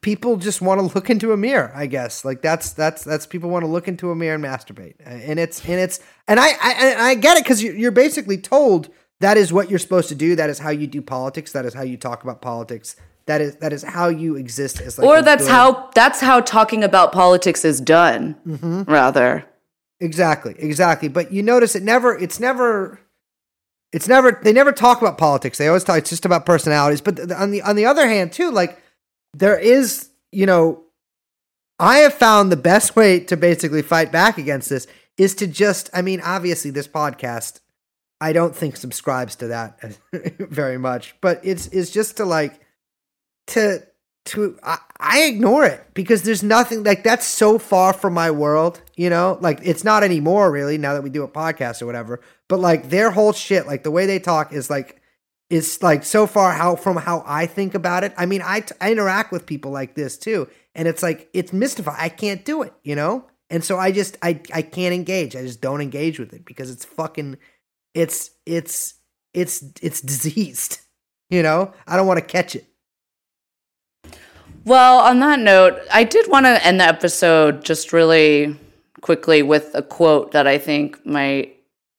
people 0.00 0.36
just 0.36 0.62
want 0.62 0.80
to 0.80 0.94
look 0.94 1.10
into 1.10 1.32
a 1.32 1.36
mirror 1.36 1.72
i 1.74 1.86
guess 1.86 2.24
like 2.24 2.40
that's 2.40 2.72
that's 2.72 3.02
that's 3.02 3.26
people 3.26 3.50
want 3.50 3.64
to 3.64 3.66
look 3.66 3.88
into 3.88 4.12
a 4.12 4.14
mirror 4.14 4.36
and 4.36 4.44
masturbate 4.44 4.94
and 5.04 5.40
it's 5.40 5.58
and 5.68 5.80
it's 5.80 5.98
and 6.28 6.38
i 6.38 6.50
i, 6.62 6.94
I 7.08 7.14
get 7.16 7.36
it 7.36 7.42
because 7.42 7.60
you're 7.64 7.90
basically 7.90 8.38
told 8.38 8.90
that 9.18 9.36
is 9.36 9.52
what 9.52 9.70
you're 9.70 9.80
supposed 9.80 10.08
to 10.10 10.14
do 10.14 10.36
that 10.36 10.48
is 10.48 10.60
how 10.60 10.70
you 10.70 10.86
do 10.86 11.02
politics 11.02 11.50
that 11.50 11.66
is 11.66 11.74
how 11.74 11.82
you 11.82 11.96
talk 11.96 12.22
about 12.22 12.40
politics 12.40 12.94
that 13.26 13.40
is 13.40 13.56
that 13.56 13.72
is 13.72 13.82
how 13.82 14.08
you 14.08 14.36
exist 14.36 14.80
as 14.80 14.98
like 14.98 15.06
or 15.06 15.22
that's 15.22 15.44
good- 15.44 15.52
how 15.52 15.90
that's 15.94 16.20
how 16.20 16.40
talking 16.40 16.82
about 16.82 17.12
politics 17.12 17.64
is 17.64 17.80
done. 17.80 18.36
Mm-hmm. 18.46 18.82
Rather. 18.90 19.44
Exactly, 20.02 20.56
exactly. 20.58 21.08
But 21.08 21.32
you 21.32 21.44
notice 21.44 21.76
it 21.76 21.84
never 21.84 22.18
it's 22.18 22.40
never 22.40 22.98
it's 23.92 24.08
never 24.08 24.40
they 24.42 24.52
never 24.52 24.72
talk 24.72 25.00
about 25.00 25.16
politics. 25.16 25.58
They 25.58 25.68
always 25.68 25.84
talk 25.84 25.98
it's 25.98 26.10
just 26.10 26.24
about 26.24 26.44
personalities. 26.44 27.00
But 27.00 27.30
on 27.30 27.52
the 27.52 27.62
on 27.62 27.76
the 27.76 27.86
other 27.86 28.08
hand 28.08 28.32
too, 28.32 28.50
like 28.50 28.82
there 29.32 29.56
is, 29.56 30.10
you 30.32 30.44
know, 30.44 30.82
I 31.78 31.98
have 31.98 32.14
found 32.14 32.50
the 32.50 32.56
best 32.56 32.96
way 32.96 33.20
to 33.20 33.36
basically 33.36 33.80
fight 33.82 34.10
back 34.10 34.38
against 34.38 34.68
this 34.68 34.88
is 35.18 35.36
to 35.36 35.46
just 35.46 35.88
I 35.94 36.02
mean, 36.02 36.20
obviously 36.20 36.72
this 36.72 36.88
podcast 36.88 37.60
I 38.20 38.32
don't 38.32 38.56
think 38.56 38.76
subscribes 38.76 39.36
to 39.36 39.48
that 39.48 39.78
very 40.38 40.78
much, 40.78 41.14
but 41.20 41.40
it's 41.44 41.68
it's 41.68 41.92
just 41.92 42.16
to 42.16 42.24
like 42.24 42.58
to 43.48 43.86
to 44.24 44.58
I, 44.62 44.78
I 44.98 45.22
ignore 45.24 45.64
it 45.64 45.84
because 45.94 46.22
there's 46.22 46.42
nothing 46.42 46.84
like 46.84 47.02
that's 47.02 47.26
so 47.26 47.58
far 47.58 47.92
from 47.92 48.14
my 48.14 48.30
world, 48.30 48.80
you 48.96 49.10
know? 49.10 49.38
Like 49.40 49.60
it's 49.62 49.84
not 49.84 50.04
anymore 50.04 50.50
really 50.50 50.78
now 50.78 50.94
that 50.94 51.02
we 51.02 51.10
do 51.10 51.24
a 51.24 51.28
podcast 51.28 51.82
or 51.82 51.86
whatever. 51.86 52.20
But 52.48 52.60
like 52.60 52.90
their 52.90 53.10
whole 53.10 53.32
shit, 53.32 53.66
like 53.66 53.82
the 53.82 53.90
way 53.90 54.06
they 54.06 54.18
talk 54.18 54.52
is 54.52 54.70
like 54.70 55.00
is 55.50 55.82
like 55.82 56.04
so 56.04 56.26
far 56.26 56.52
how 56.52 56.76
from 56.76 56.96
how 56.96 57.22
I 57.26 57.46
think 57.46 57.74
about 57.74 58.04
it. 58.04 58.14
I 58.16 58.26
mean, 58.26 58.42
I 58.44 58.60
t- 58.60 58.74
I 58.80 58.92
interact 58.92 59.32
with 59.32 59.44
people 59.44 59.70
like 59.70 59.94
this 59.94 60.16
too, 60.16 60.48
and 60.74 60.86
it's 60.86 61.02
like 61.02 61.28
it's 61.34 61.52
mystifying. 61.52 61.98
I 62.00 62.08
can't 62.08 62.44
do 62.44 62.62
it, 62.62 62.72
you 62.82 62.94
know? 62.94 63.26
And 63.50 63.62
so 63.64 63.78
I 63.78 63.92
just 63.92 64.16
I 64.22 64.40
I 64.54 64.62
can't 64.62 64.94
engage. 64.94 65.36
I 65.36 65.42
just 65.42 65.60
don't 65.60 65.80
engage 65.80 66.18
with 66.18 66.32
it 66.32 66.44
because 66.44 66.70
it's 66.70 66.84
fucking 66.84 67.38
it's 67.92 68.30
it's 68.46 68.94
it's 69.34 69.64
it's 69.82 70.00
diseased. 70.00 70.78
You 71.30 71.42
know? 71.42 71.72
I 71.86 71.96
don't 71.96 72.06
want 72.06 72.18
to 72.18 72.26
catch 72.26 72.54
it. 72.54 72.66
Well, 74.64 74.98
on 75.00 75.18
that 75.20 75.40
note, 75.40 75.80
I 75.92 76.04
did 76.04 76.30
want 76.30 76.46
to 76.46 76.64
end 76.64 76.78
the 76.78 76.84
episode 76.84 77.64
just 77.64 77.92
really 77.92 78.56
quickly 79.00 79.42
with 79.42 79.74
a 79.74 79.82
quote 79.82 80.32
that 80.32 80.46
I 80.46 80.58
think 80.58 81.04
might 81.04 81.56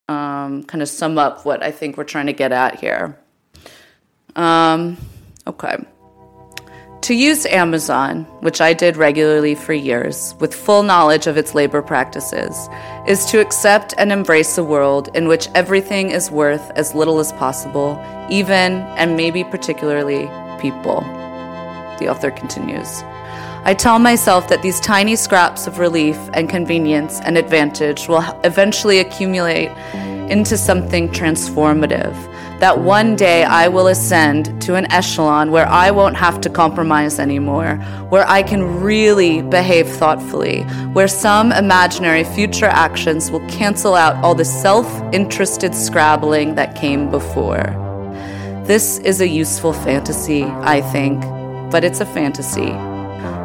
um, 0.08 0.64
kind 0.64 0.82
of 0.82 0.88
sum 0.88 1.18
up 1.18 1.46
what 1.46 1.62
I 1.62 1.72
think 1.72 1.98
we're 1.98 2.06
trying 2.06 2.28
to 2.28 2.34
get 2.34 2.54
at 2.54 2.80
here. 2.80 3.20
Um, 4.38 4.98
okay. 5.46 5.76
To 7.02 7.14
use 7.14 7.46
Amazon, 7.46 8.24
which 8.40 8.62
I 8.62 8.72
did 8.72 8.96
regularly 8.96 9.56
for 9.56 9.74
years, 9.74 10.34
with 10.40 10.56
full 10.56 10.84
knowledge 10.84 11.28
of 11.28 11.36
its 11.36 11.54
labor 11.54 11.82
practices, 11.82 12.70
is 13.06 13.26
to 13.26 13.42
accept 13.42 13.94
and 13.98 14.10
embrace 14.10 14.58
a 14.58 14.64
world 14.64 15.10
in 15.14 15.28
which 15.28 15.50
everything 15.54 16.12
is 16.12 16.32
worth 16.32 16.72
as 16.78 16.96
little 16.96 17.20
as 17.20 17.34
possible, 17.34 18.02
even 18.30 18.80
and 18.96 19.18
maybe 19.18 19.44
particularly 19.44 20.30
people. 20.62 21.04
The 22.00 22.10
author 22.10 22.32
continues 22.32 23.04
I 23.66 23.74
tell 23.74 23.98
myself 23.98 24.50
that 24.50 24.62
these 24.62 24.82
tiny 24.82 25.16
scraps 25.16 25.68
of 25.68 25.80
relief 25.80 26.18
and 26.34 26.50
convenience 26.50 27.22
and 27.22 27.38
advantage 27.38 28.10
will 28.10 28.22
eventually 28.44 29.00
accumulate 29.00 29.70
into 30.30 30.58
something 30.58 31.08
transformative. 31.08 32.14
That 32.60 32.80
one 32.80 33.16
day 33.16 33.46
I 33.46 33.70
will 33.70 33.88
ascend 33.88 34.62
to 34.64 34.76
an 34.76 34.92
echelon 34.92 35.52
where 35.52 35.66
I 35.66 35.92
won't 35.92 36.18
have 36.18 36.42
to 36.42 36.50
compromise 36.50 37.20
anymore, 37.20 37.76
where 38.10 38.28
I 38.28 38.44
can 38.44 38.82
really 38.82 39.42
behave 39.42 39.88
thoughtfully, 39.88 40.64
where 40.92 41.08
some 41.08 41.54
imaginary 41.54 42.26
future 42.26 42.66
actions 42.66 43.32
will 43.32 43.48
cancel 43.48 43.96
out 43.96 44.22
all 44.26 44.36
the 44.36 44.44
self 44.44 44.88
interested 45.14 45.74
scrabbling 45.74 46.56
that 46.56 46.76
came 46.76 47.10
before. 47.10 47.64
This 48.66 48.98
is 49.00 49.22
a 49.22 49.28
useful 49.28 49.72
fantasy, 49.72 50.44
I 50.44 50.82
think, 50.82 51.24
but 51.74 51.84
it's 51.84 52.00
a 52.00 52.06
fantasy. 52.06 52.72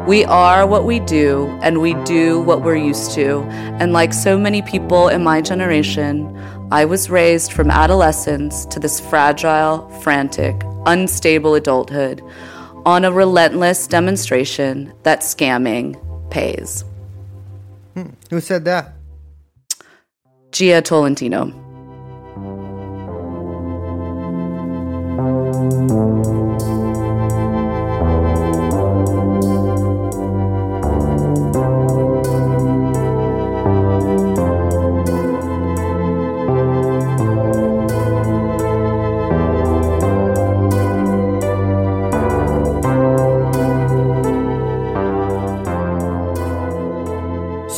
We 0.05 0.23
are 0.25 0.67
what 0.67 0.85
we 0.85 0.99
do, 0.99 1.47
and 1.63 1.81
we 1.81 1.95
do 2.03 2.39
what 2.41 2.61
we're 2.61 2.75
used 2.75 3.11
to. 3.13 3.41
And 3.79 3.91
like 3.91 4.13
so 4.13 4.37
many 4.37 4.61
people 4.61 5.07
in 5.07 5.23
my 5.23 5.41
generation, 5.41 6.37
I 6.71 6.85
was 6.85 7.09
raised 7.09 7.51
from 7.51 7.71
adolescence 7.71 8.67
to 8.67 8.79
this 8.79 8.99
fragile, 8.99 9.89
frantic, 10.01 10.61
unstable 10.85 11.55
adulthood 11.55 12.21
on 12.85 13.03
a 13.03 13.11
relentless 13.11 13.87
demonstration 13.87 14.93
that 15.01 15.21
scamming 15.21 15.97
pays. 16.29 16.85
Hmm. 17.95 18.09
Who 18.29 18.41
said 18.41 18.63
that? 18.65 18.93
Jia 20.51 20.83
Tolentino. 20.83 21.65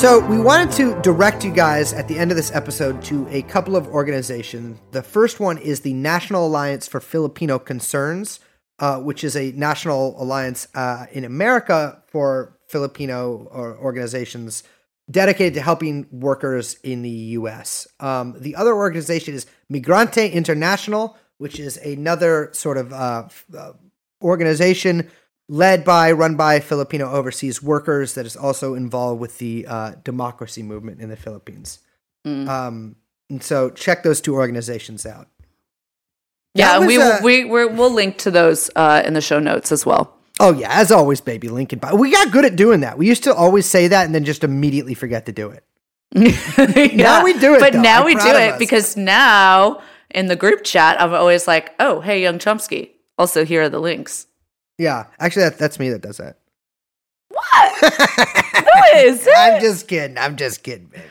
So 0.02 0.20
we 0.26 0.40
wanted 0.40 0.72
to 0.78 1.00
direct 1.04 1.46
you 1.46 1.52
guys 1.52 1.94
at 1.94 2.08
the 2.08 2.18
end 2.18 2.32
of 2.32 2.36
this 2.36 2.52
episode 2.56 3.04
to 3.04 3.28
a 3.30 3.44
couple 3.44 3.76
of 3.76 3.86
organizations. 3.90 4.80
The 4.90 5.04
first 5.04 5.40
one 5.40 5.60
is 5.60 5.82
the 5.82 5.94
National 5.94 6.48
Alliance 6.48 6.88
for 6.88 7.00
Filipino 7.00 7.60
Concerns, 7.60 8.40
uh, 8.80 8.98
which 8.98 9.24
is 9.24 9.36
a 9.36 9.52
national 9.52 10.20
alliance 10.20 10.68
uh, 10.74 11.06
in 11.12 11.24
America 11.24 12.02
for 12.08 12.58
Filipino 12.66 13.46
organizations 13.80 14.64
dedicated 15.12 15.54
to 15.54 15.62
helping 15.62 16.08
workers 16.10 16.80
in 16.84 17.04
the 17.04 17.10
U.S. 17.38 17.88
Um, 18.00 18.36
the 18.40 18.56
other 18.56 18.74
organization 18.74 19.36
is 19.36 19.46
Migrante 19.72 20.34
International, 20.34 21.16
which 21.38 21.60
is 21.60 21.78
another 21.78 22.50
sort 22.54 22.80
of 22.80 22.92
uh, 22.92 23.28
uh, 23.56 23.74
organization 24.24 25.12
led 25.52 25.84
by, 25.84 26.14
run 26.14 26.36
by 26.36 26.62
Filipino 26.62 27.12
overseas 27.12 27.62
workers 27.62 28.14
that 28.14 28.26
is 28.26 28.38
also 28.38 28.74
involved 28.74 29.20
with 29.20 29.38
the 29.38 29.68
uh, 29.68 29.92
democracy 30.02 30.64
movement 30.64 31.02
in 31.02 31.10
the 31.10 31.18
Philippines. 31.18 31.80
Um, 32.26 32.96
and 33.30 33.44
so 33.44 33.70
check 33.70 34.04
those 34.04 34.22
two 34.22 34.36
organizations 34.36 35.06
out. 35.06 35.28
Yeah, 36.54 36.86
we 36.86 37.02
uh, 37.02 37.20
we 37.24 37.46
we're, 37.46 37.68
we'll 37.68 37.94
link 37.94 38.18
to 38.20 38.32
those 38.32 38.70
uh, 38.76 39.02
in 39.06 39.14
the 39.14 39.22
show 39.22 39.40
notes 39.40 39.72
as 39.72 39.86
well. 39.86 40.18
Oh 40.40 40.54
yeah, 40.54 40.70
as 40.70 40.92
always, 40.92 41.22
baby, 41.22 41.50
Lincoln. 41.50 41.80
But 41.80 41.98
We 41.98 42.12
got 42.12 42.32
good 42.32 42.46
at 42.46 42.56
doing 42.56 42.82
that. 42.82 42.98
We 42.98 43.08
used 43.08 43.24
to 43.24 43.34
always 43.34 43.66
say 43.66 43.88
that 43.88 44.06
and 44.06 44.14
then 44.14 44.24
just 44.26 44.44
immediately 44.44 44.94
forget 44.94 45.26
to 45.28 45.32
do 45.32 45.50
it. 45.50 45.64
Now 46.94 47.24
we 47.24 47.34
do 47.34 47.56
it, 47.56 47.60
but 47.60 47.74
though. 47.74 47.82
now 47.82 48.00
I'm 48.00 48.06
we 48.06 48.16
do 48.16 48.28
it 48.28 48.54
us. 48.54 48.60
because 48.60 48.98
now 48.98 49.82
in 50.10 50.28
the 50.28 50.36
group 50.36 50.64
chat, 50.64 51.02
I'm 51.02 51.14
always 51.14 51.48
like, 51.48 51.74
"Oh, 51.80 52.02
hey, 52.02 52.22
young 52.22 52.38
Chomsky." 52.38 52.92
Also, 53.18 53.46
here 53.46 53.64
are 53.64 53.70
the 53.70 53.80
links. 53.80 54.28
Yeah, 54.82 55.06
actually, 55.20 55.44
that, 55.44 55.58
that's 55.60 55.78
me 55.80 55.90
that 55.92 56.02
does 56.02 56.18
that. 56.18 56.38
What? 57.30 57.72
Who 57.84 58.98
is 59.08 59.28
it? 59.28 59.34
I'm 59.38 59.62
just 59.62 59.88
kidding. 59.88 60.18
I'm 60.18 60.36
just 60.38 60.64
kidding, 60.64 60.88
baby. 60.88 61.04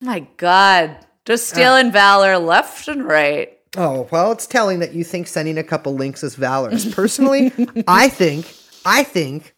My 0.00 0.20
God, 0.36 0.96
just 1.24 1.48
stealing 1.48 1.90
valor 1.90 2.38
left 2.38 2.86
and 2.88 3.04
right. 3.04 3.52
Oh 3.76 4.06
well, 4.10 4.32
it's 4.32 4.46
telling 4.46 4.78
that 4.78 4.92
you 4.94 5.02
think 5.04 5.26
sending 5.26 5.58
a 5.58 5.64
couple 5.64 5.94
links 5.94 6.22
is 6.22 6.34
valorous. 6.36 6.94
Personally, 6.94 7.52
I 7.88 8.08
think, 8.08 8.54
I 8.84 9.02
think, 9.02 9.54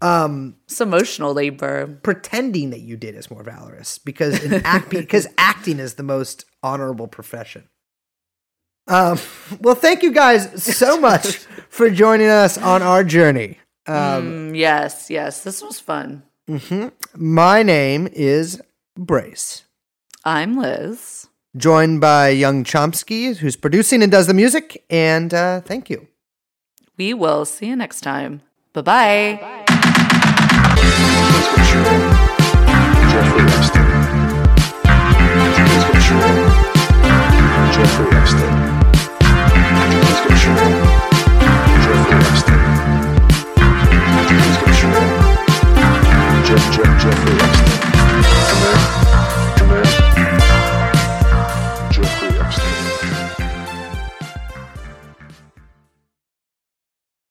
um, 0.00 0.56
It's 0.64 0.80
emotional 0.80 1.32
labor. 1.32 1.86
pretending 2.02 2.70
that 2.70 2.80
you 2.80 2.96
did 2.96 3.14
is 3.14 3.30
more 3.30 3.42
valorous 3.44 3.98
because 3.98 4.42
in 4.42 4.54
act 4.64 4.90
because 4.90 5.26
acting 5.38 5.78
is 5.78 5.94
the 5.94 6.02
most 6.02 6.44
honorable 6.62 7.06
profession. 7.06 7.68
Um, 8.86 9.18
well, 9.60 9.74
thank 9.74 10.02
you 10.02 10.12
guys 10.12 10.62
so 10.62 10.98
much 11.00 11.36
for 11.68 11.90
joining 11.90 12.28
us 12.28 12.58
on 12.58 12.82
our 12.82 13.04
journey. 13.04 13.58
Um, 13.86 14.52
mm, 14.52 14.58
yes, 14.58 15.10
yes, 15.10 15.42
this 15.42 15.62
was 15.62 15.80
fun. 15.80 16.22
Mm-hmm. 16.48 16.88
My 17.16 17.62
name 17.62 18.08
is 18.12 18.60
Brace. 18.96 19.64
I'm 20.24 20.56
Liz. 20.56 21.28
Joined 21.56 22.00
by 22.00 22.30
Young 22.30 22.64
Chomsky, 22.64 23.36
who's 23.36 23.56
producing 23.56 24.02
and 24.02 24.10
does 24.10 24.26
the 24.26 24.34
music. 24.34 24.84
And 24.88 25.34
uh, 25.34 25.60
thank 25.60 25.90
you. 25.90 26.08
We 26.96 27.14
will 27.14 27.44
see 27.44 27.66
you 27.66 27.76
next 27.76 28.00
time. 28.00 28.42
Bye-bye. 28.72 29.66
Jeffrey 37.72 38.16
Epstein. 38.16 38.61